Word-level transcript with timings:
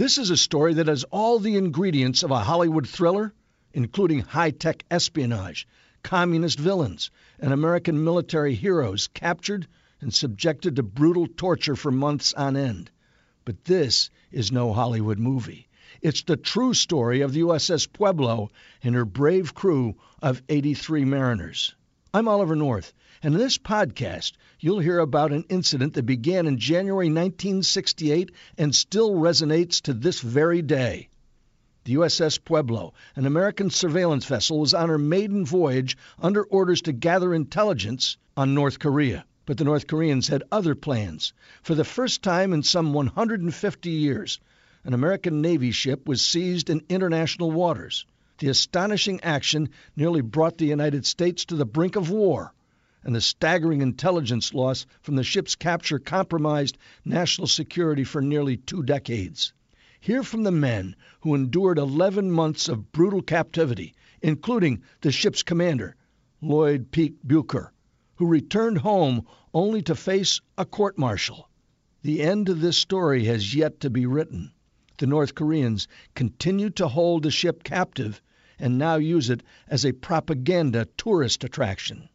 This 0.00 0.16
is 0.16 0.30
a 0.30 0.36
story 0.38 0.72
that 0.72 0.86
has 0.86 1.04
all 1.04 1.38
the 1.38 1.58
ingredients 1.58 2.22
of 2.22 2.30
a 2.30 2.38
Hollywood 2.38 2.88
thriller, 2.88 3.34
including 3.74 4.20
high 4.20 4.50
tech 4.50 4.82
espionage, 4.90 5.68
communist 6.02 6.58
villains, 6.58 7.10
and 7.38 7.52
American 7.52 8.02
military 8.02 8.54
heroes 8.54 9.08
captured 9.08 9.68
and 10.00 10.14
subjected 10.14 10.76
to 10.76 10.82
brutal 10.82 11.26
torture 11.26 11.76
for 11.76 11.90
months 11.90 12.32
on 12.32 12.56
end. 12.56 12.90
But 13.44 13.66
this 13.66 14.08
is 14.32 14.50
no 14.50 14.72
Hollywood 14.72 15.18
movie. 15.18 15.68
It's 16.00 16.22
the 16.22 16.38
true 16.38 16.72
story 16.72 17.20
of 17.20 17.34
the 17.34 17.40
USS 17.40 17.86
Pueblo 17.92 18.48
and 18.82 18.94
her 18.94 19.04
brave 19.04 19.52
crew 19.52 19.96
of 20.22 20.42
83 20.48 21.04
mariners. 21.04 21.74
I'm 22.14 22.26
Oliver 22.26 22.56
North, 22.56 22.94
and 23.22 23.34
in 23.34 23.40
this 23.40 23.58
podcast, 23.58 24.32
you'll 24.58 24.78
hear 24.78 24.98
about 24.98 25.30
an 25.30 25.44
incident 25.50 25.92
that 25.92 26.06
began 26.06 26.46
in 26.46 26.58
January 26.58 27.08
1968 27.08 28.30
and 28.56 28.74
still 28.74 29.10
resonates 29.10 29.82
to 29.82 29.92
this 29.92 30.20
very 30.20 30.62
day. 30.62 31.08
The 31.84 31.96
USS 31.96 32.42
Pueblo, 32.42 32.94
an 33.16 33.26
American 33.26 33.68
surveillance 33.68 34.24
vessel, 34.24 34.58
was 34.58 34.72
on 34.72 34.88
her 34.88 34.96
maiden 34.96 35.44
voyage 35.44 35.98
under 36.18 36.44
orders 36.44 36.80
to 36.82 36.92
gather 36.92 37.34
intelligence 37.34 38.16
on 38.38 38.54
North 38.54 38.78
Korea. 38.78 39.26
But 39.44 39.58
the 39.58 39.64
North 39.64 39.86
Koreans 39.86 40.28
had 40.28 40.44
other 40.50 40.74
plans. 40.74 41.34
For 41.62 41.74
the 41.74 41.84
first 41.84 42.22
time 42.22 42.54
in 42.54 42.62
some 42.62 42.94
150 42.94 43.90
years, 43.90 44.40
an 44.84 44.94
American 44.94 45.42
Navy 45.42 45.72
ship 45.72 46.08
was 46.08 46.22
seized 46.22 46.70
in 46.70 46.84
international 46.88 47.50
waters. 47.50 48.06
The 48.38 48.48
astonishing 48.48 49.20
action 49.22 49.68
nearly 49.94 50.22
brought 50.22 50.56
the 50.56 50.66
United 50.66 51.04
States 51.04 51.44
to 51.46 51.56
the 51.56 51.66
brink 51.66 51.96
of 51.96 52.10
war, 52.10 52.54
and 53.02 53.14
the 53.14 53.20
staggering 53.20 53.80
intelligence 53.80 54.52
loss 54.52 54.86
from 55.00 55.16
the 55.16 55.24
ship's 55.24 55.54
capture 55.54 55.98
compromised 55.98 56.76
national 57.04 57.46
security 57.46 58.04
for 58.04 58.20
nearly 58.20 58.56
two 58.56 58.82
decades. 58.82 59.52
Hear 60.00 60.22
from 60.22 60.42
the 60.42 60.50
men 60.50 60.96
who 61.20 61.34
endured 61.34 61.78
11 61.78 62.30
months 62.30 62.68
of 62.68 62.92
brutal 62.92 63.22
captivity, 63.22 63.94
including 64.22 64.82
the 65.00 65.12
ship's 65.12 65.42
commander, 65.42 65.96
Lloyd 66.40 66.90
Pete 66.90 67.26
Bucher, 67.26 67.72
who 68.16 68.26
returned 68.26 68.78
home 68.78 69.26
only 69.52 69.82
to 69.82 69.94
face 69.94 70.40
a 70.56 70.64
court 70.64 70.96
martial. 70.98 71.48
The 72.02 72.22
end 72.22 72.48
of 72.48 72.60
this 72.60 72.78
story 72.78 73.24
has 73.24 73.54
yet 73.54 73.80
to 73.80 73.90
be 73.90 74.06
written. 74.06 74.52
The 74.98 75.06
North 75.06 75.34
Koreans 75.34 75.88
continue 76.14 76.70
to 76.70 76.88
hold 76.88 77.22
the 77.22 77.30
ship 77.30 77.62
captive 77.62 78.22
and 78.58 78.78
now 78.78 78.96
use 78.96 79.30
it 79.30 79.42
as 79.68 79.84
a 79.84 79.92
propaganda 79.92 80.86
tourist 80.96 81.44
attraction. 81.44 82.08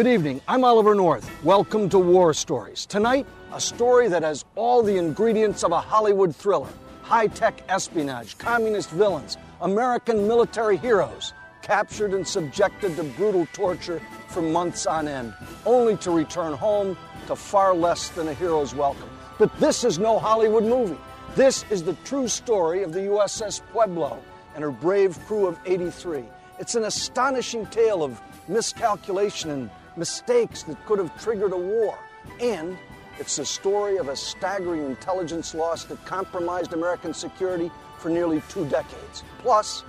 Good 0.00 0.14
evening. 0.14 0.40
I'm 0.48 0.64
Oliver 0.64 0.94
North. 0.94 1.30
Welcome 1.44 1.90
to 1.90 1.98
War 1.98 2.32
Stories. 2.32 2.86
Tonight, 2.86 3.26
a 3.52 3.60
story 3.60 4.08
that 4.08 4.22
has 4.22 4.46
all 4.56 4.82
the 4.82 4.96
ingredients 4.96 5.62
of 5.62 5.72
a 5.72 5.78
Hollywood 5.78 6.34
thriller 6.34 6.70
high 7.02 7.26
tech 7.26 7.62
espionage, 7.68 8.38
communist 8.38 8.88
villains, 8.88 9.36
American 9.60 10.26
military 10.26 10.78
heroes, 10.78 11.34
captured 11.60 12.14
and 12.14 12.26
subjected 12.26 12.96
to 12.96 13.02
brutal 13.02 13.46
torture 13.52 14.00
for 14.28 14.40
months 14.40 14.86
on 14.86 15.06
end, 15.06 15.34
only 15.66 15.98
to 15.98 16.10
return 16.10 16.54
home 16.54 16.96
to 17.26 17.36
far 17.36 17.74
less 17.74 18.08
than 18.08 18.26
a 18.28 18.32
hero's 18.32 18.74
welcome. 18.74 19.10
But 19.38 19.54
this 19.60 19.84
is 19.84 19.98
no 19.98 20.18
Hollywood 20.18 20.64
movie. 20.64 20.96
This 21.34 21.66
is 21.68 21.82
the 21.82 21.92
true 22.06 22.26
story 22.26 22.82
of 22.84 22.94
the 22.94 23.00
USS 23.00 23.60
Pueblo 23.70 24.18
and 24.54 24.64
her 24.64 24.70
brave 24.70 25.18
crew 25.26 25.46
of 25.46 25.58
83. 25.66 26.24
It's 26.58 26.74
an 26.74 26.84
astonishing 26.84 27.66
tale 27.66 28.02
of 28.02 28.18
miscalculation 28.48 29.50
and 29.50 29.70
mistakes 29.96 30.62
that 30.64 30.84
could 30.86 30.98
have 30.98 31.20
triggered 31.22 31.52
a 31.52 31.56
war. 31.56 31.98
And 32.40 32.76
it's 33.18 33.36
the 33.36 33.44
story 33.44 33.98
of 33.98 34.08
a 34.08 34.16
staggering 34.16 34.84
intelligence 34.86 35.54
loss 35.54 35.84
that 35.84 36.04
compromised 36.06 36.72
American 36.72 37.12
security 37.12 37.70
for 37.98 38.08
nearly 38.08 38.42
two 38.48 38.66
decades. 38.68 39.22
Plus, 39.40 39.84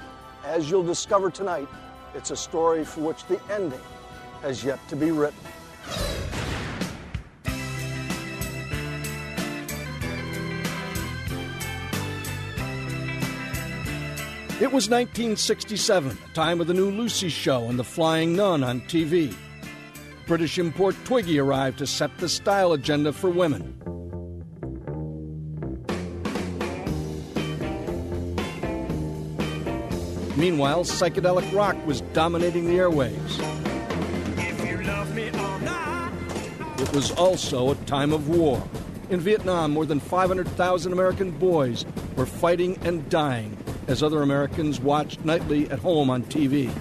as 0.46 0.70
you'll 0.70 0.84
discover 0.84 1.30
tonight, 1.30 1.68
it's 2.14 2.32
a 2.32 2.36
story 2.36 2.84
for 2.84 3.02
which 3.02 3.26
the 3.28 3.40
ending 3.52 3.80
has 4.42 4.64
yet 4.64 4.86
to 4.90 4.96
be 4.96 5.12
written. 5.12 5.40
It 14.62 14.72
was 14.72 14.90
1967, 14.90 16.10
the 16.10 16.34
time 16.36 16.62
of 16.62 16.68
the 16.68 16.74
new 16.76 16.92
Lucy 16.92 17.30
show 17.30 17.68
and 17.68 17.80
the 17.80 17.84
Flying 17.84 18.36
Nun 18.36 18.64
on 18.64 18.82
TV. 18.82 19.34
British 20.28 20.58
import 20.58 20.96
Twiggy 21.06 21.40
arrived 21.40 21.80
to 21.80 21.88
set 21.88 22.18
the 22.18 22.30
style 22.30 22.74
agenda 22.74 23.12
for 23.14 23.30
women. 23.30 23.78
Meanwhile, 30.38 30.86
psychedelic 30.86 31.54
rock 31.54 31.76
was 31.86 32.02
dominating 32.14 32.66
the 32.66 32.74
airwaves. 32.74 33.40
It 36.80 36.92
was 36.94 37.12
also 37.12 37.72
a 37.72 37.76
time 37.86 38.12
of 38.12 38.30
war. 38.30 38.64
In 39.10 39.20
Vietnam, 39.20 39.72
more 39.72 39.86
than 39.86 40.00
500,000 40.00 40.94
American 40.94 41.32
boys 41.32 41.86
were 42.16 42.26
fighting 42.26 42.80
and 42.84 43.08
dying 43.10 43.58
as 43.88 44.02
other 44.02 44.22
Americans 44.22 44.80
watched 44.80 45.24
nightly 45.26 45.70
at 45.70 45.80
home 45.80 46.10
on 46.10 46.24
TV. 46.24 46.72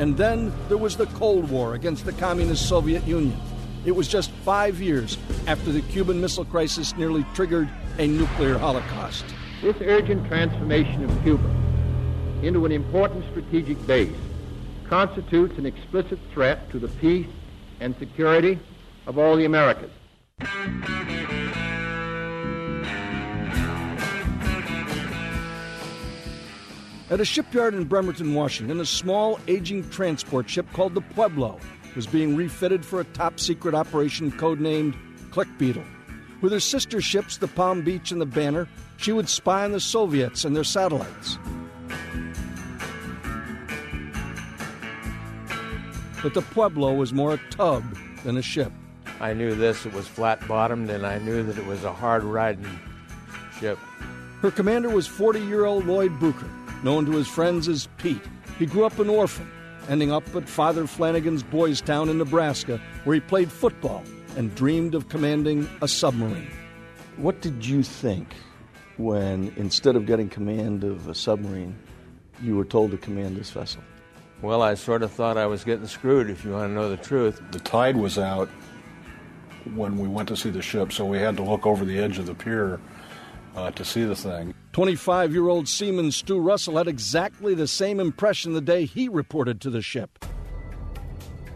And 0.00 0.16
then 0.16 0.50
there 0.68 0.78
was 0.78 0.96
the 0.96 1.04
Cold 1.08 1.50
War 1.50 1.74
against 1.74 2.06
the 2.06 2.12
Communist 2.12 2.66
Soviet 2.66 3.06
Union. 3.06 3.38
It 3.84 3.90
was 3.92 4.08
just 4.08 4.30
five 4.30 4.80
years 4.80 5.18
after 5.46 5.70
the 5.72 5.82
Cuban 5.82 6.22
Missile 6.22 6.46
Crisis 6.46 6.96
nearly 6.96 7.22
triggered 7.34 7.68
a 7.98 8.06
nuclear 8.06 8.56
holocaust. 8.56 9.26
This 9.60 9.76
urgent 9.82 10.26
transformation 10.26 11.04
of 11.04 11.22
Cuba 11.22 11.54
into 12.42 12.64
an 12.64 12.72
important 12.72 13.26
strategic 13.30 13.86
base 13.86 14.16
constitutes 14.88 15.58
an 15.58 15.66
explicit 15.66 16.18
threat 16.32 16.70
to 16.70 16.78
the 16.78 16.88
peace 16.88 17.28
and 17.80 17.94
security 17.98 18.58
of 19.06 19.18
all 19.18 19.36
the 19.36 19.44
Americas. 19.44 19.90
At 27.10 27.20
a 27.20 27.24
shipyard 27.24 27.74
in 27.74 27.86
Bremerton, 27.86 28.34
Washington, 28.34 28.78
a 28.78 28.86
small, 28.86 29.40
aging 29.48 29.90
transport 29.90 30.48
ship 30.48 30.64
called 30.72 30.94
the 30.94 31.00
Pueblo 31.00 31.58
was 31.96 32.06
being 32.06 32.36
refitted 32.36 32.86
for 32.86 33.00
a 33.00 33.04
top 33.04 33.40
secret 33.40 33.74
operation 33.74 34.30
codenamed 34.30 34.94
Click 35.32 35.48
Beetle. 35.58 35.82
With 36.40 36.52
her 36.52 36.60
sister 36.60 37.00
ships, 37.00 37.38
the 37.38 37.48
Palm 37.48 37.82
Beach 37.82 38.12
and 38.12 38.20
the 38.20 38.26
Banner, 38.26 38.68
she 38.96 39.10
would 39.10 39.28
spy 39.28 39.64
on 39.64 39.72
the 39.72 39.80
Soviets 39.80 40.44
and 40.44 40.54
their 40.54 40.62
satellites. 40.62 41.36
But 46.22 46.34
the 46.34 46.42
Pueblo 46.42 46.94
was 46.94 47.12
more 47.12 47.34
a 47.34 47.40
tug 47.50 47.82
than 48.22 48.36
a 48.36 48.42
ship. 48.42 48.72
I 49.20 49.34
knew 49.34 49.56
this, 49.56 49.84
it 49.84 49.92
was 49.92 50.06
flat 50.06 50.46
bottomed, 50.46 50.90
and 50.90 51.04
I 51.04 51.18
knew 51.18 51.42
that 51.42 51.58
it 51.58 51.66
was 51.66 51.82
a 51.82 51.92
hard 51.92 52.22
riding 52.22 52.78
ship. 53.58 53.78
Her 54.42 54.52
commander 54.52 54.90
was 54.90 55.08
40 55.08 55.40
year 55.40 55.64
old 55.64 55.86
Lloyd 55.86 56.16
Bucher 56.20 56.48
known 56.82 57.06
to 57.06 57.12
his 57.12 57.28
friends 57.28 57.68
as 57.68 57.88
Pete. 57.98 58.22
He 58.58 58.66
grew 58.66 58.84
up 58.84 58.98
an 58.98 59.08
orphan, 59.08 59.50
ending 59.88 60.12
up 60.12 60.34
at 60.34 60.48
Father 60.48 60.86
Flanagan's 60.86 61.42
Boys 61.42 61.80
Town 61.80 62.08
in 62.08 62.18
Nebraska, 62.18 62.80
where 63.04 63.14
he 63.14 63.20
played 63.20 63.50
football 63.50 64.04
and 64.36 64.54
dreamed 64.54 64.94
of 64.94 65.08
commanding 65.08 65.68
a 65.82 65.88
submarine. 65.88 66.50
What 67.16 67.40
did 67.40 67.66
you 67.66 67.82
think 67.82 68.34
when, 68.96 69.52
instead 69.56 69.96
of 69.96 70.06
getting 70.06 70.28
command 70.28 70.84
of 70.84 71.08
a 71.08 71.14
submarine, 71.14 71.76
you 72.42 72.56
were 72.56 72.64
told 72.64 72.90
to 72.92 72.96
command 72.96 73.36
this 73.36 73.50
vessel? 73.50 73.82
Well, 74.42 74.62
I 74.62 74.74
sort 74.74 75.02
of 75.02 75.10
thought 75.10 75.36
I 75.36 75.46
was 75.46 75.64
getting 75.64 75.86
screwed, 75.86 76.30
if 76.30 76.44
you 76.44 76.52
want 76.52 76.70
to 76.70 76.74
know 76.74 76.88
the 76.88 76.96
truth. 76.96 77.42
The 77.50 77.60
tide 77.60 77.96
was 77.96 78.18
out 78.18 78.48
when 79.74 79.98
we 79.98 80.08
went 80.08 80.28
to 80.28 80.36
see 80.36 80.50
the 80.50 80.62
ship, 80.62 80.92
so 80.92 81.04
we 81.04 81.18
had 81.18 81.36
to 81.36 81.42
look 81.42 81.66
over 81.66 81.84
the 81.84 81.98
edge 81.98 82.18
of 82.18 82.26
the 82.26 82.34
pier 82.34 82.80
uh, 83.54 83.70
to 83.72 83.84
see 83.84 84.04
the 84.04 84.16
thing. 84.16 84.54
25 84.72 85.32
year 85.32 85.48
old 85.48 85.68
seaman 85.68 86.12
Stu 86.12 86.38
Russell 86.38 86.76
had 86.76 86.86
exactly 86.86 87.54
the 87.54 87.66
same 87.66 87.98
impression 87.98 88.52
the 88.52 88.60
day 88.60 88.84
he 88.84 89.08
reported 89.08 89.60
to 89.62 89.70
the 89.70 89.82
ship. 89.82 90.24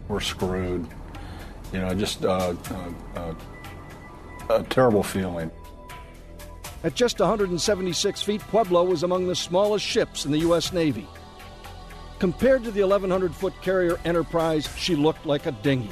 We're 0.09 0.21
screwed. 0.21 0.87
You 1.73 1.81
know, 1.81 1.95
just 1.95 2.25
uh, 2.25 2.55
uh, 2.71 2.93
uh, 3.17 3.35
a 4.51 4.63
terrible 4.65 5.03
feeling. 5.03 5.51
At 6.83 6.95
just 6.95 7.19
176 7.19 8.23
feet, 8.23 8.41
Pueblo 8.43 8.85
was 8.85 9.03
among 9.03 9.27
the 9.27 9.35
smallest 9.35 9.85
ships 9.85 10.27
in 10.27 10.33
the 10.33 10.39
U.S. 10.41 10.73
Navy. 10.73 11.07
Compared 12.19 12.63
to 12.65 12.71
the 12.71 12.83
1,100 12.83 13.35
foot 13.35 13.55
carrier 13.63 13.99
Enterprise, 14.05 14.69
she 14.77 14.95
looked 14.95 15.25
like 15.25 15.47
a 15.47 15.53
dinghy. 15.53 15.91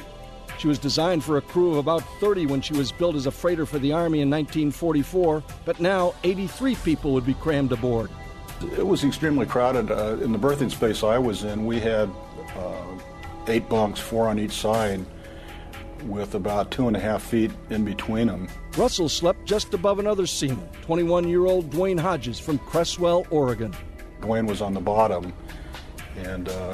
She 0.57 0.67
was 0.67 0.79
designed 0.79 1.23
for 1.23 1.37
a 1.37 1.41
crew 1.41 1.71
of 1.71 1.77
about 1.77 2.03
30 2.19 2.45
when 2.45 2.61
she 2.61 2.73
was 2.73 2.91
built 2.91 3.15
as 3.15 3.25
a 3.25 3.31
freighter 3.31 3.65
for 3.65 3.79
the 3.79 3.91
Army 3.91 4.21
in 4.21 4.29
1944, 4.29 5.43
but 5.65 5.79
now 5.79 6.13
83 6.23 6.75
people 6.75 7.13
would 7.13 7.25
be 7.25 7.33
crammed 7.33 7.71
aboard. 7.71 8.09
It 8.77 8.85
was 8.85 9.03
extremely 9.03 9.45
crowded. 9.45 9.91
Uh, 9.91 10.17
in 10.21 10.31
the 10.31 10.37
berthing 10.37 10.69
space 10.69 11.03
I 11.03 11.17
was 11.17 11.43
in, 11.43 11.65
we 11.65 11.79
had 11.79 12.09
uh, 12.55 12.85
eight 13.47 13.67
bunks, 13.67 13.99
four 13.99 14.27
on 14.27 14.39
each 14.39 14.53
side, 14.53 15.05
with 16.05 16.35
about 16.35 16.71
two 16.71 16.87
and 16.87 16.95
a 16.95 16.99
half 16.99 17.23
feet 17.23 17.51
in 17.69 17.83
between 17.83 18.27
them. 18.27 18.47
Russell 18.77 19.09
slept 19.09 19.45
just 19.45 19.73
above 19.73 19.99
another 19.99 20.25
seaman, 20.25 20.67
21 20.83 21.27
year 21.27 21.45
old 21.45 21.69
Duane 21.69 21.97
Hodges 21.97 22.39
from 22.39 22.57
Creswell, 22.59 23.25
Oregon. 23.29 23.73
Duane 24.21 24.45
was 24.45 24.61
on 24.61 24.73
the 24.73 24.79
bottom, 24.79 25.33
and 26.17 26.47
uh, 26.47 26.73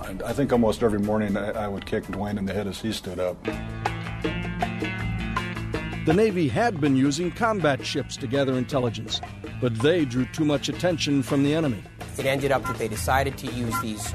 I, 0.00 0.16
I, 0.26 0.32
think 0.32 0.52
almost 0.52 0.82
every 0.82 0.98
morning 0.98 1.36
I, 1.36 1.64
I 1.64 1.68
would 1.68 1.86
kick 1.86 2.06
Duane 2.06 2.38
in 2.38 2.46
the 2.46 2.52
head 2.52 2.66
as 2.66 2.80
he 2.80 2.92
stood 2.92 3.18
up. 3.18 3.42
The 6.06 6.14
Navy 6.14 6.48
had 6.48 6.80
been 6.80 6.96
using 6.96 7.30
combat 7.30 7.84
ships 7.84 8.16
to 8.16 8.26
gather 8.26 8.56
intelligence, 8.56 9.20
but 9.60 9.74
they 9.80 10.04
drew 10.04 10.24
too 10.26 10.44
much 10.44 10.68
attention 10.68 11.22
from 11.22 11.42
the 11.42 11.54
enemy. 11.54 11.82
It 12.16 12.24
ended 12.24 12.50
up 12.50 12.64
that 12.64 12.78
they 12.78 12.88
decided 12.88 13.36
to 13.38 13.46
use 13.52 13.78
these 13.82 14.14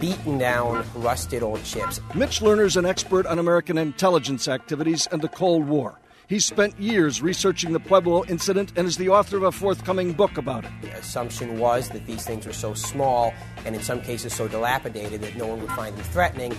beaten 0.00 0.38
down, 0.38 0.84
rusted 0.96 1.42
old 1.42 1.64
ships. 1.64 2.00
Mitch 2.14 2.40
Lerner's 2.40 2.76
an 2.76 2.86
expert 2.86 3.26
on 3.26 3.38
American 3.38 3.78
intelligence 3.78 4.48
activities 4.48 5.06
and 5.12 5.22
the 5.22 5.28
Cold 5.28 5.68
War. 5.68 6.00
He's 6.30 6.44
spent 6.44 6.78
years 6.78 7.20
researching 7.20 7.72
the 7.72 7.80
Pueblo 7.80 8.24
incident 8.26 8.72
and 8.76 8.86
is 8.86 8.96
the 8.96 9.08
author 9.08 9.36
of 9.38 9.42
a 9.42 9.50
forthcoming 9.50 10.12
book 10.12 10.38
about 10.38 10.64
it. 10.64 10.70
The 10.80 10.96
assumption 10.96 11.58
was 11.58 11.88
that 11.88 12.06
these 12.06 12.24
things 12.24 12.46
were 12.46 12.52
so 12.52 12.72
small 12.72 13.34
and 13.64 13.74
in 13.74 13.82
some 13.82 14.00
cases 14.00 14.32
so 14.32 14.46
dilapidated 14.46 15.22
that 15.22 15.34
no 15.34 15.48
one 15.48 15.60
would 15.60 15.72
find 15.72 15.96
them 15.96 16.04
threatening. 16.04 16.56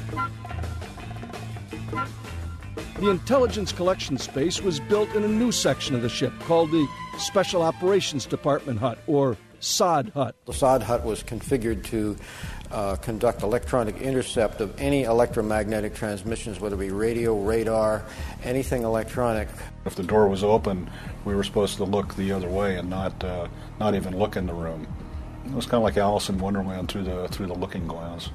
The 3.00 3.10
intelligence 3.10 3.72
collection 3.72 4.18
space 4.18 4.62
was 4.62 4.82
built 4.82 5.16
in 5.16 5.24
a 5.24 5.30
new 5.30 5.54
section 5.54 5.96
of 5.96 6.02
the 6.02 6.10
ship 6.10 6.34
called 6.42 6.70
the 6.72 6.86
Special 7.18 7.62
Operations 7.62 8.26
Department 8.26 8.78
Hut, 8.78 9.00
or 9.08 9.38
SOD 9.62 10.10
Hut. 10.10 10.36
The 10.48 10.54
SOD 10.54 10.84
Hut 10.84 11.06
was 11.06 11.24
configured 11.24 11.86
to 11.86 12.18
uh, 12.72 12.96
conduct 12.98 13.44
electronic 13.44 13.98
intercept 13.98 14.62
of 14.62 14.80
any 14.80 15.04
electromagnetic 15.04 15.94
transmissions, 15.96 16.60
whether 16.60 16.76
it 16.76 16.80
be 16.80 16.92
radio, 16.92 17.40
radar, 17.40 18.04
anything 18.44 18.84
electronic. 18.84 19.48
If 19.86 19.96
the 19.96 20.04
door 20.04 20.28
was 20.28 20.44
open, 20.44 20.90
we 21.26 21.36
were 21.36 21.44
supposed 21.44 21.78
to 21.78 21.84
look 21.84 22.16
the 22.16 22.32
other 22.32 22.50
way 22.50 22.78
and 22.78 22.90
not 22.90 23.24
uh, 23.24 23.48
not 23.80 23.96
even 23.96 24.18
look 24.18 24.36
in 24.36 24.46
the 24.46 24.54
room. 24.54 24.88
It 25.46 25.54
was 25.54 25.66
kind 25.66 25.76
of 25.76 25.84
like 25.84 25.98
Alice 25.98 26.30
in 26.30 26.38
Wonderland 26.38 26.90
through 26.90 27.04
the 27.04 27.28
through 27.30 27.48
the 27.48 27.56
looking 27.56 27.88
glass. 27.88 28.30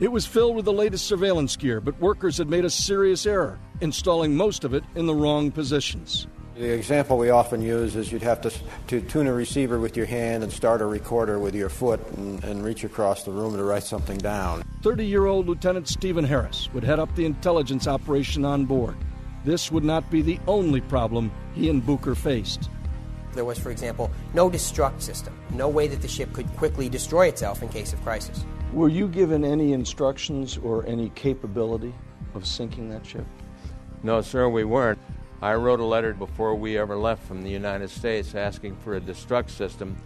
It 0.00 0.12
was 0.12 0.26
filled 0.26 0.54
with 0.54 0.64
the 0.64 0.72
latest 0.72 1.06
surveillance 1.06 1.56
gear, 1.56 1.80
but 1.80 1.98
workers 2.00 2.38
had 2.38 2.48
made 2.48 2.64
a 2.64 2.70
serious 2.70 3.26
error, 3.26 3.58
installing 3.80 4.36
most 4.36 4.62
of 4.62 4.72
it 4.72 4.84
in 4.94 5.06
the 5.06 5.14
wrong 5.14 5.50
positions. 5.50 6.28
The 6.58 6.72
example 6.72 7.18
we 7.18 7.30
often 7.30 7.62
use 7.62 7.94
is 7.94 8.10
you'd 8.10 8.22
have 8.22 8.40
to, 8.40 8.52
to 8.88 9.00
tune 9.00 9.28
a 9.28 9.32
receiver 9.32 9.78
with 9.78 9.96
your 9.96 10.06
hand 10.06 10.42
and 10.42 10.52
start 10.52 10.80
a 10.80 10.86
recorder 10.86 11.38
with 11.38 11.54
your 11.54 11.68
foot 11.68 12.04
and, 12.16 12.42
and 12.42 12.64
reach 12.64 12.82
across 12.82 13.22
the 13.22 13.30
room 13.30 13.56
to 13.56 13.62
write 13.62 13.84
something 13.84 14.18
down. 14.18 14.64
30 14.82 15.06
year 15.06 15.26
old 15.26 15.46
Lieutenant 15.46 15.86
Stephen 15.86 16.24
Harris 16.24 16.68
would 16.74 16.82
head 16.82 16.98
up 16.98 17.14
the 17.14 17.24
intelligence 17.24 17.86
operation 17.86 18.44
on 18.44 18.64
board. 18.64 18.96
This 19.44 19.70
would 19.70 19.84
not 19.84 20.10
be 20.10 20.20
the 20.20 20.40
only 20.48 20.80
problem 20.80 21.30
he 21.54 21.70
and 21.70 21.80
Bucher 21.86 22.16
faced. 22.16 22.68
There 23.34 23.44
was, 23.44 23.60
for 23.60 23.70
example, 23.70 24.10
no 24.34 24.50
destruct 24.50 25.00
system, 25.00 25.38
no 25.50 25.68
way 25.68 25.86
that 25.86 26.02
the 26.02 26.08
ship 26.08 26.32
could 26.32 26.48
quickly 26.56 26.88
destroy 26.88 27.28
itself 27.28 27.62
in 27.62 27.68
case 27.68 27.92
of 27.92 28.02
crisis. 28.02 28.44
Were 28.72 28.88
you 28.88 29.06
given 29.06 29.44
any 29.44 29.74
instructions 29.74 30.58
or 30.58 30.84
any 30.86 31.10
capability 31.10 31.94
of 32.34 32.44
sinking 32.44 32.90
that 32.90 33.06
ship? 33.06 33.26
No, 34.02 34.22
sir, 34.22 34.48
we 34.48 34.64
weren't. 34.64 34.98
I 35.40 35.54
wrote 35.54 35.78
a 35.80 35.84
letter 35.84 36.14
before 36.14 36.54
we 36.56 36.76
ever 36.78 36.96
left 36.96 37.22
from 37.24 37.42
the 37.42 37.50
United 37.50 37.90
States 37.90 38.34
asking 38.34 38.76
for 38.76 38.96
a 38.96 39.00
destruct 39.00 39.50
system 39.50 39.96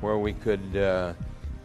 where 0.00 0.18
we 0.18 0.32
could 0.32 0.76
uh, 0.76 1.14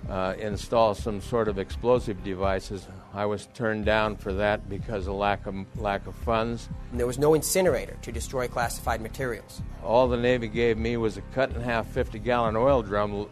uh, 0.09 0.33
install 0.39 0.95
some 0.95 1.21
sort 1.21 1.47
of 1.47 1.59
explosive 1.59 2.23
devices. 2.23 2.87
I 3.13 3.25
was 3.25 3.47
turned 3.53 3.85
down 3.85 4.17
for 4.17 4.33
that 4.33 4.67
because 4.67 5.05
of 5.05 5.13
lack 5.13 5.45
of 5.45 5.55
lack 5.75 6.07
of 6.07 6.15
funds. 6.15 6.67
And 6.89 6.99
there 6.99 7.05
was 7.05 7.19
no 7.19 7.35
incinerator 7.35 7.97
to 8.01 8.11
destroy 8.11 8.47
classified 8.47 9.01
materials. 9.01 9.61
All 9.83 10.07
the 10.07 10.17
Navy 10.17 10.47
gave 10.47 10.79
me 10.79 10.97
was 10.97 11.17
a 11.17 11.21
cut 11.33 11.51
in 11.51 11.61
half 11.61 11.87
50 11.89 12.17
gallon 12.17 12.55
oil 12.55 12.81
drum 12.81 13.27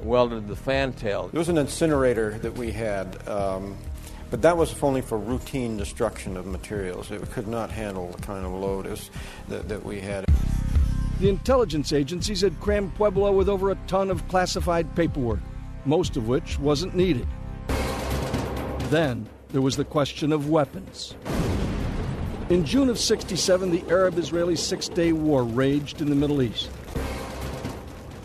welded 0.00 0.42
to 0.42 0.46
the 0.46 0.56
fantail. 0.56 1.28
There 1.28 1.40
was 1.40 1.48
an 1.48 1.58
incinerator 1.58 2.38
that 2.38 2.54
we 2.54 2.70
had. 2.70 3.26
Um, 3.28 3.76
but 4.30 4.42
that 4.42 4.56
was 4.56 4.82
only 4.82 5.00
for 5.00 5.18
routine 5.18 5.76
destruction 5.76 6.36
of 6.36 6.46
materials. 6.46 7.10
It 7.10 7.30
could 7.30 7.46
not 7.46 7.70
handle 7.70 8.08
the 8.10 8.22
kind 8.22 8.44
of 8.44 8.52
load 8.52 8.86
that, 9.48 9.68
that 9.68 9.84
we 9.84 10.00
had. 10.00 10.24
The 11.20 11.28
intelligence 11.28 11.92
agencies 11.92 12.40
had 12.40 12.58
crammed 12.60 12.94
Pueblo 12.94 13.32
with 13.32 13.48
over 13.48 13.70
a 13.70 13.76
ton 13.86 14.10
of 14.10 14.26
classified 14.28 14.94
paperwork, 14.94 15.40
most 15.84 16.16
of 16.16 16.28
which 16.28 16.58
wasn't 16.58 16.94
needed. 16.94 17.26
Then 18.90 19.28
there 19.50 19.62
was 19.62 19.76
the 19.76 19.84
question 19.84 20.32
of 20.32 20.50
weapons. 20.50 21.14
In 22.50 22.64
June 22.64 22.88
of 22.90 22.98
67, 22.98 23.70
the 23.70 23.84
Arab 23.88 24.18
Israeli 24.18 24.56
Six 24.56 24.88
Day 24.88 25.12
War 25.12 25.42
raged 25.42 26.00
in 26.00 26.10
the 26.10 26.14
Middle 26.14 26.42
East. 26.42 26.70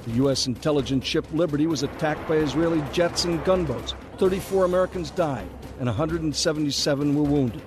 The 0.05 0.11
U.S. 0.13 0.47
intelligence 0.47 1.05
ship 1.05 1.25
Liberty 1.31 1.67
was 1.67 1.83
attacked 1.83 2.27
by 2.27 2.35
Israeli 2.35 2.83
jets 2.91 3.23
and 3.25 3.43
gunboats. 3.45 3.93
34 4.17 4.65
Americans 4.65 5.11
died 5.11 5.47
and 5.81 5.87
177 5.87 7.15
were 7.15 7.23
wounded. 7.23 7.61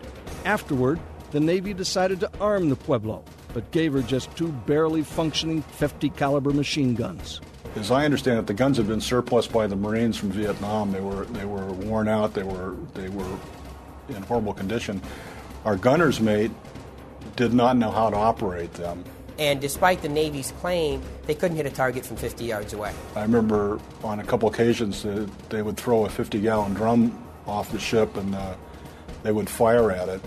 Afterward, 0.45 1.01
the 1.33 1.41
Navy 1.41 1.75
decided 1.75 2.21
to 2.21 2.31
arm 2.39 2.69
the 2.69 2.77
Pueblo, 2.77 3.25
but 3.53 3.69
gave 3.73 3.93
her 3.93 4.03
just 4.03 4.35
two 4.37 4.53
barely 4.53 5.03
functioning 5.03 5.63
50 5.63 6.11
caliber 6.11 6.53
machine 6.53 6.95
guns. 6.95 7.41
As 7.75 7.91
I 7.91 8.05
understand 8.05 8.39
it, 8.39 8.47
the 8.47 8.55
guns 8.55 8.77
had 8.77 8.87
been 8.87 9.01
surplus 9.01 9.49
by 9.49 9.67
the 9.67 9.75
Marines 9.75 10.17
from 10.17 10.31
Vietnam. 10.31 10.93
They 10.93 11.01
were 11.01 11.25
they 11.25 11.45
were 11.45 11.67
worn 11.73 12.07
out. 12.07 12.35
They 12.35 12.45
were 12.45 12.77
they 12.95 13.09
were 13.09 13.37
in 14.09 14.23
horrible 14.23 14.55
condition. 14.55 15.03
Our 15.65 15.75
gunner's 15.75 16.21
mate 16.21 16.53
did 17.35 17.53
not 17.53 17.77
know 17.77 17.91
how 17.91 18.11
to 18.11 18.17
operate 18.17 18.75
them. 18.75 19.03
And 19.41 19.61
despite 19.61 20.03
the 20.03 20.09
Navy's 20.09 20.53
claim, 20.61 21.03
they 21.27 21.35
couldn't 21.35 21.57
hit 21.57 21.67
a 21.67 21.71
target 21.71 22.07
from 22.07 22.17
50 22.17 22.45
yards 22.45 22.75
away. 22.75 22.95
I 23.17 23.23
remember 23.23 23.81
on 24.05 24.21
a 24.21 24.25
couple 24.25 24.49
occasions 24.49 25.05
uh, 25.05 25.27
they 25.49 25.63
would 25.63 25.77
throw 25.77 26.05
a 26.05 26.09
50 26.09 26.41
gallon 26.41 26.75
drum 26.75 27.24
off 27.47 27.71
the 27.71 27.79
ship 27.79 28.17
and 28.17 28.35
uh, 28.35 28.55
they 29.23 29.33
would 29.33 29.49
fire 29.49 29.91
at 29.91 30.09
it. 30.09 30.21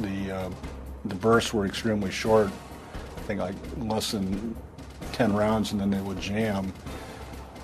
The, 0.00 0.32
uh, 0.32 0.50
the 1.04 1.14
bursts 1.14 1.52
were 1.52 1.66
extremely 1.66 2.10
short, 2.10 2.50
I 3.16 3.20
think 3.22 3.40
like 3.40 3.54
less 3.78 4.12
than 4.12 4.56
10 5.12 5.34
rounds, 5.34 5.72
and 5.72 5.80
then 5.80 5.90
they 5.90 6.00
would 6.00 6.20
jam. 6.20 6.72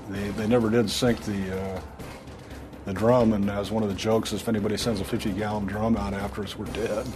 They, 0.08 0.28
they 0.30 0.46
never 0.46 0.68
did 0.70 0.90
sink 0.90 1.20
the, 1.22 1.60
uh, 1.60 1.80
the 2.84 2.92
drum, 2.92 3.32
and 3.32 3.50
as 3.50 3.70
one 3.70 3.82
of 3.82 3.88
the 3.88 3.94
jokes, 3.94 4.32
if 4.32 4.48
anybody 4.48 4.76
sends 4.76 5.00
a 5.00 5.04
50 5.04 5.32
gallon 5.32 5.66
drum 5.66 5.96
out 5.96 6.12
after 6.14 6.42
us, 6.42 6.58
we're 6.58 6.66
dead. 6.66 7.06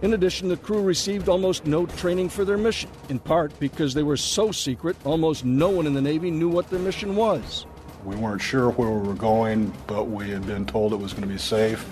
In 0.00 0.14
addition, 0.14 0.48
the 0.48 0.56
crew 0.56 0.80
received 0.80 1.28
almost 1.28 1.66
no 1.66 1.84
training 1.84 2.28
for 2.28 2.44
their 2.44 2.56
mission, 2.56 2.88
in 3.08 3.18
part 3.18 3.58
because 3.58 3.94
they 3.94 4.04
were 4.04 4.16
so 4.16 4.52
secret, 4.52 4.96
almost 5.04 5.44
no 5.44 5.70
one 5.70 5.86
in 5.86 5.94
the 5.94 6.00
Navy 6.00 6.30
knew 6.30 6.48
what 6.48 6.70
their 6.70 6.78
mission 6.78 7.16
was. 7.16 7.66
We 8.08 8.16
weren't 8.16 8.40
sure 8.40 8.70
where 8.70 8.88
we 8.88 9.06
were 9.06 9.12
going, 9.12 9.70
but 9.86 10.04
we 10.04 10.30
had 10.30 10.46
been 10.46 10.64
told 10.64 10.94
it 10.94 10.96
was 10.96 11.12
going 11.12 11.24
to 11.24 11.28
be 11.28 11.36
safe. 11.36 11.82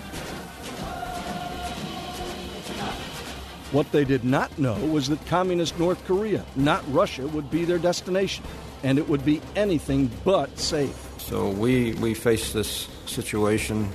What 3.71 3.91
they 3.91 4.03
did 4.03 4.23
not 4.23 4.57
know 4.57 4.73
was 4.87 5.09
that 5.09 5.23
communist 5.27 5.77
North 5.77 6.03
Korea, 6.07 6.43
not 6.55 6.83
Russia, 6.91 7.27
would 7.27 7.51
be 7.51 7.65
their 7.65 7.77
destination, 7.77 8.43
and 8.81 8.97
it 8.97 9.07
would 9.07 9.23
be 9.23 9.43
anything 9.55 10.09
but 10.25 10.57
safe. 10.57 10.97
So 11.19 11.51
we, 11.51 11.93
we 11.93 12.15
faced 12.15 12.51
this 12.51 12.87
situation, 13.05 13.87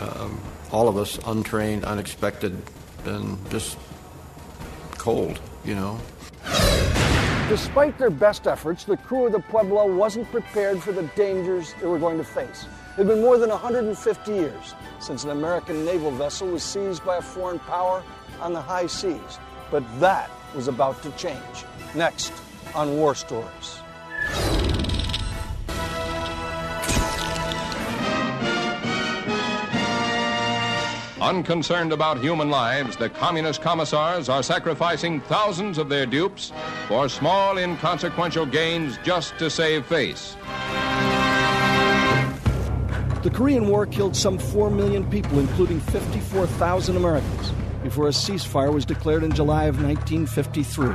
um, 0.00 0.40
all 0.70 0.86
of 0.86 0.96
us 0.96 1.18
untrained, 1.26 1.84
unexpected, 1.84 2.56
and 3.06 3.50
just 3.50 3.76
cold, 4.98 5.40
you 5.64 5.74
know. 5.74 5.98
Despite 7.48 7.96
their 7.96 8.10
best 8.10 8.48
efforts, 8.48 8.82
the 8.82 8.96
crew 8.96 9.26
of 9.26 9.32
the 9.32 9.38
Pueblo 9.38 9.86
wasn't 9.94 10.28
prepared 10.32 10.82
for 10.82 10.90
the 10.90 11.04
dangers 11.14 11.74
they 11.80 11.86
were 11.86 11.98
going 11.98 12.18
to 12.18 12.24
face. 12.24 12.66
It 12.94 12.96
had 12.96 13.06
been 13.06 13.20
more 13.20 13.38
than 13.38 13.50
150 13.50 14.32
years 14.32 14.74
since 14.98 15.22
an 15.22 15.30
American 15.30 15.84
naval 15.84 16.10
vessel 16.10 16.48
was 16.48 16.64
seized 16.64 17.04
by 17.04 17.18
a 17.18 17.22
foreign 17.22 17.60
power 17.60 18.02
on 18.40 18.52
the 18.52 18.60
high 18.60 18.88
seas. 18.88 19.38
But 19.70 19.84
that 20.00 20.28
was 20.56 20.66
about 20.66 21.00
to 21.04 21.12
change. 21.12 21.64
Next 21.94 22.32
on 22.74 22.96
War 22.96 23.14
Stories. 23.14 23.78
Unconcerned 31.26 31.92
about 31.92 32.20
human 32.20 32.50
lives, 32.50 32.96
the 32.96 33.08
communist 33.08 33.60
commissars 33.60 34.28
are 34.28 34.44
sacrificing 34.44 35.20
thousands 35.22 35.76
of 35.76 35.88
their 35.88 36.06
dupes 36.06 36.52
for 36.86 37.08
small, 37.08 37.58
inconsequential 37.58 38.46
gains 38.46 38.96
just 39.02 39.36
to 39.36 39.50
save 39.50 39.84
face. 39.86 40.36
The 43.24 43.30
Korean 43.34 43.66
War 43.66 43.86
killed 43.86 44.14
some 44.14 44.38
4 44.38 44.70
million 44.70 45.04
people, 45.10 45.40
including 45.40 45.80
54,000 45.80 46.96
Americans, 46.96 47.50
before 47.82 48.06
a 48.06 48.12
ceasefire 48.12 48.72
was 48.72 48.84
declared 48.84 49.24
in 49.24 49.32
July 49.32 49.64
of 49.64 49.82
1953. 49.82 50.94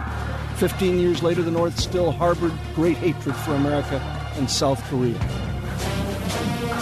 Fifteen 0.55 0.97
years 0.97 1.21
later, 1.21 1.41
the 1.41 1.51
North 1.51 1.77
still 1.77 2.09
harbored 2.09 2.53
great 2.73 2.95
hatred 2.95 3.35
for 3.35 3.53
America 3.55 3.99
and 4.37 4.49
South 4.49 4.81
Korea. 4.85 5.19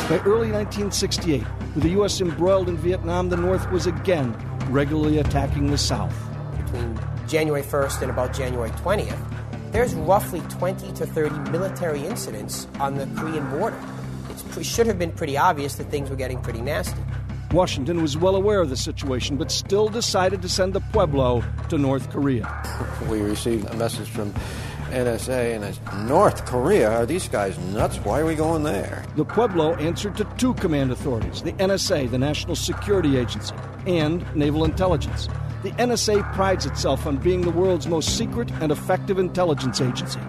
By 0.07 0.19
early 0.23 0.51
1968, 0.51 1.43
with 1.75 1.83
the 1.83 1.89
U.S. 1.91 2.19
embroiled 2.21 2.69
in 2.69 2.77
Vietnam, 2.77 3.29
the 3.29 3.37
North 3.37 3.69
was 3.71 3.85
again 3.87 4.35
regularly 4.69 5.19
attacking 5.19 5.71
the 5.71 5.77
South. 5.77 6.15
Between 6.65 6.99
January 7.27 7.63
1st 7.63 8.01
and 8.01 8.11
about 8.11 8.33
January 8.33 8.71
20th, 8.71 9.19
there's 9.71 9.93
roughly 9.93 10.41
20 10.49 10.91
to 10.93 11.05
30 11.05 11.51
military 11.51 12.05
incidents 12.05 12.67
on 12.79 12.95
the 12.95 13.05
Korean 13.15 13.47
border. 13.51 13.79
It 14.57 14.65
should 14.65 14.87
have 14.87 14.97
been 14.97 15.11
pretty 15.11 15.37
obvious 15.37 15.75
that 15.75 15.91
things 15.91 16.09
were 16.09 16.15
getting 16.15 16.41
pretty 16.41 16.61
nasty. 16.61 16.99
Washington 17.51 18.01
was 18.01 18.17
well 18.17 18.35
aware 18.35 18.61
of 18.61 18.69
the 18.69 18.77
situation, 18.77 19.37
but 19.37 19.51
still 19.51 19.89
decided 19.89 20.41
to 20.43 20.49
send 20.49 20.73
the 20.73 20.81
Pueblo 20.91 21.43
to 21.69 21.77
North 21.77 22.09
Korea. 22.11 22.47
We 23.09 23.21
received 23.21 23.67
a 23.67 23.75
message 23.75 24.09
from 24.09 24.33
NSA, 24.89 25.55
and 25.55 25.63
it's 25.63 25.79
North 26.07 26.45
Korea? 26.45 26.91
Are 26.91 27.05
these 27.05 27.27
guys 27.27 27.57
nuts? 27.57 27.97
Why 27.97 28.19
are 28.19 28.25
we 28.25 28.35
going 28.35 28.63
there? 28.63 29.05
The 29.15 29.25
Pueblo 29.25 29.75
answered 29.75 30.17
to 30.17 30.25
two 30.37 30.53
command 30.55 30.91
authorities 30.91 31.41
the 31.41 31.53
NSA, 31.53 32.11
the 32.11 32.17
National 32.17 32.55
Security 32.55 33.17
Agency, 33.17 33.55
and 33.85 34.23
Naval 34.35 34.65
Intelligence. 34.65 35.27
The 35.63 35.71
NSA 35.71 36.33
prides 36.33 36.65
itself 36.65 37.05
on 37.05 37.17
being 37.17 37.41
the 37.41 37.51
world's 37.51 37.87
most 37.87 38.17
secret 38.17 38.51
and 38.61 38.71
effective 38.71 39.19
intelligence 39.19 39.81
agency. 39.81 40.19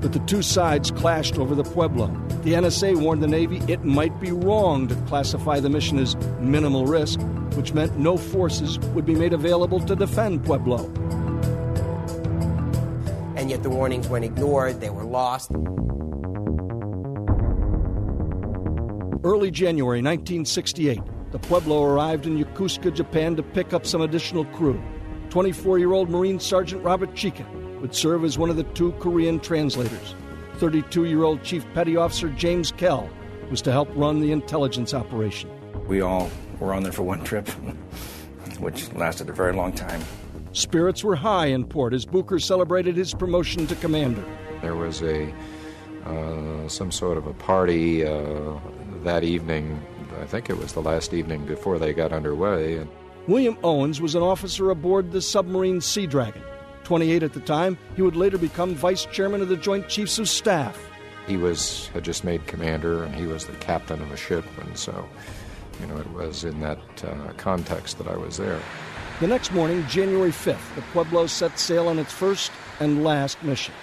But 0.00 0.12
the 0.12 0.22
two 0.26 0.42
sides 0.42 0.90
clashed 0.90 1.38
over 1.38 1.54
the 1.54 1.64
Pueblo. 1.64 2.06
The 2.42 2.52
NSA 2.52 3.00
warned 3.00 3.22
the 3.22 3.26
Navy 3.26 3.60
it 3.66 3.84
might 3.84 4.20
be 4.20 4.30
wrong 4.30 4.88
to 4.88 4.94
classify 5.06 5.58
the 5.58 5.68
mission 5.68 5.98
as 5.98 6.16
minimal 6.38 6.86
risk, 6.86 7.20
which 7.54 7.74
meant 7.74 7.98
no 7.98 8.16
forces 8.16 8.78
would 8.94 9.04
be 9.04 9.14
made 9.14 9.32
available 9.32 9.80
to 9.80 9.96
defend 9.96 10.44
Pueblo. 10.44 10.88
And 13.48 13.52
yet 13.54 13.62
the 13.62 13.70
warnings 13.70 14.08
went 14.08 14.26
ignored, 14.26 14.78
they 14.78 14.90
were 14.90 15.04
lost. 15.04 15.50
Early 19.24 19.50
January 19.50 20.02
1968, 20.02 21.00
the 21.30 21.38
Pueblo 21.38 21.82
arrived 21.82 22.26
in 22.26 22.36
Yokosuka, 22.36 22.92
Japan 22.92 23.36
to 23.36 23.42
pick 23.42 23.72
up 23.72 23.86
some 23.86 24.02
additional 24.02 24.44
crew. 24.44 24.78
24 25.30 25.78
year 25.78 25.94
old 25.94 26.10
Marine 26.10 26.38
Sergeant 26.38 26.84
Robert 26.84 27.14
Chicca 27.14 27.46
would 27.80 27.94
serve 27.94 28.22
as 28.22 28.36
one 28.36 28.50
of 28.50 28.56
the 28.58 28.64
two 28.64 28.92
Korean 29.00 29.40
translators. 29.40 30.14
32 30.56 31.06
year 31.06 31.22
old 31.22 31.42
Chief 31.42 31.64
Petty 31.72 31.96
Officer 31.96 32.28
James 32.28 32.70
Kell 32.72 33.08
was 33.48 33.62
to 33.62 33.72
help 33.72 33.88
run 33.94 34.20
the 34.20 34.30
intelligence 34.30 34.92
operation. 34.92 35.48
We 35.86 36.02
all 36.02 36.30
were 36.60 36.74
on 36.74 36.82
there 36.82 36.92
for 36.92 37.02
one 37.02 37.24
trip, 37.24 37.48
which 38.58 38.92
lasted 38.92 39.30
a 39.30 39.32
very 39.32 39.54
long 39.54 39.72
time. 39.72 40.02
Spirits 40.58 41.04
were 41.04 41.14
high 41.14 41.46
in 41.46 41.64
port 41.64 41.94
as 41.94 42.04
Bucher 42.04 42.40
celebrated 42.40 42.96
his 42.96 43.14
promotion 43.14 43.68
to 43.68 43.76
commander. 43.76 44.24
There 44.60 44.74
was 44.74 45.00
a 45.02 45.32
uh, 46.04 46.68
some 46.68 46.90
sort 46.90 47.16
of 47.16 47.28
a 47.28 47.32
party 47.32 48.04
uh, 48.04 48.58
that 49.04 49.22
evening. 49.22 49.80
I 50.20 50.24
think 50.24 50.50
it 50.50 50.58
was 50.58 50.72
the 50.72 50.82
last 50.82 51.14
evening 51.14 51.46
before 51.46 51.78
they 51.78 51.92
got 51.92 52.12
underway. 52.12 52.84
William 53.28 53.56
Owens 53.62 54.00
was 54.00 54.16
an 54.16 54.22
officer 54.22 54.70
aboard 54.70 55.12
the 55.12 55.22
submarine 55.22 55.80
Sea 55.80 56.08
Dragon. 56.08 56.42
28 56.82 57.22
at 57.22 57.34
the 57.34 57.40
time, 57.40 57.78
he 57.94 58.02
would 58.02 58.16
later 58.16 58.36
become 58.36 58.74
vice 58.74 59.04
chairman 59.06 59.40
of 59.40 59.48
the 59.48 59.56
Joint 59.56 59.88
Chiefs 59.88 60.18
of 60.18 60.28
Staff. 60.28 60.76
He 61.28 61.36
was 61.36 61.86
had 61.88 62.02
just 62.02 62.24
made 62.24 62.44
commander, 62.48 63.04
and 63.04 63.14
he 63.14 63.26
was 63.26 63.44
the 63.44 63.52
captain 63.56 64.02
of 64.02 64.10
a 64.10 64.16
ship, 64.16 64.44
and 64.62 64.76
so, 64.76 65.08
you 65.80 65.86
know, 65.86 65.98
it 65.98 66.10
was 66.10 66.42
in 66.42 66.58
that 66.60 66.80
uh, 67.04 67.32
context 67.36 67.98
that 67.98 68.08
I 68.08 68.16
was 68.16 68.38
there. 68.38 68.60
The 69.20 69.26
next 69.26 69.52
morning, 69.52 69.84
January 69.88 70.30
5th, 70.30 70.76
the 70.76 70.82
Pueblo 70.92 71.26
set 71.26 71.58
sail 71.58 71.88
on 71.88 71.98
its 71.98 72.12
first 72.12 72.52
and 72.78 73.02
last 73.02 73.42
mission. 73.42 73.74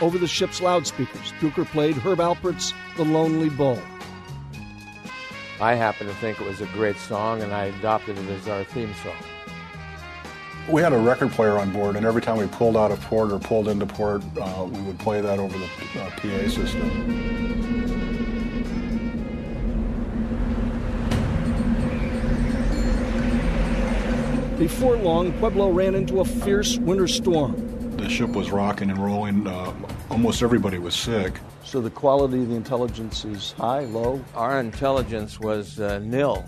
Over 0.00 0.16
the 0.16 0.26
ship's 0.26 0.62
loudspeakers, 0.62 1.34
Bucher 1.42 1.66
played 1.66 1.96
Herb 1.96 2.20
Alpert's 2.20 2.72
The 2.96 3.04
Lonely 3.04 3.50
Bull. 3.50 3.78
I 5.60 5.74
happen 5.74 6.06
to 6.06 6.14
think 6.14 6.40
it 6.40 6.46
was 6.46 6.62
a 6.62 6.66
great 6.66 6.96
song, 6.96 7.42
and 7.42 7.52
I 7.52 7.64
adopted 7.64 8.16
it 8.16 8.30
as 8.30 8.48
our 8.48 8.64
theme 8.64 8.94
song. 9.02 9.12
We 10.70 10.80
had 10.80 10.94
a 10.94 10.98
record 10.98 11.32
player 11.32 11.58
on 11.58 11.70
board, 11.70 11.96
and 11.96 12.06
every 12.06 12.22
time 12.22 12.38
we 12.38 12.46
pulled 12.46 12.78
out 12.78 12.92
of 12.92 13.00
port 13.02 13.30
or 13.30 13.38
pulled 13.38 13.68
into 13.68 13.84
port, 13.84 14.22
uh, 14.40 14.64
we 14.64 14.80
would 14.80 14.98
play 14.98 15.20
that 15.20 15.38
over 15.38 15.58
the 15.58 16.00
uh, 16.00 16.10
PA 16.12 16.48
system. 16.48 17.77
Before 24.58 24.96
long, 24.96 25.32
Pueblo 25.34 25.70
ran 25.70 25.94
into 25.94 26.18
a 26.18 26.24
fierce 26.24 26.78
winter 26.78 27.06
storm. 27.06 27.96
The 27.96 28.08
ship 28.08 28.30
was 28.30 28.50
rocking 28.50 28.90
and 28.90 28.98
rolling. 28.98 29.46
Uh, 29.46 29.72
almost 30.10 30.42
everybody 30.42 30.78
was 30.78 30.96
sick. 30.96 31.34
So 31.62 31.80
the 31.80 31.90
quality 31.90 32.42
of 32.42 32.48
the 32.48 32.56
intelligence 32.56 33.24
is 33.24 33.52
high, 33.52 33.84
low? 33.84 34.20
Our 34.34 34.58
intelligence 34.58 35.38
was 35.38 35.78
uh, 35.78 36.00
nil. 36.00 36.44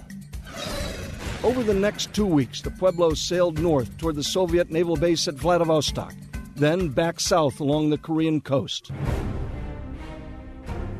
Over 1.44 1.62
the 1.62 1.72
next 1.72 2.12
two 2.12 2.26
weeks, 2.26 2.60
the 2.62 2.72
Pueblo 2.72 3.14
sailed 3.14 3.60
north 3.60 3.96
toward 3.96 4.16
the 4.16 4.24
Soviet 4.24 4.72
naval 4.72 4.96
base 4.96 5.28
at 5.28 5.34
Vladivostok, 5.34 6.12
then 6.56 6.88
back 6.88 7.20
south 7.20 7.60
along 7.60 7.90
the 7.90 7.98
Korean 7.98 8.40
coast. 8.40 8.90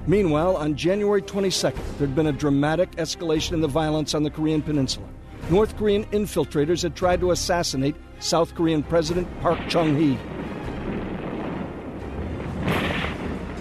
Meanwhile, 0.07 0.55
on 0.55 0.77
January 0.77 1.23
22nd, 1.23 1.99
there'd 1.99 2.15
been 2.15 2.29
a 2.29 2.33
dramatic 2.33 2.93
escalation 2.93 3.55
in 3.55 3.61
the 3.61 3.69
violence 3.69 4.15
on 4.15 4.23
the 4.23 4.31
Korean 4.31 4.63
Peninsula. 4.63 5.09
North 5.51 5.77
Korean 5.77 6.05
infiltrators 6.07 6.85
had 6.85 6.95
tried 6.95 7.19
to 7.21 7.33
assassinate 7.33 7.97
South 8.21 8.55
Korean 8.55 8.85
President 8.85 9.27
Park 9.41 9.59
Chung 9.69 9.97
hee. 9.97 10.17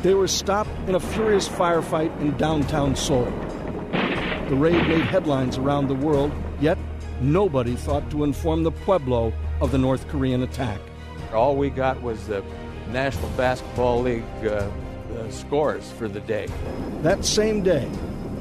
They 0.03 0.13
were 0.13 0.27
stopped 0.27 0.69
in 0.88 0.93
a 0.93 1.00
furious 1.00 1.50
firefight 1.50 2.15
in 2.22 2.38
downtown 2.38 2.96
Seoul. 2.96 3.25
The 4.50 4.55
raid 4.55 4.88
made 4.88 5.01
headlines 5.01 5.58
around 5.58 5.88
the 5.88 5.96
world, 5.96 6.31
yet 6.62 6.77
nobody 7.22 7.75
thought 7.75 8.12
to 8.12 8.24
inform 8.24 8.62
the 8.62 8.72
Pueblo 8.72 9.34
of 9.60 9.72
the 9.72 9.79
North 9.79 10.08
Korean 10.10 10.43
attack. 10.43 10.79
All 11.34 11.55
we 11.55 11.72
got 11.72 12.00
was 12.03 12.27
the 12.27 12.43
National 12.91 13.29
Basketball 13.29 14.03
League 14.03 14.24
uh, 14.43 14.69
uh, 15.17 15.31
scores 15.31 15.91
for 15.93 16.08
the 16.08 16.22
day. 16.22 16.48
That 17.01 17.25
same 17.25 17.63
day, 17.63 17.89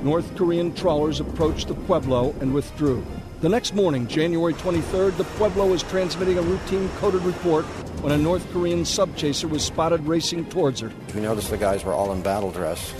North 0.02 0.36
Korean 0.36 0.74
trawlers 0.74 1.18
approached 1.18 1.68
the 1.68 1.74
Pueblo 1.74 2.34
and 2.40 2.52
withdrew. 2.52 3.04
The 3.40 3.49
next 3.49 3.73
morning, 3.73 4.09
January 4.09 4.52
23rd, 4.52 5.16
the 5.16 5.23
Pueblo 5.23 5.68
was 5.68 5.85
transmitting 5.85 6.38
a 6.38 6.42
routine 6.42 6.88
coded 6.97 7.23
report 7.23 7.64
when 8.02 8.12
a 8.12 8.18
North 8.18 8.45
Korean 8.52 8.83
subchaser 8.83 9.49
was 9.49 9.62
spotted 9.62 10.04
racing 10.09 10.47
towards 10.47 10.80
her. 10.80 10.90
We 11.14 11.21
noticed 11.21 11.50
the 11.50 11.57
guys 11.57 11.85
were 11.85 11.92
all 11.92 12.11
in 12.11 12.21
battle 12.21 12.50
dress. 12.50 12.92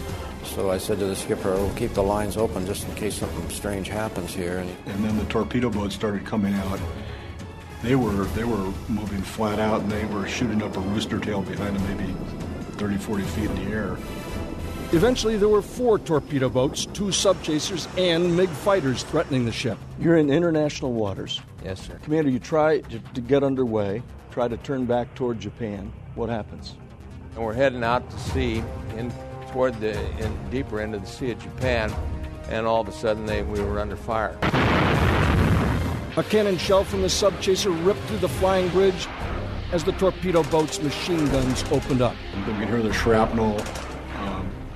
So 0.45 0.71
I 0.71 0.78
said 0.78 1.00
to 1.00 1.07
the 1.07 1.16
skipper, 1.16 1.57
we'll 1.57 1.75
keep 1.75 1.92
the 1.92 2.04
lines 2.04 2.37
open 2.37 2.66
just 2.66 2.87
in 2.88 2.95
case 2.95 3.16
something 3.16 3.50
strange 3.50 3.88
happens 3.88 4.33
here. 4.33 4.59
And, 4.59 4.71
and 4.87 5.04
then 5.04 5.18
the 5.18 5.25
torpedo 5.25 5.71
boats 5.71 5.97
started 5.97 6.25
coming 6.25 6.54
out. 6.54 6.78
They 7.83 7.97
were 7.97 8.25
they 8.26 8.45
were 8.45 8.73
moving 8.88 9.23
flat 9.23 9.59
out 9.59 9.80
and 9.80 9.90
they 9.90 10.04
were 10.04 10.28
shooting 10.28 10.62
up 10.62 10.76
a 10.76 10.80
rooster 10.80 11.18
tail 11.18 11.42
behind 11.42 11.75
them, 11.75 11.97
maybe 11.97 12.14
30, 12.76 12.97
40 12.99 13.23
feet 13.25 13.50
in 13.50 13.57
the 13.57 13.73
air. 13.73 13.97
Eventually, 14.92 15.37
there 15.37 15.50
were 15.50 15.61
four 15.61 15.99
torpedo 15.99 16.49
boats, 16.49 16.87
two 16.87 17.09
subchasers, 17.09 17.87
and 17.99 18.35
MiG 18.35 18.49
fighters 18.49 19.02
threatening 19.02 19.45
the 19.45 19.52
ship. 19.52 19.76
You're 20.00 20.16
in 20.16 20.30
international 20.30 20.95
waters. 20.95 21.42
Yes, 21.62 21.87
sir. 21.87 21.99
Commander, 22.02 22.30
you 22.30 22.38
try 22.38 22.80
to, 22.80 22.99
to 22.99 23.21
get 23.21 23.45
underway, 23.45 24.02
try 24.30 24.49
to 24.49 24.57
turn 24.57 24.87
back 24.87 25.14
toward 25.14 25.40
Japan. 25.40 25.92
What 26.14 26.30
happens? 26.30 26.75
And 27.35 27.45
we're 27.45 27.52
heading 27.52 27.85
out 27.85 28.11
to 28.11 28.18
sea, 28.18 28.64
in 28.97 29.12
toward 29.50 29.78
the 29.78 29.92
in 30.25 30.50
deeper 30.50 30.80
end 30.80 30.95
of 30.95 31.02
the 31.02 31.07
Sea 31.07 31.33
of 31.33 31.42
Japan, 31.42 31.95
and 32.49 32.66
all 32.66 32.80
of 32.80 32.88
a 32.88 32.92
sudden 32.92 33.26
they, 33.26 33.42
we 33.42 33.61
were 33.61 33.80
under 33.80 33.97
fire. 33.97 34.38
A 36.16 36.23
cannon 36.23 36.57
shell 36.57 36.85
from 36.85 37.02
the 37.02 37.09
subchaser 37.09 37.75
ripped 37.85 38.00
through 38.04 38.18
the 38.18 38.28
flying 38.28 38.71
bridge 38.71 39.07
as 39.71 39.85
the 39.85 39.92
torpedo 39.92 40.42
boat's 40.45 40.83
machine 40.83 41.26
guns 41.26 41.62
opened 41.71 42.00
up. 42.00 42.16
You 42.35 42.45
can 42.45 42.68
hear 42.68 42.83
the 42.83 42.92
shrapnel 42.95 43.61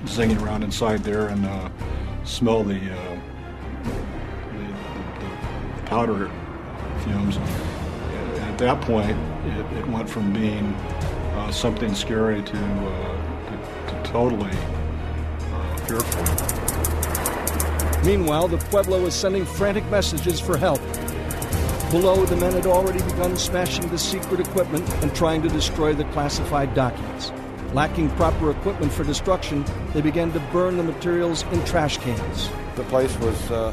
zinging 0.05 0.41
around 0.41 0.63
inside 0.63 1.03
there 1.03 1.27
and 1.29 1.45
uh, 1.45 1.69
smell 2.23 2.63
the, 2.63 2.75
uh, 2.75 3.19
the, 4.53 4.67
the, 5.19 5.83
powder 5.85 6.31
fumes. 7.03 7.37
And 7.37 8.43
at 8.43 8.57
that 8.57 8.81
point, 8.81 9.17
it, 9.45 9.77
it 9.77 9.87
went 9.87 10.09
from 10.09 10.33
being 10.33 10.73
uh, 11.35 11.51
something 11.51 11.93
scary 11.93 12.41
to, 12.43 12.51
to, 12.51 13.59
to, 13.87 14.01
totally 14.03 14.51
fearful. 15.87 16.23
Meanwhile, 18.05 18.49
the 18.49 18.57
Pueblo 18.57 19.01
was 19.01 19.13
sending 19.13 19.45
frantic 19.45 19.85
messages 19.89 20.39
for 20.39 20.57
help. 20.57 20.81
Below, 21.89 22.25
the 22.25 22.35
men 22.35 22.53
had 22.53 22.65
already 22.65 22.99
begun 23.03 23.37
smashing 23.37 23.87
the 23.89 23.99
secret 23.99 24.39
equipment 24.39 24.89
and 25.03 25.15
trying 25.15 25.41
to 25.43 25.49
destroy 25.49 25.93
the 25.93 26.05
classified 26.05 26.73
documents. 26.73 27.31
Lacking 27.73 28.11
proper 28.11 28.51
equipment 28.51 28.93
for 28.93 29.03
destruction, 29.03 29.65
they 29.93 30.01
began 30.01 30.31
to 30.33 30.39
burn 30.51 30.77
the 30.77 30.83
materials 30.83 31.43
in 31.51 31.65
trash 31.65 31.97
cans. 31.97 32.49
The 32.75 32.83
place 32.83 33.17
was 33.17 33.49
uh, 33.49 33.71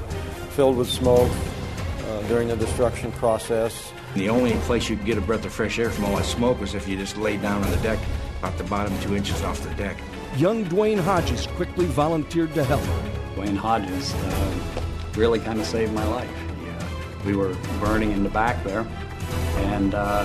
filled 0.57 0.79
with 0.79 0.89
smoke 0.89 1.31
uh, 2.07 2.23
during 2.23 2.49
the 2.49 2.57
destruction 2.57 3.13
process. 3.13 3.93
The 4.15 4.31
only 4.31 4.53
place 4.61 4.89
you 4.89 4.97
could 4.97 5.05
get 5.05 5.19
a 5.19 5.21
breath 5.21 5.45
of 5.45 5.53
fresh 5.53 5.79
air 5.79 5.91
from 5.91 6.07
all 6.07 6.17
that 6.17 6.25
smoke 6.25 6.61
was 6.61 6.75
if 6.75 6.89
you 6.89 6.97
just 6.97 7.19
laid 7.19 7.43
down 7.43 7.63
on 7.63 7.71
the 7.71 7.77
deck, 7.79 7.99
about 8.39 8.57
the 8.57 8.65
bottom 8.65 8.99
two 9.01 9.15
inches 9.15 9.43
off 9.43 9.61
the 9.61 9.75
deck. 9.75 9.99
Young 10.37 10.65
Duane 10.65 10.97
Hodges 10.97 11.47
quickly 11.49 11.85
volunteered 11.85 12.55
to 12.55 12.65
help. 12.65 12.83
Duane 13.35 13.55
Hodges 13.55 14.15
uh, 14.15 14.63
really 15.15 15.41
kind 15.41 15.61
of 15.61 15.67
saved 15.67 15.93
my 15.93 16.07
life. 16.07 16.31
Yeah. 16.65 16.89
We 17.27 17.37
were 17.37 17.55
burning 17.81 18.13
in 18.13 18.23
the 18.23 18.31
back 18.31 18.65
there, 18.65 18.87
and 19.57 19.95
uh, 19.95 20.25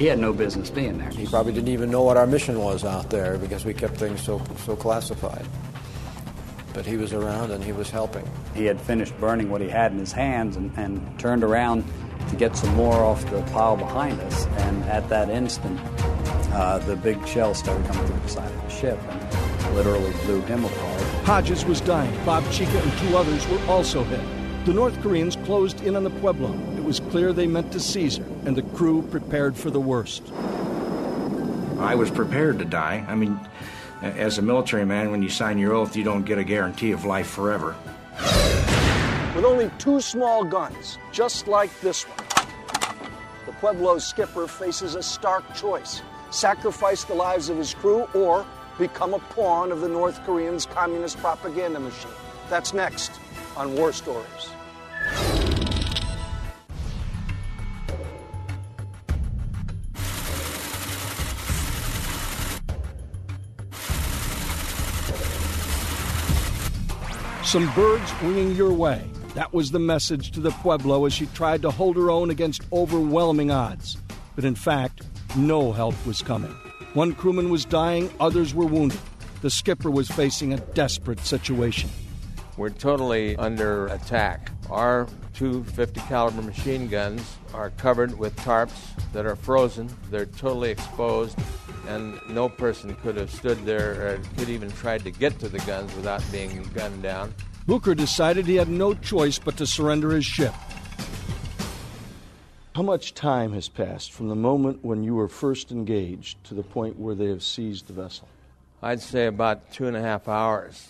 he 0.00 0.06
had 0.06 0.18
no 0.18 0.32
business 0.32 0.70
being 0.70 0.96
there. 0.96 1.10
He 1.10 1.26
probably 1.26 1.52
didn't 1.52 1.68
even 1.68 1.90
know 1.90 2.02
what 2.02 2.16
our 2.16 2.26
mission 2.26 2.58
was 2.58 2.86
out 2.86 3.10
there 3.10 3.36
because 3.36 3.66
we 3.66 3.74
kept 3.74 3.98
things 3.98 4.22
so, 4.22 4.40
so 4.64 4.74
classified. 4.74 5.46
But 6.72 6.86
he 6.86 6.96
was 6.96 7.12
around 7.12 7.50
and 7.50 7.62
he 7.62 7.72
was 7.72 7.90
helping. 7.90 8.26
He 8.54 8.64
had 8.64 8.80
finished 8.80 9.12
burning 9.20 9.50
what 9.50 9.60
he 9.60 9.68
had 9.68 9.92
in 9.92 9.98
his 9.98 10.10
hands 10.10 10.56
and, 10.56 10.72
and 10.78 11.18
turned 11.18 11.44
around 11.44 11.84
to 12.30 12.36
get 12.36 12.56
some 12.56 12.74
more 12.76 12.94
off 12.94 13.30
the 13.30 13.42
pile 13.52 13.76
behind 13.76 14.18
us. 14.20 14.46
And 14.46 14.82
at 14.84 15.06
that 15.10 15.28
instant, 15.28 15.78
uh, 16.54 16.78
the 16.78 16.96
big 16.96 17.18
shell 17.26 17.52
started 17.52 17.86
coming 17.86 18.06
through 18.06 18.20
the 18.20 18.28
side 18.28 18.50
of 18.50 18.62
the 18.62 18.70
ship 18.70 18.98
and 19.06 19.74
literally 19.74 20.12
blew 20.24 20.40
him 20.42 20.64
apart. 20.64 21.02
Hodges 21.26 21.66
was 21.66 21.82
dying. 21.82 22.24
Bob 22.24 22.50
Chicca 22.50 22.80
and 22.80 22.98
two 23.00 23.18
others 23.18 23.46
were 23.48 23.62
also 23.66 24.02
hit. 24.04 24.20
The 24.64 24.72
North 24.72 24.98
Koreans 25.02 25.36
closed 25.36 25.82
in 25.82 25.94
on 25.94 26.04
the 26.04 26.10
Pueblo. 26.10 26.52
It 26.90 26.98
was 27.00 27.10
clear 27.12 27.32
they 27.32 27.46
meant 27.46 27.70
to 27.70 27.78
seize 27.78 28.16
her, 28.16 28.24
and 28.44 28.56
the 28.56 28.62
crew 28.62 29.02
prepared 29.02 29.56
for 29.56 29.70
the 29.70 29.78
worst. 29.78 30.24
I 31.78 31.94
was 31.94 32.10
prepared 32.10 32.58
to 32.58 32.64
die. 32.64 33.06
I 33.06 33.14
mean, 33.14 33.38
as 34.02 34.38
a 34.38 34.42
military 34.42 34.84
man, 34.84 35.12
when 35.12 35.22
you 35.22 35.28
sign 35.28 35.56
your 35.56 35.72
oath, 35.72 35.94
you 35.94 36.02
don't 36.02 36.24
get 36.24 36.38
a 36.38 36.42
guarantee 36.42 36.90
of 36.90 37.04
life 37.04 37.28
forever. 37.30 37.76
With 39.36 39.44
only 39.44 39.70
two 39.78 40.00
small 40.00 40.42
guns, 40.42 40.98
just 41.12 41.46
like 41.46 41.70
this 41.80 42.02
one, 42.02 42.26
the 43.46 43.52
Pueblo's 43.60 44.04
skipper 44.04 44.48
faces 44.48 44.96
a 44.96 45.02
stark 45.04 45.44
choice 45.54 46.02
sacrifice 46.32 47.04
the 47.04 47.14
lives 47.14 47.50
of 47.50 47.56
his 47.56 47.72
crew 47.72 48.08
or 48.14 48.44
become 48.80 49.14
a 49.14 49.20
pawn 49.20 49.70
of 49.70 49.80
the 49.80 49.88
North 49.88 50.20
Koreans' 50.24 50.66
communist 50.66 51.18
propaganda 51.18 51.78
machine. 51.78 52.10
That's 52.48 52.74
next 52.74 53.12
on 53.56 53.76
War 53.76 53.92
Stories. 53.92 54.50
Some 67.50 67.68
birds 67.74 68.14
winging 68.22 68.54
your 68.54 68.72
way. 68.72 69.10
That 69.34 69.52
was 69.52 69.72
the 69.72 69.80
message 69.80 70.30
to 70.30 70.40
the 70.40 70.52
Pueblo 70.52 71.04
as 71.04 71.12
she 71.12 71.26
tried 71.26 71.62
to 71.62 71.72
hold 71.72 71.96
her 71.96 72.08
own 72.08 72.30
against 72.30 72.62
overwhelming 72.72 73.50
odds. 73.50 73.96
But 74.36 74.44
in 74.44 74.54
fact, 74.54 75.02
no 75.36 75.72
help 75.72 75.96
was 76.06 76.22
coming. 76.22 76.52
One 76.94 77.12
crewman 77.12 77.50
was 77.50 77.64
dying, 77.64 78.08
others 78.20 78.54
were 78.54 78.66
wounded. 78.66 79.00
The 79.42 79.50
skipper 79.50 79.90
was 79.90 80.08
facing 80.08 80.52
a 80.52 80.58
desperate 80.58 81.18
situation. 81.18 81.90
We're 82.56 82.70
totally 82.70 83.34
under 83.34 83.88
attack. 83.88 84.52
Our 84.70 85.08
two 85.34 85.64
50 85.64 86.02
caliber 86.02 86.42
machine 86.42 86.86
guns 86.86 87.36
are 87.52 87.70
covered 87.70 88.16
with 88.16 88.36
tarps 88.36 88.90
that 89.12 89.26
are 89.26 89.34
frozen. 89.34 89.90
They're 90.08 90.26
totally 90.26 90.70
exposed, 90.70 91.36
and 91.90 92.20
no 92.28 92.48
person 92.48 92.94
could 92.96 93.16
have 93.16 93.30
stood 93.30 93.64
there 93.64 94.14
or 94.14 94.20
could 94.38 94.48
even 94.48 94.70
tried 94.70 95.02
to 95.02 95.10
get 95.10 95.38
to 95.40 95.48
the 95.48 95.58
guns 95.60 95.94
without 95.96 96.22
being 96.30 96.62
gunned 96.72 97.02
down. 97.02 97.34
Bucher 97.66 97.94
decided 97.94 98.46
he 98.46 98.54
had 98.54 98.68
no 98.68 98.94
choice 98.94 99.38
but 99.38 99.56
to 99.56 99.66
surrender 99.66 100.12
his 100.12 100.24
ship. 100.24 100.54
How 102.76 102.82
much 102.82 103.14
time 103.14 103.52
has 103.52 103.68
passed 103.68 104.12
from 104.12 104.28
the 104.28 104.36
moment 104.36 104.84
when 104.84 105.02
you 105.02 105.16
were 105.16 105.28
first 105.28 105.72
engaged 105.72 106.42
to 106.44 106.54
the 106.54 106.62
point 106.62 106.98
where 106.98 107.16
they 107.16 107.26
have 107.26 107.42
seized 107.42 107.88
the 107.88 107.92
vessel? 107.92 108.28
I'd 108.82 109.00
say 109.00 109.26
about 109.26 109.72
two 109.72 109.88
and 109.88 109.96
a 109.96 110.00
half 110.00 110.28
hours 110.28 110.88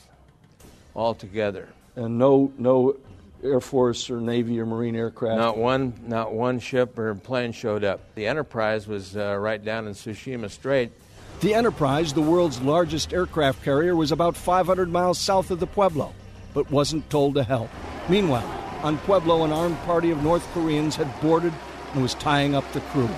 altogether. 0.94 1.68
And 1.96 2.18
no, 2.18 2.52
no 2.58 2.96
Air 3.42 3.60
Force 3.60 4.10
or 4.10 4.20
Navy 4.20 4.60
or 4.60 4.66
Marine 4.66 4.96
aircraft. 4.96 5.38
Not 5.38 5.56
one, 5.56 5.94
not 6.06 6.32
one 6.32 6.58
ship 6.58 6.98
or 6.98 7.14
plane 7.14 7.52
showed 7.52 7.84
up. 7.84 8.14
The 8.14 8.26
Enterprise 8.26 8.86
was 8.86 9.16
uh, 9.16 9.36
right 9.38 9.62
down 9.62 9.86
in 9.86 9.94
Tsushima 9.94 10.50
Strait. 10.50 10.92
The 11.40 11.54
Enterprise, 11.54 12.12
the 12.12 12.20
world's 12.20 12.60
largest 12.60 13.12
aircraft 13.12 13.62
carrier, 13.64 13.96
was 13.96 14.12
about 14.12 14.36
500 14.36 14.90
miles 14.90 15.18
south 15.18 15.50
of 15.50 15.58
the 15.58 15.66
Pueblo, 15.66 16.12
but 16.52 16.70
wasn't 16.70 17.08
told 17.08 17.34
to 17.36 17.42
help. 17.42 17.70
Meanwhile, 18.10 18.48
on 18.82 18.98
Pueblo, 18.98 19.44
an 19.44 19.52
armed 19.52 19.78
party 19.78 20.10
of 20.10 20.22
North 20.22 20.46
Koreans 20.52 20.96
had 20.96 21.08
boarded 21.20 21.54
and 21.94 22.02
was 22.02 22.14
tying 22.14 22.54
up 22.54 22.70
the 22.72 22.80
crew. 22.80 23.08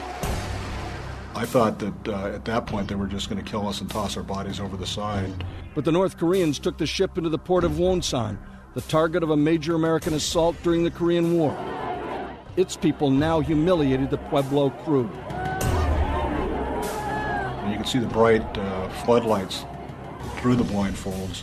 I 1.34 1.46
thought 1.46 1.78
that 1.80 2.08
uh, 2.08 2.26
at 2.26 2.44
that 2.44 2.66
point 2.66 2.88
they 2.88 2.94
were 2.94 3.06
just 3.06 3.28
going 3.28 3.42
to 3.42 3.50
kill 3.50 3.66
us 3.66 3.80
and 3.80 3.90
toss 3.90 4.16
our 4.16 4.22
bodies 4.22 4.60
over 4.60 4.76
the 4.76 4.86
side. 4.86 5.44
But 5.74 5.84
the 5.84 5.92
North 5.92 6.18
Koreans 6.18 6.58
took 6.58 6.78
the 6.78 6.86
ship 6.86 7.16
into 7.16 7.30
the 7.30 7.38
port 7.38 7.64
of 7.64 7.72
Wonsan, 7.72 8.38
the 8.74 8.80
target 8.82 9.22
of 9.22 9.30
a 9.30 9.36
major 9.36 9.74
American 9.74 10.14
assault 10.14 10.56
during 10.62 10.84
the 10.84 10.90
Korean 10.90 11.36
War. 11.36 11.56
Its 12.56 12.76
people 12.76 13.10
now 13.10 13.40
humiliated 13.40 14.10
the 14.10 14.18
Pueblo 14.18 14.70
crew. 14.70 15.10
You 17.68 17.76
can 17.76 17.84
see 17.84 17.98
the 17.98 18.06
bright 18.06 18.42
uh, 18.58 18.88
floodlights 19.04 19.64
through 20.36 20.56
the 20.56 20.64
blindfolds 20.64 21.42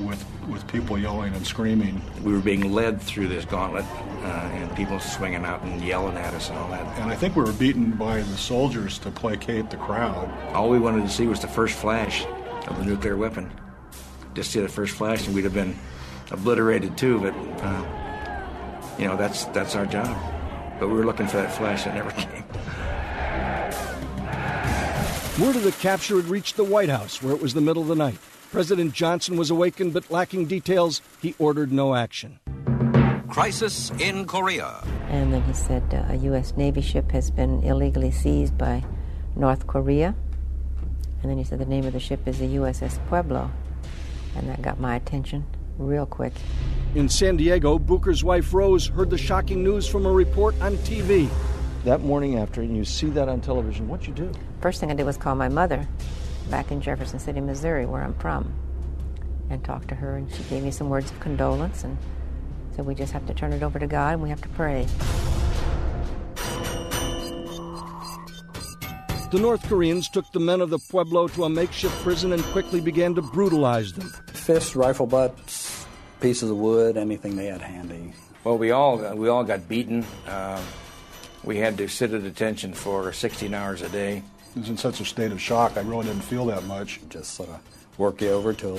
with 0.00 0.24
with 0.48 0.66
people 0.66 0.98
yelling 0.98 1.34
and 1.34 1.46
screaming. 1.46 2.00
We 2.24 2.32
were 2.32 2.40
being 2.40 2.72
led 2.72 3.00
through 3.00 3.28
this 3.28 3.44
gauntlet, 3.44 3.84
uh, 3.84 4.50
and 4.52 4.74
people 4.74 4.98
swinging 4.98 5.44
out 5.44 5.62
and 5.62 5.80
yelling 5.82 6.16
at 6.16 6.34
us 6.34 6.48
and 6.48 6.58
all 6.58 6.68
that. 6.70 6.98
And 6.98 7.10
I 7.10 7.14
think 7.14 7.36
we 7.36 7.44
were 7.44 7.52
beaten 7.52 7.92
by 7.92 8.22
the 8.22 8.36
soldiers 8.36 8.98
to 9.00 9.10
placate 9.10 9.70
the 9.70 9.76
crowd. 9.76 10.28
All 10.52 10.68
we 10.68 10.78
wanted 10.78 11.02
to 11.02 11.08
see 11.08 11.26
was 11.26 11.40
the 11.40 11.48
first 11.48 11.74
flash 11.74 12.24
of 12.66 12.78
the 12.78 12.84
nuclear 12.84 13.16
weapon. 13.16 13.52
Just 14.34 14.50
see 14.50 14.60
the 14.60 14.68
first 14.68 14.94
flash, 14.94 15.26
and 15.26 15.34
we'd 15.34 15.44
have 15.44 15.54
been 15.54 15.76
obliterated 16.30 16.96
too. 16.96 17.20
But 17.20 17.34
uh, 17.62 18.00
you 18.98 19.06
know, 19.06 19.16
that's 19.16 19.44
that's 19.46 19.74
our 19.74 19.86
job. 19.86 20.16
But 20.78 20.88
we 20.88 20.94
were 20.94 21.04
looking 21.04 21.26
for 21.26 21.36
that 21.36 21.52
flash 21.52 21.84
that 21.84 21.94
never 21.94 22.10
came. 22.12 22.44
Word 25.44 25.56
of 25.56 25.62
the 25.62 25.72
capture 25.72 26.16
had 26.16 26.26
reached 26.26 26.56
the 26.56 26.64
White 26.64 26.90
House, 26.90 27.22
where 27.22 27.34
it 27.34 27.40
was 27.40 27.54
the 27.54 27.60
middle 27.60 27.82
of 27.82 27.88
the 27.88 27.94
night. 27.94 28.18
President 28.52 28.92
Johnson 28.92 29.36
was 29.36 29.50
awakened, 29.50 29.94
but 29.94 30.10
lacking 30.10 30.46
details, 30.46 31.00
he 31.22 31.34
ordered 31.38 31.72
no 31.72 31.94
action. 31.94 32.40
Crisis 33.28 33.90
in 34.00 34.26
Korea. 34.26 34.84
And 35.08 35.32
then 35.32 35.42
he 35.44 35.54
said 35.54 35.82
uh, 35.94 36.12
a 36.12 36.16
U.S. 36.16 36.54
Navy 36.56 36.80
ship 36.80 37.12
has 37.12 37.30
been 37.30 37.62
illegally 37.62 38.10
seized 38.10 38.58
by 38.58 38.84
North 39.36 39.66
Korea. 39.66 40.14
And 41.22 41.30
then 41.30 41.38
he 41.38 41.44
said 41.44 41.58
the 41.58 41.64
name 41.64 41.86
of 41.86 41.92
the 41.92 42.00
ship 42.00 42.26
is 42.26 42.38
the 42.38 42.56
USS 42.56 42.98
Pueblo. 43.06 43.50
And 44.36 44.48
that 44.48 44.60
got 44.62 44.80
my 44.80 44.96
attention 44.96 45.46
real 45.80 46.06
quick. 46.06 46.32
In 46.94 47.08
San 47.08 47.36
Diego, 47.36 47.78
Bucher's 47.78 48.22
wife 48.22 48.52
Rose 48.52 48.88
heard 48.88 49.10
the 49.10 49.18
shocking 49.18 49.62
news 49.62 49.86
from 49.86 50.06
a 50.06 50.10
report 50.10 50.60
on 50.60 50.76
TV. 50.78 51.28
That 51.84 52.02
morning 52.02 52.38
after, 52.38 52.60
and 52.60 52.76
you 52.76 52.84
see 52.84 53.08
that 53.10 53.28
on 53.28 53.40
television, 53.40 53.88
what'd 53.88 54.06
you 54.06 54.12
do? 54.12 54.30
First 54.60 54.80
thing 54.80 54.90
I 54.90 54.94
did 54.94 55.04
was 55.04 55.16
call 55.16 55.34
my 55.34 55.48
mother 55.48 55.88
back 56.50 56.70
in 56.70 56.80
Jefferson 56.80 57.18
City, 57.18 57.40
Missouri, 57.40 57.86
where 57.86 58.02
I'm 58.02 58.14
from, 58.14 58.52
and 59.48 59.64
talked 59.64 59.88
to 59.88 59.94
her, 59.94 60.16
and 60.16 60.30
she 60.30 60.42
gave 60.44 60.62
me 60.62 60.70
some 60.70 60.90
words 60.90 61.10
of 61.10 61.18
condolence 61.20 61.84
and 61.84 61.96
said 62.76 62.84
we 62.84 62.94
just 62.94 63.12
have 63.12 63.26
to 63.26 63.34
turn 63.34 63.52
it 63.52 63.62
over 63.62 63.78
to 63.78 63.86
God 63.86 64.14
and 64.14 64.22
we 64.22 64.28
have 64.28 64.42
to 64.42 64.48
pray. 64.50 64.86
The 69.30 69.38
North 69.38 69.62
Koreans 69.68 70.08
took 70.08 70.30
the 70.32 70.40
men 70.40 70.60
of 70.60 70.70
the 70.70 70.78
Pueblo 70.78 71.28
to 71.28 71.44
a 71.44 71.48
makeshift 71.48 71.94
prison 72.02 72.32
and 72.32 72.42
quickly 72.46 72.80
began 72.80 73.14
to 73.14 73.22
brutalize 73.22 73.92
them. 73.92 74.12
Fists, 74.32 74.74
rifle 74.74 75.06
butts, 75.06 75.59
pieces 76.20 76.50
of 76.50 76.56
wood, 76.56 76.96
anything 76.96 77.36
they 77.36 77.46
had 77.46 77.60
handy. 77.60 78.12
Well, 78.44 78.58
we 78.58 78.70
all 78.70 78.98
we 79.14 79.28
all 79.28 79.44
got 79.44 79.68
beaten. 79.68 80.04
Uh, 80.26 80.62
we 81.42 81.58
had 81.58 81.78
to 81.78 81.88
sit 81.88 82.12
at 82.12 82.22
attention 82.22 82.74
for 82.74 83.12
16 83.12 83.54
hours 83.54 83.82
a 83.82 83.88
day. 83.88 84.22
I 84.56 84.58
was 84.58 84.68
in 84.68 84.76
such 84.76 85.00
a 85.00 85.04
state 85.04 85.32
of 85.32 85.40
shock, 85.40 85.76
I 85.76 85.80
really 85.80 86.06
didn't 86.06 86.22
feel 86.22 86.46
that 86.46 86.64
much. 86.64 87.00
Just 87.08 87.34
sort 87.34 87.48
of 87.48 87.60
work 87.98 88.20
you 88.20 88.30
over 88.30 88.52
till 88.52 88.78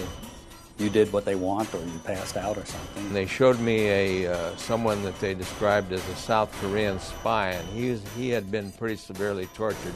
you 0.78 0.90
did 0.90 1.14
what 1.14 1.26
they 1.26 1.36
want 1.36 1.74
or 1.74 1.80
you 1.80 2.00
passed 2.04 2.38
out 2.38 2.58
or 2.58 2.66
something. 2.66 3.14
They 3.14 3.26
showed 3.26 3.60
me 3.60 3.88
a 3.88 4.34
uh, 4.34 4.56
someone 4.58 5.04
that 5.04 5.20
they 5.20 5.34
described 5.34 5.94
as 5.94 6.08
a 6.10 6.16
South 6.16 6.52
Korean 6.60 7.00
spy, 7.00 7.52
and 7.52 7.68
he 7.70 7.92
was, 7.92 8.02
he 8.18 8.30
had 8.30 8.52
been 8.52 8.72
pretty 8.74 8.96
severely 8.96 9.46
tortured. 9.54 9.94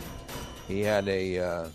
He 0.67 0.81
had 0.81 1.07
a, 1.07 1.39
uh, 1.39 1.69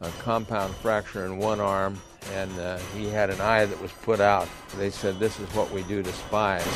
a 0.00 0.08
compound 0.20 0.74
fracture 0.76 1.24
in 1.24 1.38
one 1.38 1.60
arm, 1.60 2.00
and 2.32 2.58
uh, 2.58 2.78
he 2.96 3.08
had 3.08 3.30
an 3.30 3.40
eye 3.40 3.64
that 3.64 3.80
was 3.80 3.92
put 4.02 4.20
out. 4.20 4.48
They 4.78 4.90
said, 4.90 5.18
"This 5.18 5.38
is 5.38 5.48
what 5.54 5.70
we 5.70 5.82
do 5.84 6.02
to 6.02 6.12
spies." 6.12 6.66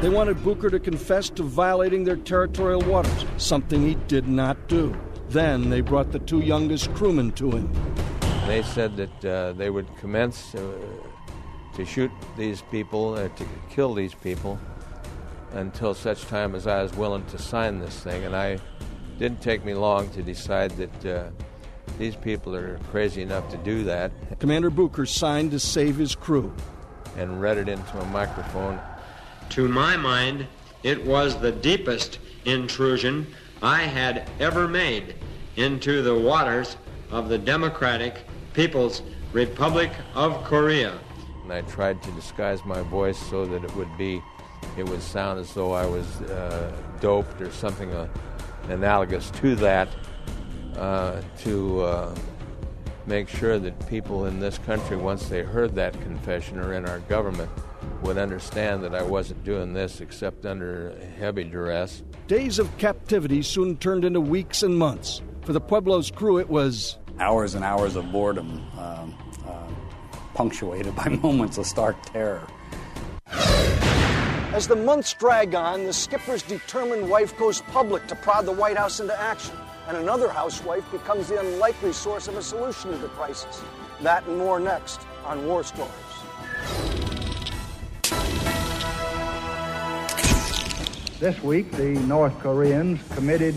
They 0.00 0.08
wanted 0.08 0.42
Bucher 0.42 0.70
to 0.70 0.80
confess 0.80 1.28
to 1.30 1.42
violating 1.42 2.04
their 2.04 2.16
territorial 2.16 2.80
waters, 2.80 3.26
something 3.36 3.86
he 3.86 3.96
did 4.08 4.26
not 4.26 4.68
do. 4.68 4.96
Then 5.28 5.68
they 5.68 5.82
brought 5.82 6.10
the 6.10 6.18
two 6.20 6.40
youngest 6.40 6.92
crewmen 6.94 7.32
to 7.32 7.50
him. 7.50 7.70
They 8.46 8.62
said 8.62 8.96
that 8.96 9.24
uh, 9.24 9.52
they 9.52 9.68
would 9.68 9.94
commence 9.98 10.54
uh, 10.54 10.72
to 11.76 11.84
shoot 11.84 12.10
these 12.36 12.62
people, 12.70 13.14
uh, 13.14 13.28
to 13.28 13.46
kill 13.68 13.94
these 13.94 14.14
people, 14.14 14.58
until 15.52 15.94
such 15.94 16.26
time 16.26 16.54
as 16.54 16.66
I 16.66 16.82
was 16.82 16.94
willing 16.94 17.26
to 17.26 17.38
sign 17.38 17.78
this 17.78 18.00
thing. 18.00 18.24
And 18.24 18.34
I 18.34 18.58
didn't 19.18 19.42
take 19.42 19.64
me 19.64 19.74
long 19.74 20.08
to 20.10 20.22
decide 20.22 20.70
that 20.78 21.06
uh, 21.06 21.30
these 22.00 22.16
people 22.16 22.56
are 22.56 22.78
crazy 22.90 23.20
enough 23.20 23.50
to 23.50 23.58
do 23.58 23.84
that. 23.84 24.10
Commander 24.40 24.70
Bucher 24.70 25.04
signed 25.04 25.50
to 25.50 25.60
save 25.60 25.96
his 25.96 26.14
crew. 26.14 26.50
And 27.16 27.42
read 27.42 27.58
it 27.58 27.68
into 27.68 28.00
a 28.00 28.06
microphone. 28.06 28.80
To 29.50 29.68
my 29.68 29.96
mind, 29.98 30.46
it 30.82 31.04
was 31.04 31.38
the 31.38 31.52
deepest 31.52 32.18
intrusion 32.46 33.26
I 33.62 33.82
had 33.82 34.30
ever 34.40 34.66
made 34.66 35.16
into 35.56 36.00
the 36.00 36.16
waters 36.16 36.78
of 37.10 37.28
the 37.28 37.36
Democratic 37.36 38.24
People's 38.54 39.02
Republic 39.34 39.90
of 40.14 40.42
Korea. 40.44 40.98
And 41.42 41.52
I 41.52 41.60
tried 41.62 42.02
to 42.04 42.10
disguise 42.12 42.64
my 42.64 42.80
voice 42.80 43.18
so 43.18 43.44
that 43.44 43.62
it 43.62 43.76
would 43.76 43.94
be, 43.98 44.22
it 44.78 44.88
would 44.88 45.02
sound 45.02 45.38
as 45.38 45.52
though 45.52 45.72
I 45.72 45.84
was 45.84 46.22
uh, 46.22 46.72
doped 47.00 47.42
or 47.42 47.52
something 47.52 47.92
uh, 47.92 48.08
analogous 48.68 49.30
to 49.32 49.54
that, 49.56 49.88
uh, 50.76 51.20
to 51.38 51.80
uh, 51.82 52.14
make 53.06 53.28
sure 53.28 53.58
that 53.58 53.88
people 53.88 54.26
in 54.26 54.40
this 54.40 54.58
country, 54.58 54.96
once 54.96 55.28
they 55.28 55.42
heard 55.42 55.74
that 55.74 55.92
confession 56.00 56.58
or 56.58 56.74
in 56.74 56.86
our 56.86 57.00
government, 57.00 57.50
would 58.02 58.18
understand 58.18 58.82
that 58.82 58.94
I 58.94 59.02
wasn't 59.02 59.44
doing 59.44 59.72
this 59.72 60.00
except 60.00 60.46
under 60.46 60.96
heavy 61.18 61.44
duress. 61.44 62.02
Days 62.26 62.58
of 62.58 62.76
captivity 62.78 63.42
soon 63.42 63.76
turned 63.76 64.04
into 64.04 64.20
weeks 64.20 64.62
and 64.62 64.76
months. 64.76 65.22
For 65.42 65.52
the 65.52 65.60
Pueblo's 65.60 66.10
crew, 66.10 66.38
it 66.38 66.48
was 66.48 66.98
hours 67.18 67.54
and 67.54 67.64
hours 67.64 67.96
of 67.96 68.10
boredom, 68.12 68.64
um, 68.78 69.16
uh, 69.46 69.68
punctuated 70.34 70.94
by 70.94 71.08
moments 71.22 71.58
of 71.58 71.66
stark 71.66 72.00
terror. 72.12 72.46
As 74.52 74.66
the 74.66 74.76
months 74.76 75.14
drag 75.14 75.54
on, 75.54 75.84
the 75.84 75.92
skipper's 75.92 76.42
determined 76.42 77.08
wife 77.08 77.38
goes 77.38 77.60
public 77.62 78.06
to 78.08 78.16
prod 78.16 78.46
the 78.46 78.52
White 78.52 78.76
House 78.76 78.98
into 78.98 79.18
action, 79.20 79.56
and 79.90 79.98
another 79.98 80.28
housewife 80.28 80.88
becomes 80.92 81.26
the 81.26 81.40
unlikely 81.40 81.92
source 81.92 82.28
of 82.28 82.36
a 82.36 82.42
solution 82.42 82.92
to 82.92 82.98
the 82.98 83.08
crisis. 83.08 83.60
That 84.02 84.24
and 84.28 84.38
more 84.38 84.60
next 84.60 85.00
on 85.24 85.44
War 85.48 85.64
Stories. 85.64 85.90
This 91.18 91.42
week, 91.42 91.72
the 91.72 91.98
North 92.06 92.38
Koreans 92.38 93.00
committed 93.16 93.56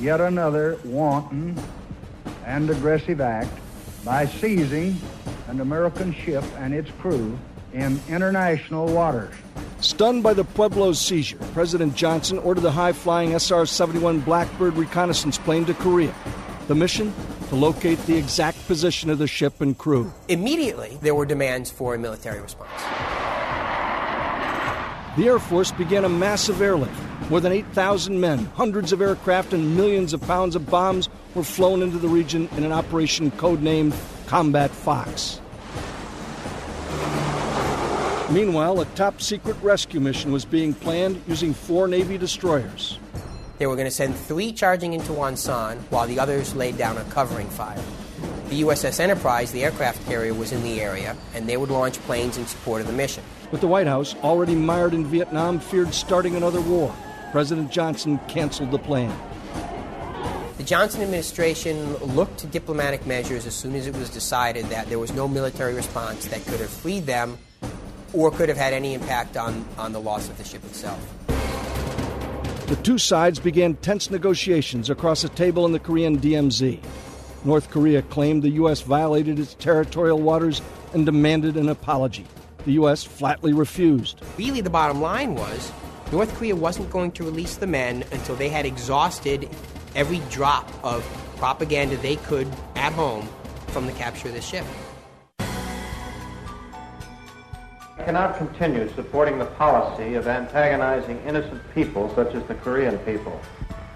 yet 0.00 0.20
another 0.20 0.78
wanton 0.84 1.60
and 2.46 2.70
aggressive 2.70 3.20
act 3.20 3.50
by 4.04 4.26
seizing 4.26 4.96
an 5.48 5.60
American 5.60 6.14
ship 6.14 6.44
and 6.58 6.72
its 6.72 6.92
crew 6.92 7.36
in 7.72 8.00
international 8.08 8.86
waters. 8.86 9.34
Stunned 9.82 10.22
by 10.22 10.32
the 10.32 10.44
Pueblo's 10.44 11.00
seizure, 11.00 11.38
President 11.54 11.96
Johnson 11.96 12.38
ordered 12.38 12.60
the 12.60 12.70
high 12.70 12.92
flying 12.92 13.32
SR 13.32 13.66
71 13.66 14.20
Blackbird 14.20 14.76
reconnaissance 14.76 15.38
plane 15.38 15.64
to 15.64 15.74
Korea. 15.74 16.14
The 16.68 16.76
mission? 16.76 17.12
To 17.48 17.56
locate 17.56 17.98
the 18.06 18.16
exact 18.16 18.64
position 18.68 19.10
of 19.10 19.18
the 19.18 19.26
ship 19.26 19.60
and 19.60 19.76
crew. 19.76 20.12
Immediately, 20.28 20.98
there 21.02 21.16
were 21.16 21.26
demands 21.26 21.68
for 21.68 21.96
a 21.96 21.98
military 21.98 22.40
response. 22.40 22.70
The 25.16 25.26
Air 25.26 25.40
Force 25.40 25.72
began 25.72 26.04
a 26.04 26.08
massive 26.08 26.62
airlift. 26.62 26.94
More 27.28 27.40
than 27.40 27.50
8,000 27.50 28.20
men, 28.20 28.46
hundreds 28.54 28.92
of 28.92 29.02
aircraft, 29.02 29.52
and 29.52 29.76
millions 29.76 30.12
of 30.12 30.20
pounds 30.22 30.54
of 30.54 30.70
bombs 30.70 31.08
were 31.34 31.42
flown 31.42 31.82
into 31.82 31.98
the 31.98 32.08
region 32.08 32.48
in 32.56 32.62
an 32.62 32.70
operation 32.70 33.32
codenamed 33.32 33.96
Combat 34.28 34.70
Fox. 34.70 35.40
Meanwhile, 38.32 38.80
a 38.80 38.86
top 38.86 39.20
secret 39.20 39.58
rescue 39.60 40.00
mission 40.00 40.32
was 40.32 40.46
being 40.46 40.72
planned 40.72 41.22
using 41.28 41.52
four 41.52 41.86
Navy 41.86 42.16
destroyers. 42.16 42.98
They 43.58 43.66
were 43.66 43.76
going 43.76 43.86
to 43.86 43.90
send 43.90 44.16
three 44.16 44.52
charging 44.52 44.94
into 44.94 45.12
Wonsan 45.12 45.76
while 45.90 46.06
the 46.06 46.18
others 46.18 46.54
laid 46.54 46.78
down 46.78 46.96
a 46.96 47.04
covering 47.04 47.50
fire. 47.50 47.78
The 48.48 48.62
USS 48.62 49.00
Enterprise, 49.00 49.52
the 49.52 49.62
aircraft 49.64 50.06
carrier, 50.06 50.32
was 50.32 50.50
in 50.50 50.62
the 50.62 50.80
area, 50.80 51.14
and 51.34 51.46
they 51.46 51.58
would 51.58 51.70
launch 51.70 51.98
planes 52.00 52.38
in 52.38 52.46
support 52.46 52.80
of 52.80 52.86
the 52.86 52.94
mission. 52.94 53.22
But 53.50 53.60
the 53.60 53.68
White 53.68 53.86
House, 53.86 54.14
already 54.22 54.54
mired 54.54 54.94
in 54.94 55.04
Vietnam, 55.04 55.60
feared 55.60 55.92
starting 55.92 56.34
another 56.34 56.62
war. 56.62 56.94
President 57.32 57.70
Johnson 57.70 58.18
canceled 58.28 58.70
the 58.70 58.78
plan. 58.78 59.14
The 60.56 60.64
Johnson 60.64 61.02
administration 61.02 61.96
looked 61.96 62.38
to 62.38 62.46
diplomatic 62.46 63.06
measures 63.06 63.44
as 63.44 63.54
soon 63.54 63.74
as 63.74 63.86
it 63.86 63.94
was 63.94 64.08
decided 64.08 64.64
that 64.70 64.88
there 64.88 64.98
was 64.98 65.12
no 65.12 65.28
military 65.28 65.74
response 65.74 66.28
that 66.28 66.42
could 66.46 66.60
have 66.60 66.70
freed 66.70 67.04
them 67.04 67.36
or 68.12 68.30
could 68.30 68.48
have 68.48 68.58
had 68.58 68.72
any 68.72 68.94
impact 68.94 69.36
on, 69.36 69.64
on 69.78 69.92
the 69.92 70.00
loss 70.00 70.28
of 70.28 70.38
the 70.38 70.44
ship 70.44 70.64
itself. 70.64 71.00
The 72.66 72.76
two 72.76 72.98
sides 72.98 73.38
began 73.38 73.74
tense 73.76 74.10
negotiations 74.10 74.88
across 74.88 75.24
a 75.24 75.28
table 75.28 75.66
in 75.66 75.72
the 75.72 75.78
Korean 75.78 76.18
DMZ. 76.18 76.80
North 77.44 77.70
Korea 77.70 78.02
claimed 78.02 78.42
the 78.42 78.50
U.S. 78.50 78.80
violated 78.80 79.38
its 79.38 79.54
territorial 79.54 80.20
waters 80.20 80.62
and 80.94 81.04
demanded 81.04 81.56
an 81.56 81.68
apology. 81.68 82.26
The 82.64 82.72
U.S. 82.72 83.02
flatly 83.02 83.52
refused. 83.52 84.22
Really, 84.38 84.60
the 84.60 84.70
bottom 84.70 85.00
line 85.00 85.34
was 85.34 85.72
North 86.12 86.32
Korea 86.36 86.54
wasn't 86.54 86.88
going 86.90 87.10
to 87.12 87.24
release 87.24 87.56
the 87.56 87.66
men 87.66 88.04
until 88.12 88.36
they 88.36 88.48
had 88.48 88.64
exhausted 88.64 89.48
every 89.94 90.20
drop 90.30 90.70
of 90.84 91.02
propaganda 91.36 91.96
they 91.96 92.16
could 92.16 92.48
at 92.76 92.92
home 92.92 93.28
from 93.68 93.86
the 93.86 93.92
capture 93.92 94.28
of 94.28 94.34
the 94.34 94.40
ship. 94.40 94.64
I 97.98 98.04
cannot 98.04 98.38
continue 98.38 98.88
supporting 98.94 99.38
the 99.38 99.44
policy 99.44 100.14
of 100.14 100.26
antagonizing 100.26 101.20
innocent 101.26 101.62
people 101.74 102.12
such 102.14 102.34
as 102.34 102.42
the 102.44 102.54
Korean 102.54 102.98
people. 103.00 103.38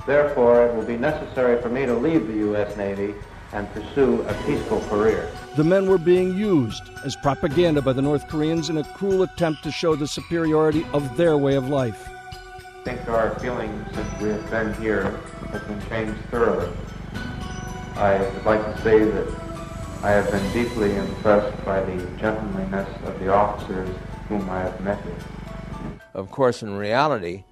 Therefore, 0.06 0.66
it 0.66 0.74
will 0.74 0.84
be 0.84 0.98
necessary 0.98 1.60
for 1.62 1.70
me 1.70 1.86
to 1.86 1.94
leave 1.94 2.26
the 2.26 2.34
U.S. 2.34 2.76
Navy 2.76 3.14
and 3.52 3.72
pursue 3.72 4.20
a 4.22 4.34
peaceful 4.44 4.80
career. 4.82 5.30
The 5.56 5.64
men 5.64 5.88
were 5.88 5.98
being 5.98 6.36
used 6.36 6.82
as 7.04 7.16
propaganda 7.16 7.80
by 7.80 7.94
the 7.94 8.02
North 8.02 8.28
Koreans 8.28 8.68
in 8.68 8.76
a 8.76 8.84
cruel 8.84 9.22
attempt 9.22 9.62
to 9.64 9.72
show 9.72 9.96
the 9.96 10.06
superiority 10.06 10.86
of 10.92 11.16
their 11.16 11.38
way 11.38 11.54
of 11.54 11.68
life. 11.68 12.06
I 12.06 12.82
think 12.84 13.08
our 13.08 13.38
feelings 13.40 13.94
since 13.94 14.22
we 14.22 14.28
have 14.28 14.50
been 14.50 14.74
here 14.74 15.04
have 15.50 15.66
been 15.66 15.80
changed 15.88 16.20
thoroughly. 16.30 16.70
I 17.96 18.20
would 18.20 18.44
like 18.44 18.62
to 18.62 18.82
say 18.82 19.04
that 19.04 19.55
I 20.06 20.10
have 20.10 20.30
been 20.30 20.52
deeply 20.52 20.94
impressed 20.94 21.64
by 21.64 21.80
the 21.80 21.96
gentlemanliness 22.16 22.88
of 23.06 23.18
the 23.18 23.28
officers 23.34 23.88
whom 24.28 24.48
I 24.48 24.60
have 24.60 24.80
met 24.80 25.02
here. 25.02 25.98
Of 26.14 26.30
course, 26.30 26.62
in 26.62 26.76
reality, 26.76 27.42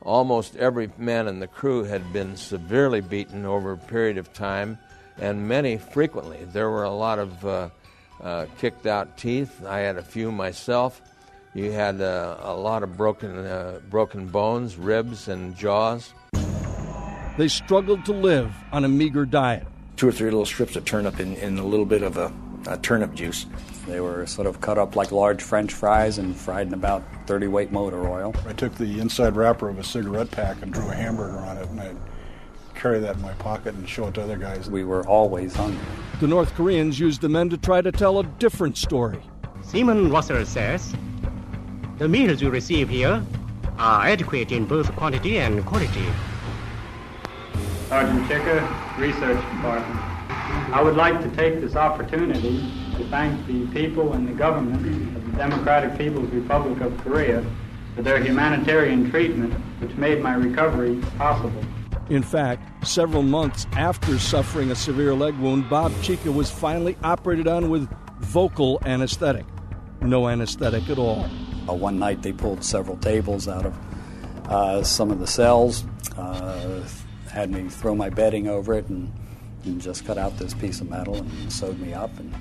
almost 0.00 0.56
every 0.56 0.88
man 0.96 1.28
in 1.28 1.40
the 1.40 1.46
crew 1.46 1.84
had 1.84 2.10
been 2.10 2.38
severely 2.38 3.02
beaten 3.02 3.44
over 3.44 3.72
a 3.72 3.76
period 3.76 4.16
of 4.16 4.32
time, 4.32 4.78
and 5.18 5.46
many 5.46 5.76
frequently. 5.76 6.38
There 6.46 6.70
were 6.70 6.84
a 6.84 6.90
lot 6.90 7.18
of 7.18 7.44
uh, 7.44 7.68
uh, 8.22 8.46
kicked 8.56 8.86
out 8.86 9.18
teeth. 9.18 9.62
I 9.66 9.80
had 9.80 9.98
a 9.98 10.02
few 10.02 10.32
myself. 10.32 11.02
You 11.52 11.70
had 11.70 12.00
uh, 12.00 12.38
a 12.40 12.54
lot 12.54 12.82
of 12.82 12.96
broken, 12.96 13.36
uh, 13.36 13.80
broken 13.90 14.26
bones, 14.26 14.78
ribs, 14.78 15.28
and 15.28 15.54
jaws. 15.54 16.14
They 17.36 17.48
struggled 17.48 18.06
to 18.06 18.14
live 18.14 18.54
on 18.72 18.86
a 18.86 18.88
meager 18.88 19.26
diet. 19.26 19.66
Two 20.00 20.08
or 20.08 20.12
three 20.12 20.30
little 20.30 20.46
strips 20.46 20.76
of 20.76 20.86
turnip 20.86 21.20
in, 21.20 21.34
in 21.36 21.58
a 21.58 21.62
little 21.62 21.84
bit 21.84 22.02
of 22.02 22.16
a, 22.16 22.32
a 22.66 22.78
turnip 22.78 23.12
juice. 23.12 23.44
They 23.86 24.00
were 24.00 24.24
sort 24.24 24.46
of 24.46 24.62
cut 24.62 24.78
up 24.78 24.96
like 24.96 25.12
large 25.12 25.42
French 25.42 25.74
fries 25.74 26.16
and 26.16 26.34
fried 26.34 26.68
in 26.68 26.72
about 26.72 27.02
30 27.26 27.48
weight 27.48 27.70
motor 27.70 28.08
oil. 28.08 28.34
I 28.46 28.54
took 28.54 28.74
the 28.76 28.98
inside 28.98 29.36
wrapper 29.36 29.68
of 29.68 29.78
a 29.78 29.84
cigarette 29.84 30.30
pack 30.30 30.62
and 30.62 30.72
drew 30.72 30.88
a 30.88 30.94
hamburger 30.94 31.36
on 31.40 31.58
it, 31.58 31.68
and 31.68 31.80
I'd 31.82 31.96
carry 32.74 32.98
that 33.00 33.16
in 33.16 33.20
my 33.20 33.34
pocket 33.34 33.74
and 33.74 33.86
show 33.86 34.06
it 34.06 34.14
to 34.14 34.22
other 34.22 34.38
guys. 34.38 34.70
We 34.70 34.84
were 34.84 35.06
always 35.06 35.54
hungry. 35.54 35.84
The 36.18 36.28
North 36.28 36.54
Koreans 36.54 36.98
used 36.98 37.20
the 37.20 37.28
men 37.28 37.50
to 37.50 37.58
try 37.58 37.82
to 37.82 37.92
tell 37.92 38.20
a 38.20 38.24
different 38.24 38.78
story. 38.78 39.20
Seaman 39.64 40.10
Russell 40.10 40.46
says 40.46 40.94
the 41.98 42.08
meals 42.08 42.40
you 42.40 42.48
receive 42.48 42.88
here 42.88 43.22
are 43.76 44.06
adequate 44.06 44.50
in 44.50 44.64
both 44.64 44.90
quantity 44.96 45.36
and 45.36 45.62
quality. 45.66 46.06
Sergeant 47.90 48.28
Chicker, 48.28 48.60
Research 48.98 49.40
Department. 49.50 50.00
I 50.72 50.80
would 50.80 50.94
like 50.94 51.20
to 51.22 51.28
take 51.36 51.60
this 51.60 51.74
opportunity 51.74 52.60
to 52.96 53.04
thank 53.08 53.44
the 53.48 53.66
people 53.72 54.12
and 54.12 54.28
the 54.28 54.32
government 54.32 55.16
of 55.16 55.26
the 55.26 55.36
Democratic 55.36 55.98
People's 55.98 56.30
Republic 56.30 56.80
of 56.82 56.96
Korea 56.98 57.44
for 57.96 58.02
their 58.02 58.22
humanitarian 58.22 59.10
treatment, 59.10 59.52
which 59.80 59.92
made 59.96 60.22
my 60.22 60.34
recovery 60.34 61.00
possible. 61.18 61.64
In 62.10 62.22
fact, 62.22 62.86
several 62.86 63.24
months 63.24 63.66
after 63.72 64.20
suffering 64.20 64.70
a 64.70 64.76
severe 64.76 65.12
leg 65.12 65.36
wound, 65.38 65.68
Bob 65.68 65.92
Chicca 66.00 66.30
was 66.30 66.48
finally 66.48 66.96
operated 67.02 67.48
on 67.48 67.70
with 67.70 67.92
local 68.32 68.78
anesthetic. 68.86 69.46
No 70.00 70.28
anesthetic 70.28 70.88
at 70.90 70.98
all. 70.98 71.28
Uh, 71.68 71.74
one 71.74 71.98
night 71.98 72.22
they 72.22 72.32
pulled 72.32 72.62
several 72.62 72.98
tables 72.98 73.48
out 73.48 73.66
of 73.66 73.76
uh, 74.46 74.84
some 74.84 75.10
of 75.10 75.18
the 75.18 75.26
cells. 75.26 75.84
Uh, 76.16 76.84
had 77.30 77.50
me 77.50 77.68
throw 77.68 77.94
my 77.94 78.10
bedding 78.10 78.48
over 78.48 78.74
it 78.74 78.88
and, 78.88 79.12
and 79.64 79.80
just 79.80 80.04
cut 80.04 80.18
out 80.18 80.36
this 80.38 80.54
piece 80.54 80.80
of 80.80 80.90
metal 80.90 81.16
and 81.16 81.52
sewed 81.52 81.78
me 81.80 81.94
up 81.94 82.10
and 82.18 82.34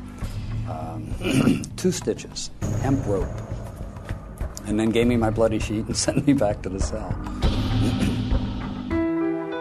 um, 0.70 1.64
two 1.78 1.92
stitches, 1.92 2.52
hemp 2.82 3.06
rope, 3.06 3.28
and 4.66 4.80
then 4.80 4.90
gave 4.90 5.08
me 5.08 5.18
my 5.18 5.30
bloody 5.30 5.60
sheet 5.60 5.86
and 5.86 5.98
sent 6.06 6.26
me 6.28 6.34
back 6.34 6.62
to 6.64 6.70
the 6.70 6.80
cell. 6.80 7.14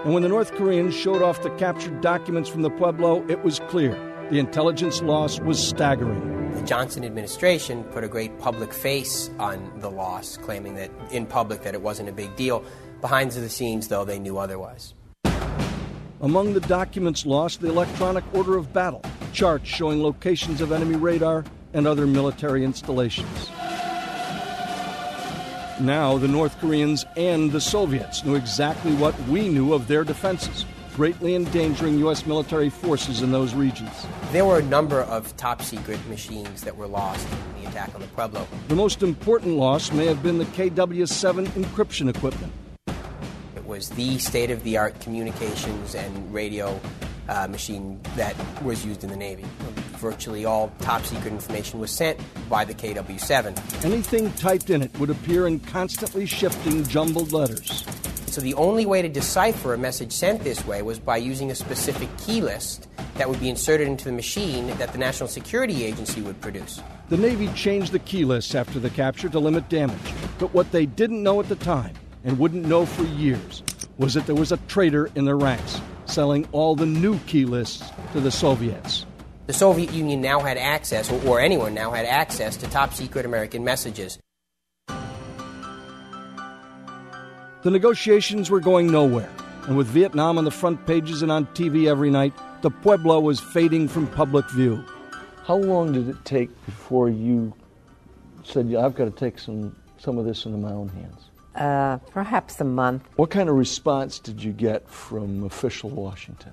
And 0.08 0.14
when 0.14 0.22
the 0.22 0.28
North 0.30 0.52
Koreans 0.52 0.94
showed 0.94 1.20
off 1.20 1.42
the 1.42 1.50
captured 1.56 2.00
documents 2.00 2.48
from 2.48 2.62
the 2.62 2.70
Pueblo, 2.70 3.26
it 3.28 3.44
was 3.44 3.60
clear 3.68 3.92
the 4.30 4.38
intelligence 4.38 5.02
loss 5.02 5.38
was 5.40 5.58
staggering. 5.58 6.54
The 6.54 6.62
Johnson 6.62 7.04
administration 7.04 7.84
put 7.84 8.04
a 8.04 8.08
great 8.08 8.38
public 8.38 8.72
face 8.72 9.28
on 9.38 9.70
the 9.80 9.90
loss, 9.90 10.38
claiming 10.38 10.76
that 10.76 10.90
in 11.10 11.26
public 11.26 11.60
that 11.62 11.74
it 11.74 11.82
wasn't 11.82 12.08
a 12.08 12.12
big 12.12 12.34
deal. 12.36 12.64
Behind 13.02 13.30
the 13.30 13.50
scenes, 13.50 13.88
though, 13.88 14.06
they 14.06 14.18
knew 14.18 14.38
otherwise. 14.38 14.94
Among 16.20 16.52
the 16.52 16.60
documents 16.60 17.24
lost, 17.24 17.60
the 17.60 17.68
electronic 17.68 18.24
order 18.34 18.56
of 18.56 18.72
battle, 18.72 19.02
charts 19.32 19.68
showing 19.68 20.02
locations 20.02 20.60
of 20.60 20.72
enemy 20.72 20.96
radar 20.96 21.44
and 21.74 21.86
other 21.86 22.08
military 22.08 22.64
installations. 22.64 23.48
Now, 25.80 26.18
the 26.18 26.26
North 26.26 26.58
Koreans 26.58 27.04
and 27.16 27.52
the 27.52 27.60
Soviets 27.60 28.24
knew 28.24 28.34
exactly 28.34 28.94
what 28.96 29.16
we 29.28 29.48
knew 29.48 29.72
of 29.72 29.86
their 29.86 30.02
defenses, 30.02 30.64
greatly 30.96 31.36
endangering 31.36 32.00
U.S. 32.00 32.26
military 32.26 32.68
forces 32.68 33.22
in 33.22 33.30
those 33.30 33.54
regions. 33.54 34.04
There 34.32 34.44
were 34.44 34.58
a 34.58 34.62
number 34.62 35.02
of 35.02 35.36
top 35.36 35.62
secret 35.62 36.04
machines 36.08 36.62
that 36.62 36.76
were 36.76 36.88
lost 36.88 37.28
in 37.56 37.62
the 37.62 37.68
attack 37.68 37.94
on 37.94 38.00
the 38.00 38.08
Pueblo. 38.08 38.48
The 38.66 38.74
most 38.74 39.04
important 39.04 39.54
loss 39.54 39.92
may 39.92 40.06
have 40.06 40.20
been 40.20 40.38
the 40.38 40.46
KW 40.46 41.06
7 41.08 41.46
encryption 41.46 42.12
equipment. 42.12 42.52
Was 43.78 43.90
the 43.90 44.18
state 44.18 44.50
of 44.50 44.64
the 44.64 44.76
art 44.76 44.98
communications 44.98 45.94
and 45.94 46.34
radio 46.34 46.80
uh, 47.28 47.46
machine 47.46 48.00
that 48.16 48.34
was 48.64 48.84
used 48.84 49.04
in 49.04 49.10
the 49.10 49.16
Navy. 49.16 49.44
Virtually 49.98 50.44
all 50.44 50.72
top 50.80 51.04
secret 51.04 51.32
information 51.32 51.78
was 51.78 51.92
sent 51.92 52.18
by 52.48 52.64
the 52.64 52.74
KW 52.74 53.20
7. 53.20 53.54
Anything 53.84 54.32
typed 54.32 54.70
in 54.70 54.82
it 54.82 54.98
would 54.98 55.10
appear 55.10 55.46
in 55.46 55.60
constantly 55.60 56.26
shifting 56.26 56.84
jumbled 56.88 57.30
letters. 57.30 57.84
So 58.26 58.40
the 58.40 58.54
only 58.54 58.84
way 58.84 59.00
to 59.00 59.08
decipher 59.08 59.74
a 59.74 59.78
message 59.78 60.10
sent 60.10 60.42
this 60.42 60.66
way 60.66 60.82
was 60.82 60.98
by 60.98 61.18
using 61.18 61.52
a 61.52 61.54
specific 61.54 62.08
key 62.18 62.40
list 62.40 62.88
that 63.14 63.30
would 63.30 63.38
be 63.38 63.48
inserted 63.48 63.86
into 63.86 64.06
the 64.06 64.12
machine 64.12 64.76
that 64.78 64.90
the 64.90 64.98
National 64.98 65.28
Security 65.28 65.84
Agency 65.84 66.20
would 66.20 66.40
produce. 66.40 66.82
The 67.10 67.16
Navy 67.16 67.46
changed 67.54 67.92
the 67.92 68.00
key 68.00 68.24
lists 68.24 68.56
after 68.56 68.80
the 68.80 68.90
capture 68.90 69.28
to 69.28 69.38
limit 69.38 69.68
damage. 69.68 70.14
But 70.40 70.52
what 70.52 70.72
they 70.72 70.84
didn't 70.84 71.22
know 71.22 71.38
at 71.38 71.48
the 71.48 71.54
time, 71.54 71.94
and 72.28 72.38
wouldn't 72.38 72.66
know 72.66 72.84
for 72.84 73.04
years, 73.04 73.62
was 73.96 74.12
that 74.12 74.26
there 74.26 74.34
was 74.34 74.52
a 74.52 74.58
traitor 74.68 75.10
in 75.14 75.24
their 75.24 75.38
ranks, 75.38 75.80
selling 76.04 76.46
all 76.52 76.76
the 76.76 76.84
new 76.84 77.18
key 77.20 77.46
lists 77.46 77.90
to 78.12 78.20
the 78.20 78.30
Soviets. 78.30 79.06
The 79.46 79.54
Soviet 79.54 79.94
Union 79.94 80.20
now 80.20 80.40
had 80.40 80.58
access, 80.58 81.10
or, 81.10 81.26
or 81.26 81.40
anyone 81.40 81.72
now 81.72 81.90
had 81.90 82.04
access, 82.04 82.58
to 82.58 82.68
top 82.68 82.92
secret 82.92 83.24
American 83.24 83.64
messages. 83.64 84.18
The 87.62 87.70
negotiations 87.70 88.50
were 88.50 88.60
going 88.60 88.92
nowhere, 88.92 89.30
and 89.62 89.78
with 89.78 89.86
Vietnam 89.86 90.36
on 90.36 90.44
the 90.44 90.50
front 90.50 90.86
pages 90.86 91.22
and 91.22 91.32
on 91.32 91.46
TV 91.46 91.88
every 91.88 92.10
night, 92.10 92.34
the 92.60 92.68
Pueblo 92.68 93.20
was 93.20 93.40
fading 93.40 93.88
from 93.88 94.06
public 94.06 94.48
view. 94.50 94.84
How 95.44 95.56
long 95.56 95.94
did 95.94 96.10
it 96.10 96.22
take 96.26 96.50
before 96.66 97.08
you 97.08 97.54
said, 98.44 98.68
yeah, 98.68 98.84
I've 98.84 98.94
got 98.94 99.06
to 99.06 99.10
take 99.10 99.38
some, 99.38 99.74
some 99.96 100.18
of 100.18 100.26
this 100.26 100.44
into 100.44 100.58
my 100.58 100.72
own 100.72 100.90
hands? 100.90 101.27
Uh, 101.58 101.98
perhaps 102.12 102.60
a 102.60 102.64
month. 102.64 103.02
What 103.16 103.30
kind 103.30 103.48
of 103.48 103.56
response 103.56 104.20
did 104.20 104.40
you 104.40 104.52
get 104.52 104.88
from 104.88 105.42
official 105.42 105.90
Washington? 105.90 106.52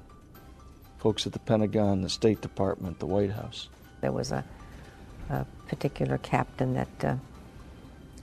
Folks 0.97 1.27
at 1.27 1.33
the 1.33 1.37
Pentagon, 1.37 2.01
the 2.01 2.09
State 2.09 2.41
Department, 2.41 2.97
the 2.97 3.05
White 3.05 3.29
House? 3.29 3.69
There 4.01 4.11
was 4.11 4.31
a, 4.31 4.43
a 5.29 5.45
particular 5.67 6.17
captain 6.17 6.73
that 6.73 7.05
uh, 7.05 7.15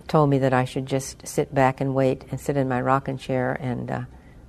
told 0.09 0.31
me 0.31 0.39
that 0.39 0.53
I 0.53 0.65
should 0.65 0.87
just 0.87 1.25
sit 1.25 1.55
back 1.55 1.81
and 1.81 1.95
wait 1.95 2.25
and 2.33 2.41
sit 2.41 2.57
in 2.57 2.69
my 2.69 2.81
rocking 2.81 3.17
chair 3.17 3.57
and 3.61 3.89
uh, 3.89 4.01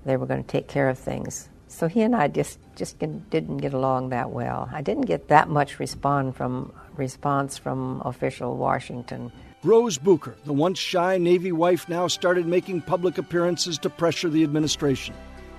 they 0.04 0.18
were 0.18 0.26
going 0.26 0.44
to 0.44 0.50
take 0.50 0.68
care 0.68 0.90
of 0.90 0.98
things. 0.98 1.50
So 1.68 1.88
he 1.88 2.02
and 2.02 2.16
I 2.16 2.30
just, 2.30 2.58
just 2.76 2.98
didn't 2.98 3.58
get 3.58 3.76
along 3.76 4.10
that 4.10 4.32
well. 4.32 4.68
I 4.74 4.82
didn't 4.82 5.06
get 5.06 5.28
that 5.28 5.50
much 5.50 5.78
respond 5.78 6.36
from, 6.36 6.74
response 6.96 7.60
from 7.60 8.02
official 8.04 8.58
Washington. 8.58 9.32
Rose 9.64 9.98
Bucher, 9.98 10.36
the 10.44 10.52
once 10.52 10.78
shy 10.78 11.18
Navy 11.18 11.54
wife, 11.54 11.88
now 11.88 12.08
started 12.08 12.46
making 12.46 12.82
public 12.82 13.18
appearances 13.18 13.78
to 13.78 13.90
pressure 13.90 14.28
the 14.28 14.44
administration. 14.44 15.16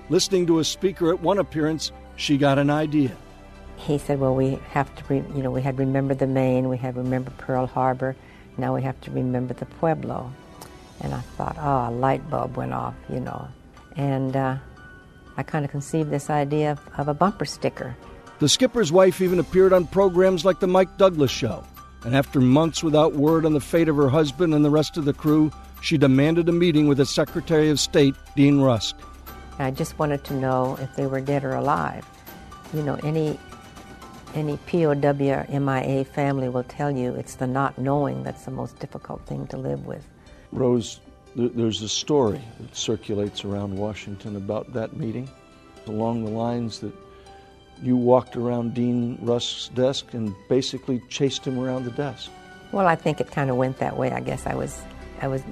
Listening 0.09 0.45
to 0.45 0.59
a 0.59 0.63
speaker 0.63 1.11
at 1.11 1.21
one 1.21 1.39
appearance, 1.39 1.91
she 2.15 2.37
got 2.37 2.59
an 2.59 2.69
idea. 2.69 3.11
He 3.77 3.97
said, 3.97 4.19
"Well, 4.19 4.35
we 4.35 4.59
have 4.69 4.93
to, 4.95 5.03
re- 5.09 5.23
you 5.35 5.41
know, 5.41 5.49
we 5.49 5.63
had 5.63 5.79
remembered 5.79 6.19
the 6.19 6.27
Maine, 6.27 6.69
we 6.69 6.77
had 6.77 6.95
remembered 6.95 7.35
Pearl 7.39 7.65
Harbor, 7.65 8.15
now 8.59 8.75
we 8.75 8.83
have 8.83 8.99
to 9.01 9.11
remember 9.11 9.55
the 9.55 9.65
Pueblo." 9.65 10.31
And 11.01 11.15
I 11.15 11.21
thought, 11.35 11.57
"Oh, 11.59 11.89
a 11.89 11.91
light 11.91 12.29
bulb 12.29 12.57
went 12.57 12.73
off," 12.73 12.93
you 13.09 13.19
know, 13.19 13.47
and 13.95 14.35
uh, 14.35 14.57
I 15.35 15.41
kind 15.41 15.65
of 15.65 15.71
conceived 15.71 16.11
this 16.11 16.29
idea 16.29 16.73
of, 16.73 16.79
of 16.99 17.07
a 17.07 17.15
bumper 17.15 17.45
sticker. 17.45 17.95
The 18.37 18.49
skipper's 18.49 18.91
wife 18.91 19.19
even 19.19 19.39
appeared 19.39 19.73
on 19.73 19.87
programs 19.87 20.45
like 20.45 20.59
the 20.59 20.67
Mike 20.67 20.95
Douglas 20.97 21.31
Show 21.31 21.63
and 22.05 22.15
after 22.15 22.39
months 22.39 22.83
without 22.83 23.13
word 23.13 23.45
on 23.45 23.53
the 23.53 23.59
fate 23.59 23.89
of 23.89 23.95
her 23.95 24.09
husband 24.09 24.53
and 24.53 24.63
the 24.63 24.69
rest 24.69 24.95
of 24.95 25.05
the 25.05 25.13
crew, 25.13 25.51
she 25.81 25.97
demanded 25.97 26.47
a 26.47 26.51
meeting 26.51 26.87
with 26.87 26.99
the 26.99 27.05
Secretary 27.05 27.69
of 27.69 27.79
State, 27.79 28.15
Dean 28.35 28.61
Rusk. 28.61 28.95
I 29.57 29.71
just 29.71 29.97
wanted 29.97 30.23
to 30.25 30.35
know 30.35 30.77
if 30.79 30.95
they 30.95 31.07
were 31.07 31.19
dead 31.19 31.43
or 31.43 31.55
alive. 31.55 32.05
You 32.73 32.83
know, 32.83 32.95
any 33.03 33.39
any 34.35 34.57
POW 34.57 35.45
MIA 35.49 36.03
family 36.03 36.49
will 36.49 36.63
tell 36.63 36.91
you 36.91 37.15
it's 37.15 37.35
the 37.35 37.47
not 37.47 37.77
knowing 37.77 38.23
that's 38.23 38.45
the 38.45 38.51
most 38.51 38.77
difficult 38.79 39.25
thing 39.25 39.47
to 39.47 39.57
live 39.57 39.85
with. 39.85 40.05
Rose, 40.51 40.99
there's 41.35 41.81
a 41.81 41.89
story 41.89 42.41
that 42.59 42.75
circulates 42.75 43.45
around 43.45 43.75
Washington 43.75 44.35
about 44.35 44.73
that 44.73 44.97
meeting 44.97 45.29
along 45.87 46.25
the 46.25 46.31
lines 46.31 46.79
that 46.79 46.93
you 47.81 47.97
walked 47.97 48.35
around 48.35 48.73
Dean 48.73 49.17
Rusk's 49.21 49.69
desk 49.69 50.13
and 50.13 50.35
basically 50.49 51.01
chased 51.09 51.45
him 51.45 51.59
around 51.59 51.85
the 51.85 51.91
desk. 51.91 52.31
Well, 52.71 52.87
I 52.87 52.95
think 52.95 53.21
it 53.21 53.31
kind 53.31 53.49
of 53.49 53.57
went 53.57 53.77
that 53.79 53.97
way. 53.97 54.11
I 54.11 54.19
guess 54.19 54.45
I 54.45 54.55
was, 54.55 54.81
I 55.21 55.27
was 55.27 55.43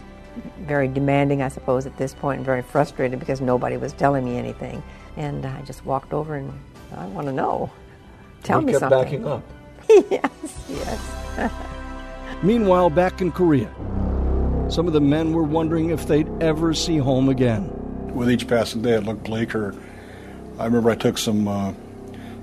very 0.62 0.88
demanding, 0.88 1.42
I 1.42 1.50
suppose, 1.50 1.86
at 1.86 1.98
this 1.98 2.14
point, 2.14 2.38
and 2.38 2.46
very 2.46 2.62
frustrated 2.62 3.20
because 3.20 3.42
nobody 3.42 3.78
was 3.78 3.94
telling 3.94 4.26
me 4.26 4.38
anything. 4.38 4.84
And 5.16 5.46
I 5.46 5.62
just 5.62 5.86
walked 5.86 6.14
over 6.14 6.36
and 6.36 6.52
I 6.96 7.06
want 7.08 7.28
to 7.28 7.34
know. 7.34 7.72
Tell 8.44 8.60
he 8.60 8.66
me 8.66 8.72
kept 8.74 8.82
something. 8.82 9.04
backing 9.04 9.28
up. 9.28 9.44
yes, 9.90 10.66
yes. 10.70 11.52
Meanwhile, 12.44 12.90
back 12.90 13.22
in 13.22 13.32
Korea, 13.32 13.74
some 14.70 14.88
of 14.88 14.94
the 14.94 15.02
men 15.02 15.34
were 15.34 15.44
wondering 15.44 15.92
if 15.92 16.08
they'd 16.08 16.30
ever 16.42 16.74
see 16.74 16.98
home 16.98 17.30
again. 17.30 17.70
With 18.14 18.30
each 18.30 18.48
passing 18.48 18.82
day, 18.82 18.94
it 18.94 19.04
looked 19.04 19.24
bleaker. 19.24 19.76
I 20.60 20.66
remember 20.66 20.90
I 20.90 20.96
took 20.96 21.18
some 21.18 21.48
uh, 21.48 21.74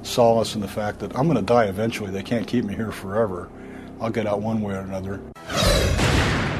solace 0.03 0.55
in 0.55 0.61
the 0.61 0.69
fact 0.69 0.99
that 1.01 1.17
I'm 1.17 1.25
going 1.25 1.37
to 1.37 1.43
die 1.43 1.65
eventually. 1.65 2.11
They 2.11 2.23
can't 2.23 2.47
keep 2.47 2.65
me 2.65 2.75
here 2.75 2.93
forever. 2.93 3.49
I'll 4.01 4.11
get 4.11 4.27
out 4.27 4.41
one 4.41 4.63
way 4.63 4.75
or 4.75 4.81
another. 4.81 5.21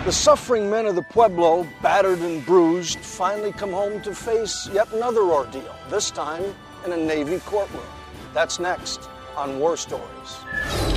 The 0.05 0.13
suffering 0.13 0.71
men 0.71 0.87
of 0.87 0.95
the 0.95 1.03
Pueblo, 1.03 1.67
battered 1.83 2.21
and 2.21 2.45
bruised, 2.45 2.99
finally 2.99 3.53
come 3.53 3.71
home 3.71 4.01
to 4.03 4.15
face 4.15 4.69
yet 4.73 4.91
another 4.93 5.21
ordeal, 5.21 5.75
this 5.91 6.11
time 6.11 6.43
in 6.85 6.93
a 6.93 6.97
Navy 6.97 7.39
courtroom. 7.41 7.83
That's 8.33 8.59
next 8.59 9.09
on 9.37 9.59
War 9.59 9.77
Stories. 9.77 10.90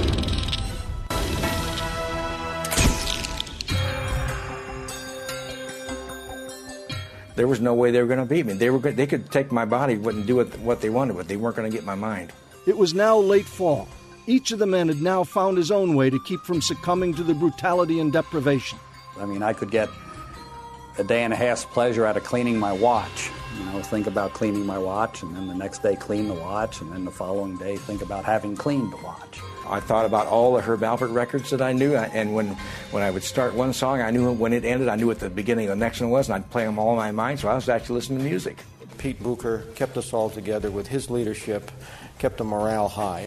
There 7.35 7.47
was 7.47 7.59
no 7.59 7.73
way 7.73 7.91
they 7.91 7.99
were 7.99 8.07
going 8.07 8.19
to 8.19 8.25
beat 8.25 8.45
me. 8.45 8.53
They 8.53 8.69
were 8.69 8.79
they 8.79 9.07
could 9.07 9.31
take 9.31 9.51
my 9.51 9.65
body 9.65 9.93
and 9.93 10.25
do 10.25 10.43
what 10.43 10.81
they 10.81 10.89
wanted, 10.89 11.15
but 11.17 11.27
they 11.27 11.37
weren't 11.37 11.55
going 11.55 11.69
to 11.69 11.75
get 11.75 11.85
my 11.85 11.95
mind. 11.95 12.31
It 12.67 12.77
was 12.77 12.93
now 12.93 13.17
late 13.17 13.45
fall. 13.45 13.87
Each 14.25 14.51
of 14.51 14.59
the 14.59 14.65
men 14.65 14.87
had 14.87 15.01
now 15.01 15.23
found 15.23 15.57
his 15.57 15.71
own 15.71 15.95
way 15.95 16.09
to 16.09 16.19
keep 16.19 16.39
from 16.41 16.61
succumbing 16.61 17.15
to 17.15 17.23
the 17.23 17.33
brutality 17.33 17.99
and 17.99 18.13
deprivation. 18.13 18.79
I 19.19 19.25
mean, 19.25 19.43
I 19.43 19.53
could 19.53 19.69
get 19.69 19.89
a 20.97 21.03
day 21.03 21.23
and 21.23 21.33
a 21.33 21.35
half's 21.35 21.65
pleasure 21.65 22.05
out 22.05 22.15
of 22.15 22.23
cleaning 22.23 22.57
my 22.57 22.71
watch. 22.71 23.29
You 23.57 23.65
know, 23.65 23.81
think 23.81 24.07
about 24.07 24.33
cleaning 24.33 24.65
my 24.65 24.77
watch, 24.77 25.23
and 25.23 25.35
then 25.35 25.47
the 25.47 25.55
next 25.55 25.83
day 25.83 25.95
clean 25.95 26.27
the 26.27 26.35
watch, 26.35 26.81
and 26.81 26.91
then 26.91 27.03
the 27.03 27.11
following 27.11 27.57
day 27.57 27.77
think 27.77 28.01
about 28.01 28.23
having 28.25 28.55
cleaned 28.55 28.93
the 28.93 28.97
watch. 28.97 29.41
I 29.67 29.79
thought 29.79 30.05
about 30.05 30.27
all 30.27 30.53
the 30.53 30.61
Herb 30.61 30.81
Alpert 30.81 31.13
records 31.13 31.49
that 31.51 31.61
I 31.61 31.73
knew, 31.73 31.95
and 31.95 32.35
when, 32.35 32.49
when 32.91 33.03
I 33.03 33.11
would 33.11 33.23
start 33.23 33.53
one 33.53 33.73
song, 33.73 34.01
I 34.01 34.11
knew 34.11 34.31
when 34.31 34.53
it 34.53 34.65
ended, 34.65 34.89
I 34.89 34.95
knew 34.95 35.07
what 35.07 35.19
the 35.19 35.29
beginning 35.29 35.65
of 35.65 35.69
the 35.69 35.83
next 35.83 36.01
one 36.01 36.09
was, 36.09 36.27
and 36.27 36.35
I'd 36.35 36.49
play 36.51 36.65
them 36.65 36.77
all 36.77 36.91
in 36.91 36.97
my 36.97 37.11
mind, 37.11 37.39
so 37.39 37.47
I 37.47 37.55
was 37.55 37.69
actually 37.69 37.95
listening 37.95 38.19
to 38.19 38.25
music. 38.25 38.57
Pete 38.97 39.21
Bucher 39.21 39.65
kept 39.75 39.97
us 39.97 40.13
all 40.13 40.29
together 40.29 40.69
with 40.69 40.87
his 40.87 41.09
leadership, 41.09 41.71
kept 42.19 42.37
the 42.37 42.43
morale 42.43 42.87
high. 42.87 43.25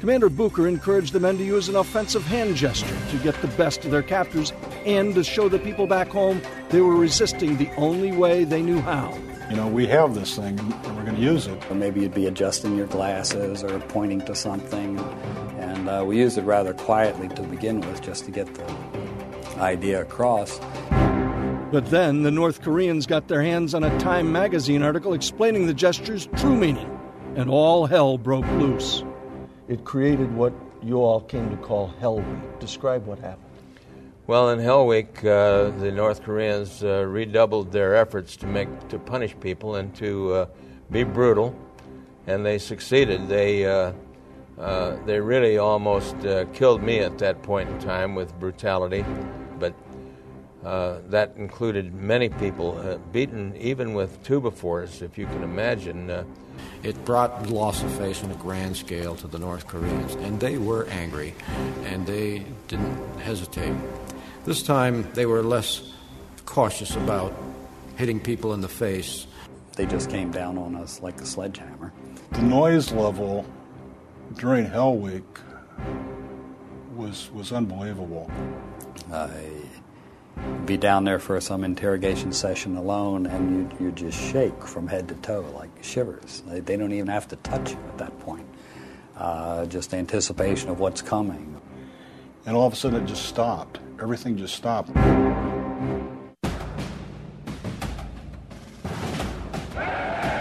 Commander 0.00 0.30
Bucher 0.30 0.66
encouraged 0.66 1.12
the 1.12 1.20
men 1.20 1.36
to 1.36 1.44
use 1.44 1.68
an 1.68 1.76
offensive 1.76 2.24
hand 2.24 2.56
gesture 2.56 2.96
to 3.10 3.16
get 3.18 3.40
the 3.42 3.48
best 3.48 3.84
of 3.84 3.90
their 3.90 4.02
captors 4.02 4.52
and 4.86 5.14
to 5.14 5.22
show 5.22 5.48
the 5.48 5.58
people 5.58 5.86
back 5.86 6.08
home 6.08 6.40
they 6.70 6.80
were 6.80 6.96
resisting 6.96 7.58
the 7.58 7.70
only 7.76 8.10
way 8.10 8.44
they 8.44 8.62
knew 8.62 8.80
how 8.80 9.16
you 9.50 9.56
know, 9.56 9.66
we 9.66 9.86
have 9.88 10.14
this 10.14 10.36
thing 10.36 10.58
and 10.60 10.96
we're 10.96 11.04
going 11.04 11.16
to 11.16 11.20
use 11.20 11.48
it. 11.48 11.60
Or 11.68 11.74
maybe 11.74 12.00
you'd 12.02 12.14
be 12.14 12.26
adjusting 12.26 12.76
your 12.76 12.86
glasses 12.86 13.64
or 13.64 13.80
pointing 13.80 14.20
to 14.22 14.34
something. 14.34 14.98
And 15.58 15.88
uh, 15.88 16.04
we 16.06 16.18
used 16.18 16.38
it 16.38 16.42
rather 16.42 16.72
quietly 16.72 17.28
to 17.30 17.42
begin 17.42 17.80
with 17.80 18.00
just 18.00 18.24
to 18.26 18.30
get 18.30 18.54
the 18.54 19.58
idea 19.58 20.02
across. 20.02 20.60
But 21.72 21.86
then 21.90 22.22
the 22.22 22.30
North 22.30 22.62
Koreans 22.62 23.06
got 23.06 23.26
their 23.26 23.42
hands 23.42 23.74
on 23.74 23.82
a 23.82 23.98
Time 23.98 24.30
magazine 24.30 24.82
article 24.82 25.14
explaining 25.14 25.66
the 25.66 25.74
gesture's 25.74 26.26
true 26.36 26.56
meaning, 26.56 26.98
and 27.36 27.50
all 27.50 27.86
hell 27.86 28.18
broke 28.18 28.46
loose. 28.52 29.04
It 29.68 29.84
created 29.84 30.34
what 30.34 30.52
you 30.82 30.96
all 30.96 31.20
came 31.20 31.48
to 31.50 31.56
call 31.56 31.88
Hell 32.00 32.16
Week. 32.16 32.58
Describe 32.58 33.06
what 33.06 33.18
happened. 33.18 33.49
Well, 34.30 34.50
in 34.50 34.60
Hell 34.60 34.86
Week, 34.86 35.24
uh, 35.24 35.70
the 35.70 35.90
North 35.90 36.22
Koreans 36.22 36.84
uh, 36.84 37.04
redoubled 37.04 37.72
their 37.72 37.96
efforts 37.96 38.36
to 38.36 38.46
make 38.46 38.68
to 38.90 38.96
punish 38.96 39.34
people 39.40 39.74
and 39.74 39.92
to 39.96 40.32
uh, 40.32 40.46
be 40.88 41.02
brutal, 41.02 41.52
and 42.28 42.46
they 42.46 42.58
succeeded. 42.58 43.26
They 43.26 43.66
uh, 43.66 43.92
uh, 44.56 45.04
they 45.04 45.18
really 45.18 45.58
almost 45.58 46.14
uh, 46.24 46.44
killed 46.52 46.80
me 46.80 47.00
at 47.00 47.18
that 47.18 47.42
point 47.42 47.70
in 47.70 47.80
time 47.80 48.14
with 48.14 48.32
brutality, 48.38 49.04
but 49.58 49.74
that 50.62 51.32
included 51.34 51.92
many 51.92 52.28
people 52.28 53.00
beaten 53.10 53.56
even 53.56 53.94
with 53.94 54.22
two 54.22 54.40
by 54.40 54.50
fours, 54.50 55.02
if 55.02 55.18
you 55.18 55.26
can 55.26 55.42
imagine. 55.42 56.24
It 56.84 57.04
brought 57.04 57.48
loss 57.48 57.82
of 57.82 57.90
face 57.98 58.22
on 58.22 58.30
a 58.30 58.36
grand 58.36 58.76
scale 58.76 59.16
to 59.16 59.26
the 59.26 59.40
North 59.40 59.66
Koreans, 59.66 60.14
and 60.14 60.38
they 60.38 60.56
were 60.56 60.86
angry, 60.86 61.34
and 61.84 62.06
they 62.06 62.44
didn't 62.68 63.18
hesitate. 63.18 63.74
This 64.44 64.62
time, 64.62 65.06
they 65.12 65.26
were 65.26 65.42
less 65.42 65.82
cautious 66.46 66.96
about 66.96 67.34
hitting 67.96 68.18
people 68.18 68.54
in 68.54 68.62
the 68.62 68.68
face. 68.68 69.26
They 69.76 69.84
just 69.84 70.08
came 70.08 70.30
down 70.30 70.56
on 70.56 70.74
us 70.74 71.02
like 71.02 71.20
a 71.20 71.26
sledgehammer. 71.26 71.92
The 72.32 72.40
noise 72.40 72.90
level 72.90 73.44
during 74.36 74.64
Hell 74.64 74.96
Week 74.96 75.24
was 76.96 77.30
was 77.32 77.52
unbelievable. 77.52 78.30
Uh, 79.12 79.28
be 80.64 80.78
down 80.78 81.04
there 81.04 81.18
for 81.18 81.38
some 81.42 81.62
interrogation 81.62 82.32
session 82.32 82.78
alone, 82.78 83.26
and 83.26 83.70
you 83.78 83.86
you 83.86 83.92
just 83.92 84.18
shake 84.18 84.64
from 84.64 84.88
head 84.88 85.06
to 85.08 85.14
toe 85.16 85.44
like 85.54 85.70
shivers. 85.82 86.42
They, 86.46 86.60
they 86.60 86.76
don't 86.78 86.92
even 86.92 87.08
have 87.08 87.28
to 87.28 87.36
touch 87.36 87.72
you 87.72 87.78
at 87.88 87.98
that 87.98 88.18
point. 88.20 88.46
Uh, 89.16 89.66
just 89.66 89.92
anticipation 89.92 90.70
of 90.70 90.80
what's 90.80 91.02
coming. 91.02 91.60
And 92.46 92.56
all 92.56 92.66
of 92.66 92.72
a 92.72 92.76
sudden, 92.76 93.02
it 93.02 93.06
just 93.06 93.26
stopped. 93.26 93.80
Everything 94.00 94.36
just 94.36 94.54
stopped. 94.54 94.90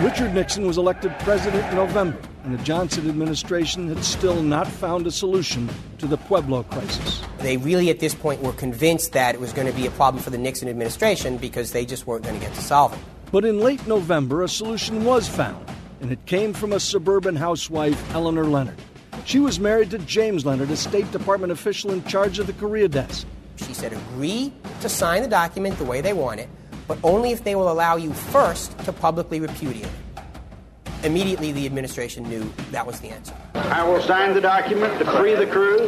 Richard 0.01 0.33
Nixon 0.33 0.65
was 0.65 0.77
elected 0.77 1.11
president 1.19 1.67
in 1.67 1.75
November, 1.75 2.17
and 2.45 2.57
the 2.57 2.63
Johnson 2.63 3.09
administration 3.09 3.89
had 3.89 4.01
still 4.05 4.41
not 4.41 4.65
found 4.65 5.05
a 5.07 5.11
solution 5.11 5.69
to 5.97 6.07
the 6.07 6.15
Pueblo 6.15 6.63
crisis. 6.63 7.21
They 7.39 7.57
really, 7.57 7.89
at 7.89 7.99
this 7.99 8.15
point, 8.15 8.41
were 8.41 8.53
convinced 8.53 9.11
that 9.11 9.35
it 9.35 9.41
was 9.41 9.51
going 9.51 9.67
to 9.67 9.73
be 9.73 9.85
a 9.85 9.91
problem 9.91 10.23
for 10.23 10.29
the 10.29 10.37
Nixon 10.37 10.69
administration 10.69 11.35
because 11.35 11.73
they 11.73 11.85
just 11.85 12.07
weren't 12.07 12.23
going 12.23 12.39
to 12.39 12.45
get 12.45 12.55
to 12.55 12.61
solve 12.61 12.93
it. 12.93 12.99
But 13.33 13.43
in 13.43 13.59
late 13.59 13.85
November, 13.87 14.41
a 14.41 14.47
solution 14.47 15.03
was 15.03 15.27
found, 15.27 15.65
and 15.99 16.13
it 16.13 16.25
came 16.25 16.53
from 16.53 16.71
a 16.71 16.79
suburban 16.79 17.35
housewife, 17.35 18.15
Eleanor 18.15 18.45
Leonard. 18.45 18.81
She 19.25 19.39
was 19.39 19.59
married 19.59 19.91
to 19.91 19.99
James 19.99 20.45
Leonard, 20.45 20.71
a 20.71 20.77
State 20.77 21.11
Department 21.11 21.51
official 21.51 21.91
in 21.91 22.05
charge 22.05 22.39
of 22.39 22.47
the 22.47 22.53
Korea 22.53 22.87
desk. 22.87 23.27
She 23.65 23.73
said, 23.73 23.93
agree 23.93 24.53
to 24.81 24.89
sign 24.89 25.21
the 25.21 25.27
document 25.27 25.77
the 25.77 25.83
way 25.83 26.01
they 26.01 26.13
want 26.13 26.39
it, 26.39 26.49
but 26.87 26.97
only 27.03 27.31
if 27.31 27.43
they 27.43 27.55
will 27.55 27.71
allow 27.71 27.97
you 27.97 28.13
first 28.13 28.77
to 28.79 28.93
publicly 28.93 29.39
repudiate 29.39 29.85
it. 29.85 29.91
Immediately, 31.03 31.53
the 31.53 31.65
administration 31.65 32.23
knew 32.27 32.51
that 32.71 32.85
was 32.85 32.99
the 32.99 33.09
answer. 33.09 33.33
I 33.53 33.87
will 33.87 34.01
sign 34.01 34.33
the 34.33 34.41
document 34.41 34.99
to 34.99 35.05
free 35.11 35.33
the 35.33 35.47
crew, 35.47 35.87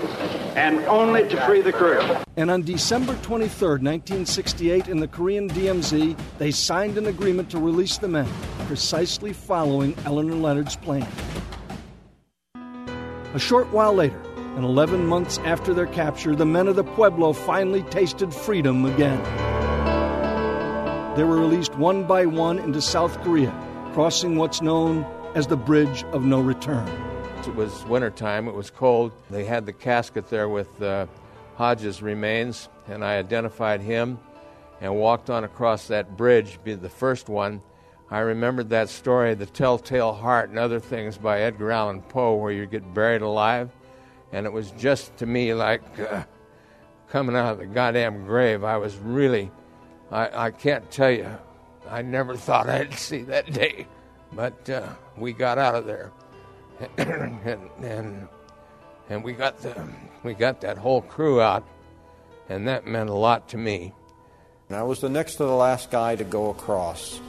and 0.56 0.80
only 0.86 1.28
to 1.28 1.46
free 1.46 1.62
the 1.62 1.74
crew. 1.74 2.02
And 2.38 2.50
on 2.50 2.62
December 2.62 3.16
23, 3.22 3.68
1968, 3.70 4.88
in 4.88 5.00
the 5.02 5.08
Korean 5.08 5.50
DMZ, 5.50 6.18
they 6.38 6.52
signed 6.52 6.98
an 6.98 7.08
agreement 7.08 7.50
to 7.52 7.60
release 7.60 7.98
the 7.98 8.08
men, 8.08 8.28
precisely 8.68 9.34
following 9.34 9.96
Eleanor 10.06 10.36
Leonard's 10.36 10.78
plan. 10.78 11.08
A 13.34 13.40
short 13.40 13.68
while 13.72 13.94
later, 13.94 14.22
and 14.56 14.66
11 14.66 15.08
months 15.08 15.38
after 15.40 15.74
their 15.74 15.88
capture, 15.88 16.36
the 16.36 16.46
men 16.46 16.68
of 16.68 16.76
the 16.76 16.84
Pueblo 16.84 17.32
finally 17.34 17.84
tasted 17.84 18.34
freedom 18.34 18.86
again. 18.86 19.22
They 21.16 21.24
were 21.24 21.38
released 21.38 21.76
one 21.76 22.06
by 22.06 22.26
one 22.26 22.60
into 22.60 22.82
South 22.82 23.22
Korea, 23.22 23.54
crossing 23.94 24.36
what's 24.36 24.62
known 24.62 25.06
as 25.36 25.48
the 25.48 25.58
Bridge 25.58 26.04
of 26.12 26.26
No 26.26 26.42
Return. 26.42 26.88
It 27.48 27.56
was 27.56 27.86
wintertime, 27.86 28.48
it 28.48 28.54
was 28.54 28.70
cold. 28.70 29.14
They 29.30 29.46
had 29.46 29.66
the 29.66 29.74
casket 29.74 30.30
there 30.30 30.50
with 30.50 30.82
uh, 30.82 31.08
Hodges' 31.56 32.02
remains, 32.02 32.70
and 32.88 33.04
I 33.04 33.18
identified 33.18 33.82
him 33.82 34.20
and 34.82 34.96
walked 34.96 35.30
on 35.30 35.44
across 35.44 35.88
that 35.88 36.18
bridge, 36.18 36.60
be 36.64 36.76
the 36.76 36.90
first 36.90 37.30
one. 37.30 37.62
I 38.10 38.20
remembered 38.20 38.70
that 38.70 38.90
story, 38.90 39.34
The 39.36 39.46
Telltale 39.46 40.14
Heart, 40.14 40.50
and 40.50 40.60
other 40.60 40.80
things 40.80 41.18
by 41.18 41.42
Edgar 41.42 41.72
Allan 41.72 42.02
Poe, 42.02 42.36
where 42.36 42.52
you 42.52 42.66
get 42.66 42.94
buried 42.94 43.22
alive. 43.22 43.70
And 44.32 44.46
it 44.46 44.54
was 44.54 44.72
just 44.72 45.16
to 45.18 45.26
me 45.26 45.54
like 45.54 45.84
uh, 46.00 46.24
coming 47.10 47.36
out 47.36 47.54
of 47.54 47.58
the 47.60 47.66
goddamn 47.66 48.26
grave. 48.26 48.64
I 48.64 48.78
was 48.78 48.96
really, 48.98 49.52
I, 50.10 50.46
I 50.46 50.52
can't 50.52 50.90
tell 50.90 51.12
you, 51.12 51.30
I 51.90 52.02
never 52.02 52.36
thought 52.36 52.70
I'd 52.70 52.94
see 52.94 53.24
that 53.24 53.52
day. 53.52 53.88
But 54.34 54.70
uh, 54.70 54.88
we 55.18 55.34
got 55.34 55.58
out 55.58 55.76
of 55.76 55.86
there. 55.86 56.12
and, 56.98 57.70
and, 57.84 58.28
and 59.10 59.24
we 59.24 59.34
got 59.34 59.62
the, 59.62 59.88
we 60.24 60.34
got 60.34 60.62
that 60.62 60.78
whole 60.78 61.02
crew 61.02 61.42
out, 61.42 61.68
and 62.50 62.68
that 62.68 62.88
meant 62.88 63.10
a 63.10 63.14
lot 63.14 63.50
to 63.50 63.58
me. 63.58 63.94
And 64.70 64.78
I 64.78 64.84
was 64.84 65.02
the 65.02 65.10
next 65.10 65.36
to 65.36 65.44
the 65.44 65.54
last 65.54 65.92
guy 65.92 66.16
to 66.16 66.24
go 66.24 66.50
across. 66.50 67.20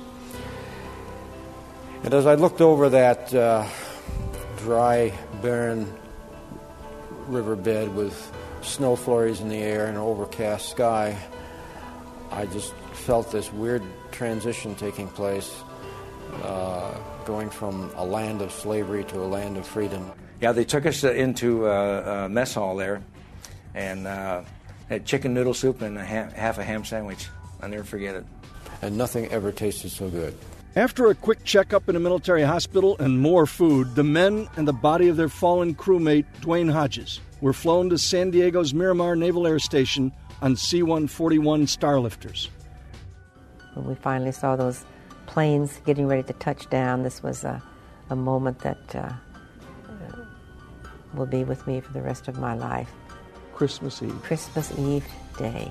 And 2.05 2.15
as 2.15 2.25
I 2.25 2.37
looked 2.37 2.61
over 2.61 2.89
that 2.89 3.35
uh, 3.35 3.67
dry, 4.59 5.13
barren 5.43 5.93
riverbed 7.29 7.95
with 7.95 8.33
snow 8.63 8.97
flurries 8.97 9.41
in 9.41 9.49
the 9.49 9.59
air 9.59 9.87
and 9.87 9.97
an 9.97 10.03
overcast 10.03 10.71
sky, 10.71 11.19
I 12.31 12.47
just 12.47 12.75
felt 12.93 13.31
this 13.31 13.53
weird 13.53 13.83
transition 14.11 14.75
taking 14.75 15.09
place, 15.09 15.63
uh, 16.43 16.95
going 17.25 17.51
from 17.51 17.91
a 17.97 18.05
land 18.05 18.43
of 18.43 18.53
slavery 18.53 19.05
to 19.05 19.21
a 19.21 19.27
land 19.27 19.57
of 19.57 19.67
freedom. 19.67 20.11
Yeah, 20.41 20.53
they 20.53 20.65
took 20.65 20.87
us 20.87 21.05
uh, 21.05 21.13
into 21.13 21.67
a, 21.67 22.25
a 22.25 22.29
mess 22.29 22.55
hall 22.55 22.77
there 22.77 23.03
and 23.75 24.07
uh, 24.07 24.43
had 24.89 25.05
chicken 25.05 25.35
noodle 25.35 25.55
soup 25.55 25.83
and 25.83 25.97
a 25.99 26.05
ha- 26.05 26.31
half 26.35 26.59
a 26.59 26.65
ham 26.65 26.85
sandwich. 26.85 27.29
I'll 27.61 27.69
never 27.69 27.85
forget 27.85 28.15
it. 28.15 28.25
And 28.81 28.99
nothing 28.99 29.31
ever 29.31 29.53
tasted 29.53 29.91
so 29.91 30.09
good. 30.09 30.37
After 30.75 31.11
a 31.11 31.15
quick 31.15 31.45
checkup 31.45 31.91
in 31.91 31.97
a 31.97 32.01
military 32.01 32.43
hospital 32.43 32.97
and 32.99 33.21
more 33.21 33.45
food, 33.45 33.95
the 33.95 34.03
men 34.03 34.49
and 34.57 34.67
the 34.67 34.73
body 34.73 35.09
of 35.09 35.19
their 35.19 35.29
fallen 35.29 35.75
crewmate, 35.75 36.25
Duane 36.41 36.69
Hodges, 36.69 37.21
were 37.43 37.53
flown 37.53 37.91
to 37.91 37.99
San 37.99 38.31
Diego's 38.31 38.73
Miramar 38.73 39.15
Naval 39.15 39.47
Air 39.47 39.59
Station 39.59 40.13
on 40.41 40.57
C 40.57 40.83
141 40.83 41.67
Starlifters. 41.67 42.49
When 43.75 43.87
we 43.87 43.95
finally 43.97 44.33
saw 44.33 44.57
those 44.57 44.87
planes 45.27 45.79
getting 45.85 46.07
ready 46.07 46.23
to 46.23 46.33
touch 46.33 46.71
down, 46.71 47.03
this 47.03 47.23
was 47.23 47.45
a, 47.45 47.63
a 48.09 48.17
moment 48.17 48.61
that 48.61 48.97
uh, 48.97 49.13
will 51.13 51.27
be 51.27 51.45
with 51.45 51.67
me 51.67 51.81
for 51.81 51.93
the 51.93 52.01
rest 52.01 52.29
of 52.29 52.39
my 52.39 52.55
life. 52.55 52.91
Christmas 53.55 54.03
Eve. 54.03 54.23
Christmas 54.23 54.73
Eve 54.79 55.05
day. 55.37 55.71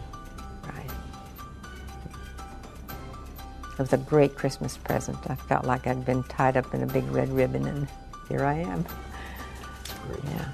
It 3.82 3.90
was 3.90 3.94
a 3.94 3.98
great 3.98 4.36
Christmas 4.36 4.78
present. 4.78 5.18
I 5.28 5.34
felt 5.34 5.66
like 5.66 5.88
I'd 5.88 6.06
been 6.06 6.22
tied 6.26 6.56
up 6.56 6.72
in 6.72 6.84
a 6.84 6.86
big 6.86 7.04
red 7.10 7.30
ribbon, 7.30 7.66
and 7.66 7.88
here 8.30 8.46
I 8.46 8.60
am. 8.60 8.86
Yeah. 10.26 10.50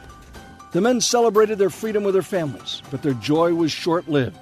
The 0.72 0.80
men 0.80 1.02
celebrated 1.02 1.58
their 1.58 1.70
freedom 1.70 2.06
with 2.06 2.14
their 2.14 2.24
families, 2.24 2.82
but 2.90 3.02
their 3.02 3.16
joy 3.16 3.54
was 3.54 3.70
short 3.70 4.08
lived. 4.08 4.40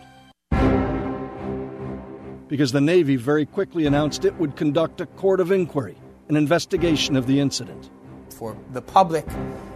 Because 2.47 2.73
the 2.73 2.79
Navy 2.79 3.15
very 3.15 3.47
quickly 3.47 3.87
announced 3.87 4.23
it 4.23 4.35
would 4.35 4.55
conduct 4.55 5.01
a 5.01 5.07
court 5.07 5.39
of 5.39 5.51
inquiry, 5.51 5.97
an 6.29 6.35
investigation 6.35 7.15
of 7.15 7.25
the 7.25 7.39
incident. 7.39 7.89
For 8.37 8.55
the 8.71 8.83
public, 8.83 9.25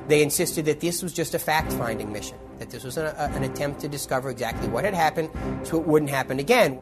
they 0.07 0.21
insisted 0.21 0.65
that 0.65 0.81
this 0.81 1.01
was 1.01 1.13
just 1.13 1.33
a 1.33 1.39
fact 1.39 1.73
finding 1.73 2.13
mission, 2.13 2.37
that 2.59 2.69
this 2.69 2.83
was 2.83 2.95
an, 2.97 3.07
a, 3.07 3.31
an 3.33 3.43
attempt 3.43 3.81
to 3.81 3.87
discover 3.87 4.29
exactly 4.29 4.67
what 4.67 4.85
had 4.85 4.93
happened 4.93 5.31
so 5.63 5.81
it 5.81 5.87
wouldn't 5.87 6.11
happen 6.11 6.37
again. 6.37 6.79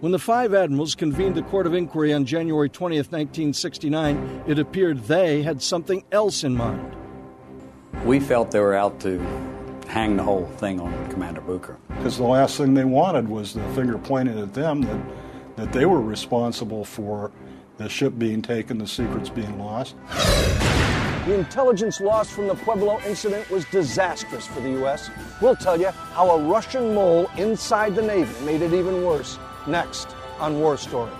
When 0.00 0.10
the 0.10 0.18
five 0.18 0.52
admirals 0.52 0.96
convened 0.96 1.36
the 1.36 1.42
court 1.42 1.66
of 1.66 1.72
inquiry 1.72 2.12
on 2.12 2.26
January 2.26 2.68
20, 2.68 2.96
1969, 2.96 4.44
it 4.46 4.58
appeared 4.58 5.04
they 5.04 5.42
had 5.42 5.62
something 5.62 6.02
else 6.10 6.42
in 6.42 6.54
mind. 6.54 6.96
We 8.04 8.18
felt 8.18 8.50
they 8.50 8.58
were 8.58 8.74
out 8.74 8.98
to 9.00 9.18
hang 9.86 10.16
the 10.16 10.22
whole 10.24 10.46
thing 10.46 10.80
on 10.80 11.10
Commander 11.10 11.40
Bucher. 11.40 11.78
Because 11.88 12.18
the 12.18 12.24
last 12.24 12.56
thing 12.56 12.74
they 12.74 12.84
wanted 12.84 13.28
was 13.28 13.54
the 13.54 13.62
finger 13.68 13.96
pointed 13.96 14.36
at 14.36 14.52
them 14.52 14.82
that, 14.82 15.00
that 15.56 15.72
they 15.72 15.86
were 15.86 16.02
responsible 16.02 16.84
for 16.84 17.30
the 17.78 17.88
ship 17.88 18.18
being 18.18 18.42
taken, 18.42 18.78
the 18.78 18.88
secrets 18.88 19.30
being 19.30 19.58
lost. 19.60 19.94
The 21.26 21.34
intelligence 21.34 22.00
lost 22.00 22.32
from 22.32 22.48
the 22.48 22.56
Pueblo 22.56 23.00
incident 23.06 23.48
was 23.48 23.64
disastrous 23.66 24.46
for 24.46 24.60
the 24.60 24.70
U.S. 24.70 25.08
We'll 25.40 25.56
tell 25.56 25.80
you 25.80 25.88
how 25.88 26.30
a 26.30 26.42
Russian 26.42 26.94
mole 26.94 27.30
inside 27.38 27.94
the 27.94 28.02
Navy 28.02 28.44
made 28.44 28.60
it 28.60 28.74
even 28.74 29.04
worse 29.04 29.38
next 29.66 30.08
on 30.38 30.58
War 30.60 30.76
Stories. 30.76 31.12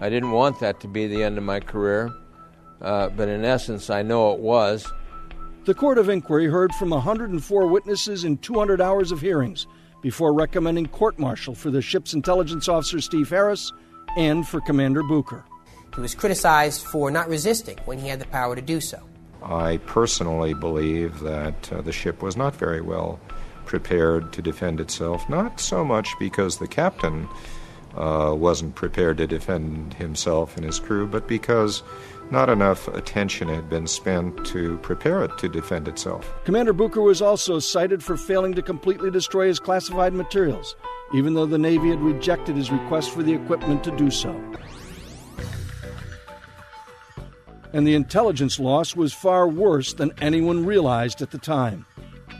I 0.00 0.10
didn't 0.10 0.32
want 0.32 0.60
that 0.60 0.80
to 0.80 0.88
be 0.88 1.06
the 1.06 1.22
end 1.22 1.38
of 1.38 1.44
my 1.44 1.60
career, 1.60 2.12
uh, 2.82 3.08
but 3.08 3.28
in 3.28 3.44
essence, 3.44 3.88
I 3.90 4.02
know 4.02 4.32
it 4.32 4.40
was. 4.40 4.92
The 5.64 5.74
Court 5.74 5.96
of 5.96 6.10
Inquiry 6.10 6.46
heard 6.46 6.74
from 6.74 6.90
104 6.90 7.66
witnesses 7.68 8.24
in 8.24 8.36
200 8.38 8.80
hours 8.82 9.12
of 9.12 9.20
hearings 9.20 9.66
before 10.02 10.34
recommending 10.34 10.86
court 10.86 11.18
martial 11.18 11.54
for 11.54 11.70
the 11.70 11.80
ship's 11.80 12.12
intelligence 12.12 12.68
officer 12.68 13.00
Steve 13.00 13.30
Harris 13.30 13.72
and 14.18 14.46
for 14.46 14.60
Commander 14.60 15.02
Bucher. 15.02 15.42
He 15.94 16.02
was 16.02 16.14
criticized 16.14 16.82
for 16.84 17.10
not 17.10 17.28
resisting 17.28 17.78
when 17.86 17.98
he 17.98 18.08
had 18.08 18.20
the 18.20 18.26
power 18.26 18.54
to 18.54 18.60
do 18.60 18.80
so. 18.80 19.02
I 19.42 19.78
personally 19.86 20.52
believe 20.52 21.20
that 21.20 21.72
uh, 21.72 21.80
the 21.80 21.92
ship 21.92 22.20
was 22.22 22.36
not 22.36 22.54
very 22.54 22.80
well 22.82 23.20
prepared 23.66 24.32
to 24.32 24.42
defend 24.42 24.80
itself, 24.80 25.28
not 25.28 25.60
so 25.60 25.84
much 25.84 26.08
because 26.18 26.58
the 26.58 26.68
captain 26.68 27.28
uh, 27.96 28.34
wasn't 28.36 28.74
prepared 28.74 29.18
to 29.18 29.26
defend 29.26 29.94
himself 29.94 30.56
and 30.56 30.64
his 30.64 30.80
crew, 30.80 31.06
but 31.06 31.28
because 31.28 31.82
not 32.30 32.48
enough 32.48 32.88
attention 32.88 33.48
had 33.48 33.68
been 33.68 33.86
spent 33.86 34.44
to 34.46 34.78
prepare 34.78 35.22
it 35.22 35.36
to 35.38 35.48
defend 35.48 35.86
itself. 35.86 36.32
Commander 36.44 36.72
Bucher 36.72 37.02
was 37.02 37.20
also 37.20 37.58
cited 37.58 38.02
for 38.02 38.16
failing 38.16 38.54
to 38.54 38.62
completely 38.62 39.10
destroy 39.10 39.46
his 39.46 39.60
classified 39.60 40.14
materials, 40.14 40.74
even 41.14 41.34
though 41.34 41.46
the 41.46 41.58
Navy 41.58 41.90
had 41.90 42.00
rejected 42.00 42.56
his 42.56 42.70
request 42.70 43.10
for 43.10 43.22
the 43.22 43.34
equipment 43.34 43.84
to 43.84 43.96
do 43.96 44.10
so. 44.10 44.34
And 47.72 47.86
the 47.86 47.94
intelligence 47.94 48.60
loss 48.60 48.94
was 48.94 49.12
far 49.12 49.48
worse 49.48 49.94
than 49.94 50.12
anyone 50.20 50.64
realized 50.64 51.20
at 51.22 51.32
the 51.32 51.38
time. 51.38 51.86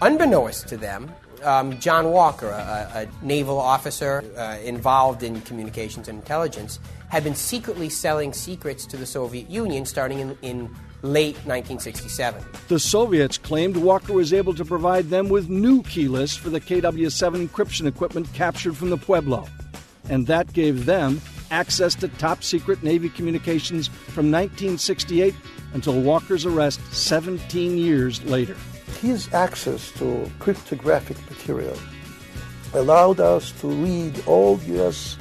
Unbeknownst 0.03 0.68
to 0.68 0.76
them, 0.76 1.11
um, 1.43 1.78
John 1.78 2.11
Walker, 2.11 2.49
a, 2.49 2.91
a 2.95 3.24
naval 3.24 3.59
officer 3.59 4.24
uh, 4.37 4.59
involved 4.64 5.22
in 5.22 5.41
communications 5.43 6.09
and 6.09 6.18
intelligence, 6.18 6.78
had 7.09 7.22
been 7.22 7.35
secretly 7.35 7.89
selling 7.89 8.32
secrets 8.32 8.87
to 8.87 8.97
the 8.97 9.07
Soviet 9.07 9.49
Union 9.49 9.85
starting 9.85 10.20
in, 10.20 10.39
in 10.43 10.74
late 11.03 11.37
1967. 11.47 12.43
The 12.68 12.78
Soviets 12.78 13.37
claimed 13.39 13.76
Walker 13.76 14.12
was 14.12 14.32
able 14.32 14.55
to 14.55 14.64
provide 14.64 15.11
them 15.11 15.28
with 15.28 15.49
new 15.49 15.82
key 15.82 16.09
lists 16.09 16.37
for 16.37 16.51
the 16.51 16.61
KW 16.61 17.12
7 17.12 17.47
encryption 17.47 17.87
equipment 17.87 18.32
captured 18.32 18.76
from 18.76 18.91
the 18.91 18.97
Pueblo. 18.97 19.47
And 20.09 20.26
that 20.26 20.53
gave 20.53 20.87
them 20.87 21.20
access 21.51 21.95
to 21.97 22.09
top 22.09 22.43
secret 22.43 22.82
Navy 22.82 23.09
communications 23.11 23.89
from 23.89 24.30
1968 24.30 25.35
until 25.74 26.01
Walker's 26.01 26.47
arrest 26.47 26.80
17 26.93 27.76
years 27.76 28.22
later. 28.24 28.57
His 29.01 29.33
access 29.35 29.91
to 29.93 30.31
cryptographic 30.39 31.19
material 31.31 31.77
allowed 32.73 33.21
us 33.21 33.53
to 33.61 33.69
read 33.69 34.23
all 34.27 34.59
U.S. 34.67 35.17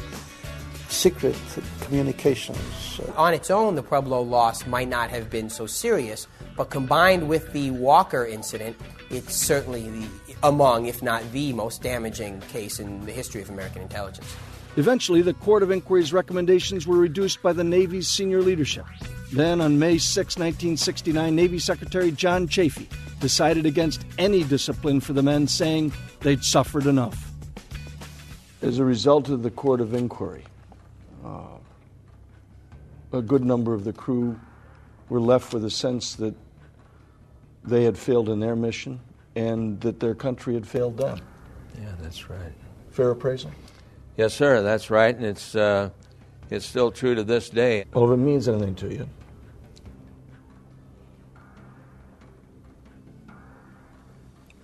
secret 0.89 1.35
communications. 1.81 2.99
On 3.15 3.33
its 3.33 3.51
own, 3.51 3.75
the 3.75 3.83
Pueblo 3.83 4.21
loss 4.21 4.65
might 4.65 4.87
not 4.87 5.09
have 5.09 5.29
been 5.29 5.49
so 5.49 5.65
serious, 5.65 6.27
but 6.55 6.69
combined 6.69 7.27
with 7.27 7.51
the 7.53 7.71
Walker 7.71 8.25
incident, 8.25 8.75
it's 9.09 9.35
certainly 9.35 9.89
the, 9.89 10.07
among, 10.43 10.85
if 10.87 11.03
not 11.03 11.29
the 11.31 11.53
most 11.53 11.81
damaging 11.81 12.41
case 12.41 12.79
in 12.79 13.05
the 13.05 13.11
history 13.11 13.41
of 13.41 13.49
American 13.49 13.81
intelligence. 13.81 14.35
Eventually, 14.75 15.21
the 15.21 15.35
Court 15.35 15.61
of 15.61 15.69
Inquiry's 15.69 16.11
recommendations 16.13 16.87
were 16.87 16.97
reduced 16.97 17.43
by 17.43 17.53
the 17.53 17.63
Navy's 17.63 18.07
senior 18.07 18.41
leadership. 18.41 18.85
Then, 19.31 19.61
on 19.61 19.77
May 19.77 19.99
6, 19.99 20.17
1969, 20.37 21.35
Navy 21.35 21.59
Secretary 21.59 22.11
John 22.11 22.47
Chafee 22.47 22.87
decided 23.23 23.65
against 23.65 24.05
any 24.17 24.43
discipline 24.43 24.99
for 24.99 25.13
the 25.13 25.23
men, 25.23 25.47
saying 25.47 25.93
they'd 26.19 26.43
suffered 26.43 26.85
enough. 26.85 27.31
As 28.61 28.79
a 28.79 28.83
result 28.83 29.29
of 29.29 29.43
the 29.43 29.49
Court 29.49 29.79
of 29.79 29.93
Inquiry, 29.93 30.43
uh, 31.23 31.57
a 33.13 33.21
good 33.21 33.45
number 33.45 33.73
of 33.73 33.85
the 33.85 33.93
crew 33.93 34.37
were 35.07 35.21
left 35.21 35.53
with 35.53 35.63
a 35.63 35.69
sense 35.69 36.15
that 36.15 36.35
they 37.63 37.85
had 37.85 37.97
failed 37.97 38.27
in 38.27 38.41
their 38.41 38.57
mission 38.57 38.99
and 39.37 39.79
that 39.79 40.01
their 40.01 40.13
country 40.13 40.53
had 40.53 40.67
failed 40.67 40.97
them. 40.97 41.21
Yeah, 41.81 41.93
that's 42.01 42.29
right. 42.29 42.53
Fair 42.91 43.11
appraisal? 43.11 43.51
Yes, 44.17 44.33
sir, 44.33 44.61
that's 44.61 44.89
right, 44.89 45.15
and 45.15 45.25
it's, 45.25 45.55
uh, 45.55 45.89
it's 46.49 46.65
still 46.65 46.91
true 46.91 47.15
to 47.15 47.23
this 47.23 47.49
day. 47.49 47.85
Well, 47.93 48.11
if 48.11 48.19
it 48.19 48.21
means 48.21 48.49
anything 48.49 48.75
to 48.75 48.93
you, 48.93 49.09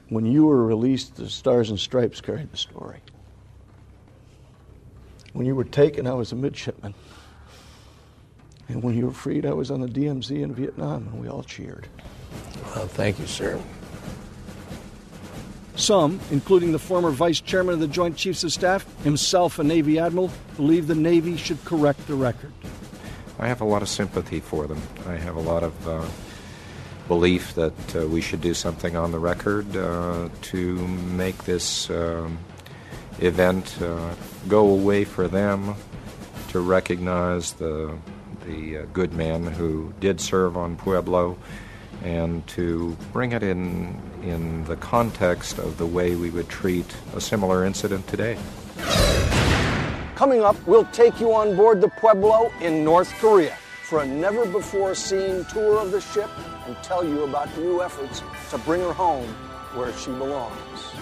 when 0.10 0.26
you 0.26 0.46
were 0.46 0.66
released, 0.66 1.16
the 1.16 1.30
Stars 1.30 1.70
and 1.70 1.80
Stripes 1.80 2.20
carried 2.22 2.52
the 2.52 2.58
story. 2.58 3.00
When 5.34 5.46
you 5.46 5.56
were 5.56 5.64
taken, 5.64 6.08
I 6.08 6.14
was 6.14 6.32
a 6.32 6.36
midshipman. 6.36 6.96
And 8.68 8.84
when 8.84 8.98
you 8.98 9.06
were 9.06 9.14
freed, 9.14 9.46
I 9.46 9.54
was 9.54 9.72
on 9.72 9.82
the 9.82 9.88
DMZ 9.88 10.42
in 10.42 10.54
Vietnam, 10.54 11.08
and 11.08 11.22
we 11.22 11.28
all 11.28 11.44
cheered. 11.44 11.88
Well, 12.76 12.88
thank 12.88 13.20
you, 13.20 13.28
sir. 13.28 13.60
Some, 15.76 16.20
including 16.30 16.72
the 16.72 16.80
former 16.80 17.10
vice 17.10 17.40
chairman 17.40 17.76
of 17.76 17.80
the 17.80 17.88
Joint 17.88 18.18
Chiefs 18.18 18.44
of 18.44 18.52
Staff, 18.52 18.86
himself 19.04 19.60
a 19.60 19.64
Navy 19.64 19.98
admiral, 19.98 20.30
believe 20.58 20.88
the 20.88 20.96
Navy 20.96 21.38
should 21.38 21.64
correct 21.64 22.06
the 22.08 22.16
record. 22.16 22.52
I 23.40 23.48
have 23.48 23.62
a 23.62 23.66
lot 23.66 23.82
of 23.82 23.88
sympathy 23.88 24.40
for 24.40 24.68
them. 24.68 24.82
I 25.08 25.16
have 25.16 25.38
a 25.38 25.42
lot 25.42 25.64
of 25.64 25.88
uh, 25.88 26.06
belief 27.10 27.56
that 27.56 27.96
uh, 27.96 28.08
we 28.08 28.22
should 28.22 28.40
do 28.40 28.54
something 28.54 28.96
on 28.96 29.12
the 29.12 29.18
record 29.18 29.76
uh, 29.76 30.30
to 30.44 30.88
make 30.88 31.44
this 31.44 31.90
um, 31.90 32.38
event 33.20 33.82
uh, 33.82 34.14
go 34.48 34.70
away 34.70 35.04
for 35.04 35.28
them, 35.28 35.74
to 36.50 36.60
recognize 36.60 37.54
the, 37.54 37.98
the 38.46 38.78
uh, 38.78 38.86
good 38.94 39.12
men 39.12 39.44
who 39.44 39.92
did 40.00 40.22
serve 40.22 40.56
on 40.56 40.78
Pueblo, 40.78 41.36
and 42.04 42.46
to 42.46 42.96
bring 43.12 43.32
it 43.32 43.42
in, 43.42 44.00
in 44.22 44.64
the 44.66 44.76
context 44.76 45.58
of 45.58 45.80
the 45.80 45.88
way 45.88 46.16
we 46.16 46.30
would 46.30 46.48
treat 46.48 46.96
a 47.16 47.20
similar 47.20 47.66
incident 47.66 48.06
today. 48.08 48.38
Coming 50.16 50.44
up, 50.44 50.56
we'll 50.68 50.86
take 50.86 51.20
you 51.20 51.34
on 51.34 51.56
board 51.56 51.82
the 51.82 51.90
Pueblo 51.90 52.52
in 52.62 52.84
North 52.84 53.12
Korea 53.20 53.58
for 53.90 54.04
a 54.04 54.06
never 54.06 54.46
before 54.46 54.94
seen 54.94 55.44
tour 55.46 55.80
of 55.80 55.90
the 55.90 56.00
ship 56.00 56.30
and 56.68 56.78
tell 56.84 57.04
you 57.04 57.24
about 57.24 57.50
new 57.58 57.82
efforts 57.82 58.22
to 58.52 58.58
bring 58.60 58.80
her 58.82 58.94
home 58.94 59.28
where 59.74 59.92
she 59.94 60.12
belongs. 60.12 60.94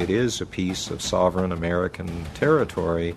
It 0.00 0.10
is 0.10 0.40
a 0.40 0.46
piece 0.46 0.90
of 0.90 1.00
sovereign 1.00 1.52
American 1.52 2.24
territory 2.34 3.14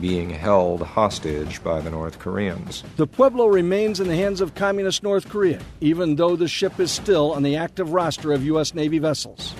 being 0.00 0.30
held 0.30 0.82
hostage 0.82 1.62
by 1.62 1.80
the 1.80 1.90
North 1.90 2.18
Koreans. 2.18 2.82
The 2.96 3.06
Pueblo 3.06 3.46
remains 3.46 4.00
in 4.00 4.08
the 4.08 4.16
hands 4.16 4.40
of 4.40 4.54
Communist 4.54 5.02
North 5.02 5.28
Korea, 5.28 5.60
even 5.80 6.16
though 6.16 6.36
the 6.36 6.48
ship 6.48 6.80
is 6.80 6.90
still 6.90 7.32
on 7.32 7.42
the 7.42 7.56
active 7.56 7.92
roster 7.92 8.32
of 8.32 8.44
U.S. 8.44 8.74
Navy 8.74 8.98
vessels. 8.98 9.54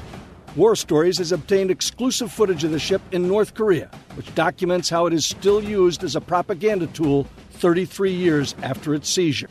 War 0.56 0.74
Stories 0.74 1.18
has 1.18 1.30
obtained 1.30 1.70
exclusive 1.70 2.32
footage 2.32 2.64
of 2.64 2.72
the 2.72 2.78
ship 2.78 3.02
in 3.12 3.28
North 3.28 3.54
Korea, 3.54 3.90
which 4.14 4.34
documents 4.34 4.88
how 4.88 5.06
it 5.06 5.12
is 5.12 5.24
still 5.24 5.62
used 5.62 6.02
as 6.02 6.16
a 6.16 6.20
propaganda 6.20 6.88
tool 6.88 7.26
33 7.52 8.12
years 8.12 8.54
after 8.62 8.94
its 8.94 9.08
seizure. 9.08 9.48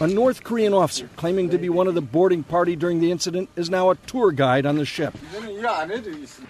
A 0.00 0.06
North 0.06 0.44
Korean 0.44 0.74
officer 0.74 1.10
claiming 1.16 1.50
to 1.50 1.58
be 1.58 1.68
one 1.68 1.88
of 1.88 1.96
the 1.96 2.00
boarding 2.00 2.44
party 2.44 2.76
during 2.76 3.00
the 3.00 3.10
incident 3.10 3.48
is 3.56 3.68
now 3.68 3.90
a 3.90 3.96
tour 3.96 4.30
guide 4.30 4.64
on 4.64 4.76
the 4.76 4.84
ship. 4.84 5.12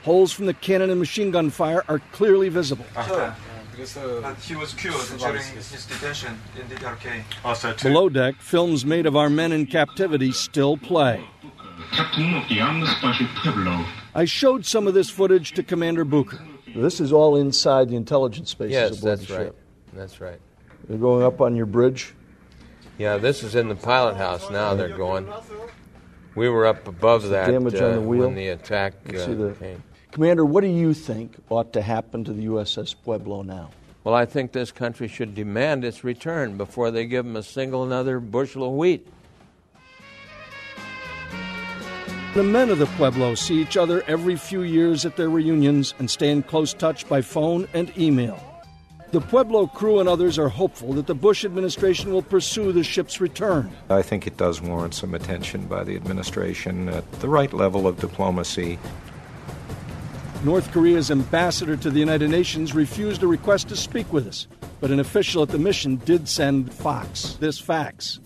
Holes 0.02 0.32
from 0.32 0.46
the 0.46 0.54
cannon 0.54 0.90
and 0.90 0.98
machine 0.98 1.30
gun 1.30 1.50
fire 1.50 1.84
are 1.88 2.00
clearly 2.12 2.48
visible. 2.48 2.84
Uh-huh. 2.96 3.32
Uh, 3.78 4.34
he 4.34 4.56
was 4.56 4.74
killed 4.74 5.00
during 5.18 5.40
his 5.40 5.86
detention 5.86 6.36
in 6.58 6.66
DPRK. 6.66 7.82
Below 7.82 8.08
deck, 8.08 8.34
films 8.40 8.84
made 8.84 9.06
of 9.06 9.14
our 9.14 9.30
men 9.30 9.52
in 9.52 9.66
captivity 9.66 10.32
still 10.32 10.76
play. 10.76 11.24
I 14.14 14.24
showed 14.24 14.66
some 14.66 14.88
of 14.88 14.94
this 14.94 15.08
footage 15.10 15.52
to 15.52 15.62
Commander 15.62 16.04
Bucher. 16.04 16.40
This 16.74 17.00
is 17.00 17.12
all 17.12 17.36
inside 17.36 17.88
the 17.88 17.96
intelligence 17.96 18.50
spaces 18.50 18.72
Yes, 18.72 18.98
aboard 18.98 19.18
that's 19.18 19.28
the 19.28 19.38
right. 19.38 19.52
That's 19.92 20.20
right. 20.20 20.40
They're 20.88 20.98
going 20.98 21.22
up 21.22 21.40
on 21.40 21.54
your 21.54 21.66
bridge. 21.66 22.14
Yeah, 22.98 23.16
this 23.16 23.44
is 23.44 23.54
in 23.54 23.68
the 23.68 23.76
pilot 23.76 24.16
house 24.16 24.50
now. 24.50 24.74
They're 24.74 24.96
going. 24.96 25.32
We 26.38 26.48
were 26.48 26.66
up 26.66 26.86
above 26.86 27.28
that 27.30 27.50
damage 27.50 27.74
on 27.74 27.82
uh, 27.82 27.92
the 27.94 28.00
wheel. 28.00 28.26
when 28.26 28.36
the 28.36 28.48
attack 28.48 28.94
uh, 29.08 29.26
see 29.26 29.34
the- 29.34 29.54
came. 29.58 29.82
Commander, 30.12 30.44
what 30.44 30.62
do 30.62 30.68
you 30.68 30.94
think 30.94 31.34
ought 31.50 31.72
to 31.72 31.82
happen 31.82 32.24
to 32.24 32.32
the 32.32 32.46
USS 32.46 32.94
Pueblo 33.04 33.42
now? 33.42 33.70
Well, 34.04 34.14
I 34.14 34.24
think 34.24 34.52
this 34.52 34.72
country 34.72 35.08
should 35.08 35.34
demand 35.34 35.84
its 35.84 36.02
return 36.02 36.56
before 36.56 36.90
they 36.90 37.06
give 37.06 37.24
them 37.26 37.36
a 37.36 37.42
single 37.42 37.84
another 37.84 38.20
bushel 38.20 38.64
of 38.64 38.72
wheat. 38.72 39.06
The 42.34 42.44
men 42.44 42.70
of 42.70 42.78
the 42.78 42.86
Pueblo 42.86 43.34
see 43.34 43.60
each 43.60 43.76
other 43.76 44.02
every 44.06 44.36
few 44.36 44.62
years 44.62 45.04
at 45.04 45.16
their 45.16 45.28
reunions 45.28 45.94
and 45.98 46.08
stay 46.08 46.30
in 46.30 46.42
close 46.42 46.72
touch 46.72 47.08
by 47.08 47.20
phone 47.20 47.66
and 47.74 47.92
email. 47.98 48.47
The 49.10 49.22
Pueblo 49.22 49.66
crew 49.68 50.00
and 50.00 50.08
others 50.08 50.38
are 50.38 50.50
hopeful 50.50 50.92
that 50.92 51.06
the 51.06 51.14
Bush 51.14 51.42
administration 51.42 52.12
will 52.12 52.20
pursue 52.20 52.72
the 52.72 52.82
ship's 52.82 53.22
return. 53.22 53.70
I 53.88 54.02
think 54.02 54.26
it 54.26 54.36
does 54.36 54.60
warrant 54.60 54.92
some 54.92 55.14
attention 55.14 55.66
by 55.66 55.82
the 55.82 55.96
administration 55.96 56.90
at 56.90 57.10
the 57.20 57.28
right 57.28 57.50
level 57.54 57.86
of 57.86 57.98
diplomacy. 57.98 58.78
North 60.44 60.70
Korea's 60.72 61.10
ambassador 61.10 61.74
to 61.78 61.88
the 61.88 62.00
United 62.00 62.28
Nations 62.28 62.74
refused 62.74 63.22
a 63.22 63.26
request 63.26 63.70
to 63.70 63.76
speak 63.76 64.12
with 64.12 64.26
us, 64.26 64.46
but 64.78 64.90
an 64.90 65.00
official 65.00 65.42
at 65.42 65.48
the 65.48 65.58
mission 65.58 65.96
did 66.04 66.28
send 66.28 66.70
Fox 66.70 67.38
this 67.40 67.58
fax. 67.58 68.20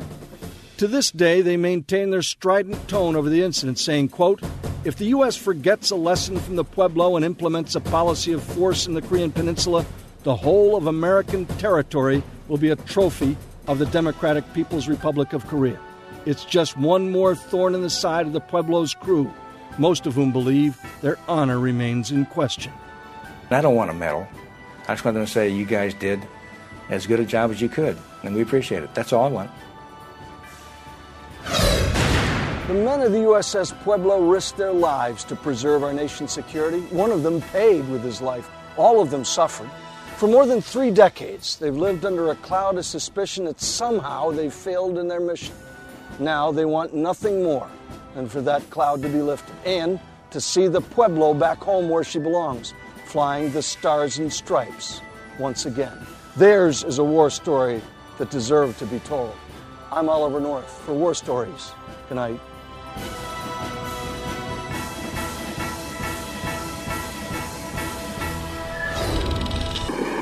To 0.78 0.88
this 0.88 1.12
day, 1.12 1.42
they 1.42 1.56
maintain 1.56 2.10
their 2.10 2.22
strident 2.22 2.88
tone 2.88 3.14
over 3.14 3.30
the 3.30 3.44
incident, 3.44 3.78
saying, 3.78 4.08
quote, 4.08 4.42
if 4.84 4.96
the 4.96 5.06
U.S. 5.06 5.36
forgets 5.36 5.92
a 5.92 5.96
lesson 5.96 6.40
from 6.40 6.56
the 6.56 6.64
Pueblo 6.64 7.14
and 7.14 7.24
implements 7.24 7.76
a 7.76 7.80
policy 7.80 8.32
of 8.32 8.42
force 8.42 8.88
in 8.88 8.94
the 8.94 9.02
Korean 9.02 9.30
Peninsula, 9.30 9.86
the 10.22 10.36
whole 10.36 10.76
of 10.76 10.86
American 10.86 11.46
territory 11.46 12.22
will 12.48 12.58
be 12.58 12.70
a 12.70 12.76
trophy 12.76 13.36
of 13.66 13.78
the 13.78 13.86
Democratic 13.86 14.44
People's 14.54 14.88
Republic 14.88 15.32
of 15.32 15.46
Korea. 15.46 15.78
It's 16.26 16.44
just 16.44 16.76
one 16.76 17.10
more 17.10 17.34
thorn 17.34 17.74
in 17.74 17.82
the 17.82 17.90
side 17.90 18.26
of 18.26 18.32
the 18.32 18.40
Pueblo's 18.40 18.94
crew, 18.94 19.32
most 19.78 20.06
of 20.06 20.14
whom 20.14 20.30
believe 20.30 20.80
their 21.00 21.18
honor 21.26 21.58
remains 21.58 22.12
in 22.12 22.26
question. 22.26 22.72
I 23.50 23.60
don't 23.60 23.74
want 23.74 23.90
a 23.90 23.94
medal. 23.94 24.26
I 24.88 24.94
just 24.94 25.04
want 25.04 25.16
them 25.16 25.26
to 25.26 25.30
say 25.30 25.48
you 25.48 25.66
guys 25.66 25.92
did 25.94 26.26
as 26.88 27.06
good 27.06 27.20
a 27.20 27.24
job 27.24 27.50
as 27.50 27.60
you 27.60 27.68
could, 27.68 27.98
and 28.22 28.34
we 28.34 28.42
appreciate 28.42 28.82
it. 28.82 28.94
That's 28.94 29.12
all 29.12 29.24
I 29.24 29.28
want. 29.28 29.50
The 32.68 32.74
men 32.74 33.02
of 33.02 33.12
the 33.12 33.18
USS 33.18 33.78
Pueblo 33.82 34.20
risked 34.20 34.56
their 34.56 34.72
lives 34.72 35.24
to 35.24 35.36
preserve 35.36 35.82
our 35.82 35.92
nation's 35.92 36.32
security. 36.32 36.80
One 36.94 37.10
of 37.10 37.22
them 37.22 37.40
paid 37.40 37.86
with 37.88 38.02
his 38.02 38.22
life. 38.22 38.48
All 38.76 39.02
of 39.02 39.10
them 39.10 39.24
suffered. 39.24 39.68
For 40.22 40.28
more 40.28 40.46
than 40.46 40.60
three 40.60 40.92
decades, 40.92 41.56
they've 41.56 41.74
lived 41.74 42.04
under 42.04 42.30
a 42.30 42.36
cloud 42.36 42.78
of 42.78 42.86
suspicion 42.86 43.46
that 43.46 43.60
somehow 43.60 44.30
they've 44.30 44.54
failed 44.54 44.96
in 44.96 45.08
their 45.08 45.18
mission. 45.18 45.56
Now 46.20 46.52
they 46.52 46.64
want 46.64 46.94
nothing 46.94 47.42
more 47.42 47.68
than 48.14 48.28
for 48.28 48.40
that 48.42 48.70
cloud 48.70 49.02
to 49.02 49.08
be 49.08 49.20
lifted 49.20 49.52
and 49.66 49.98
to 50.30 50.40
see 50.40 50.68
the 50.68 50.80
Pueblo 50.80 51.34
back 51.34 51.58
home 51.58 51.88
where 51.88 52.04
she 52.04 52.20
belongs, 52.20 52.72
flying 53.06 53.50
the 53.50 53.62
stars 53.62 54.18
and 54.18 54.32
stripes 54.32 55.00
once 55.40 55.66
again. 55.66 55.98
Theirs 56.36 56.84
is 56.84 57.00
a 57.00 57.04
war 57.04 57.28
story 57.28 57.82
that 58.18 58.30
deserved 58.30 58.78
to 58.78 58.86
be 58.86 59.00
told. 59.00 59.34
I'm 59.90 60.08
Oliver 60.08 60.38
North 60.38 60.70
for 60.82 60.94
War 60.94 61.14
Stories. 61.16 61.72
Good 62.08 62.14
night. 62.14 62.38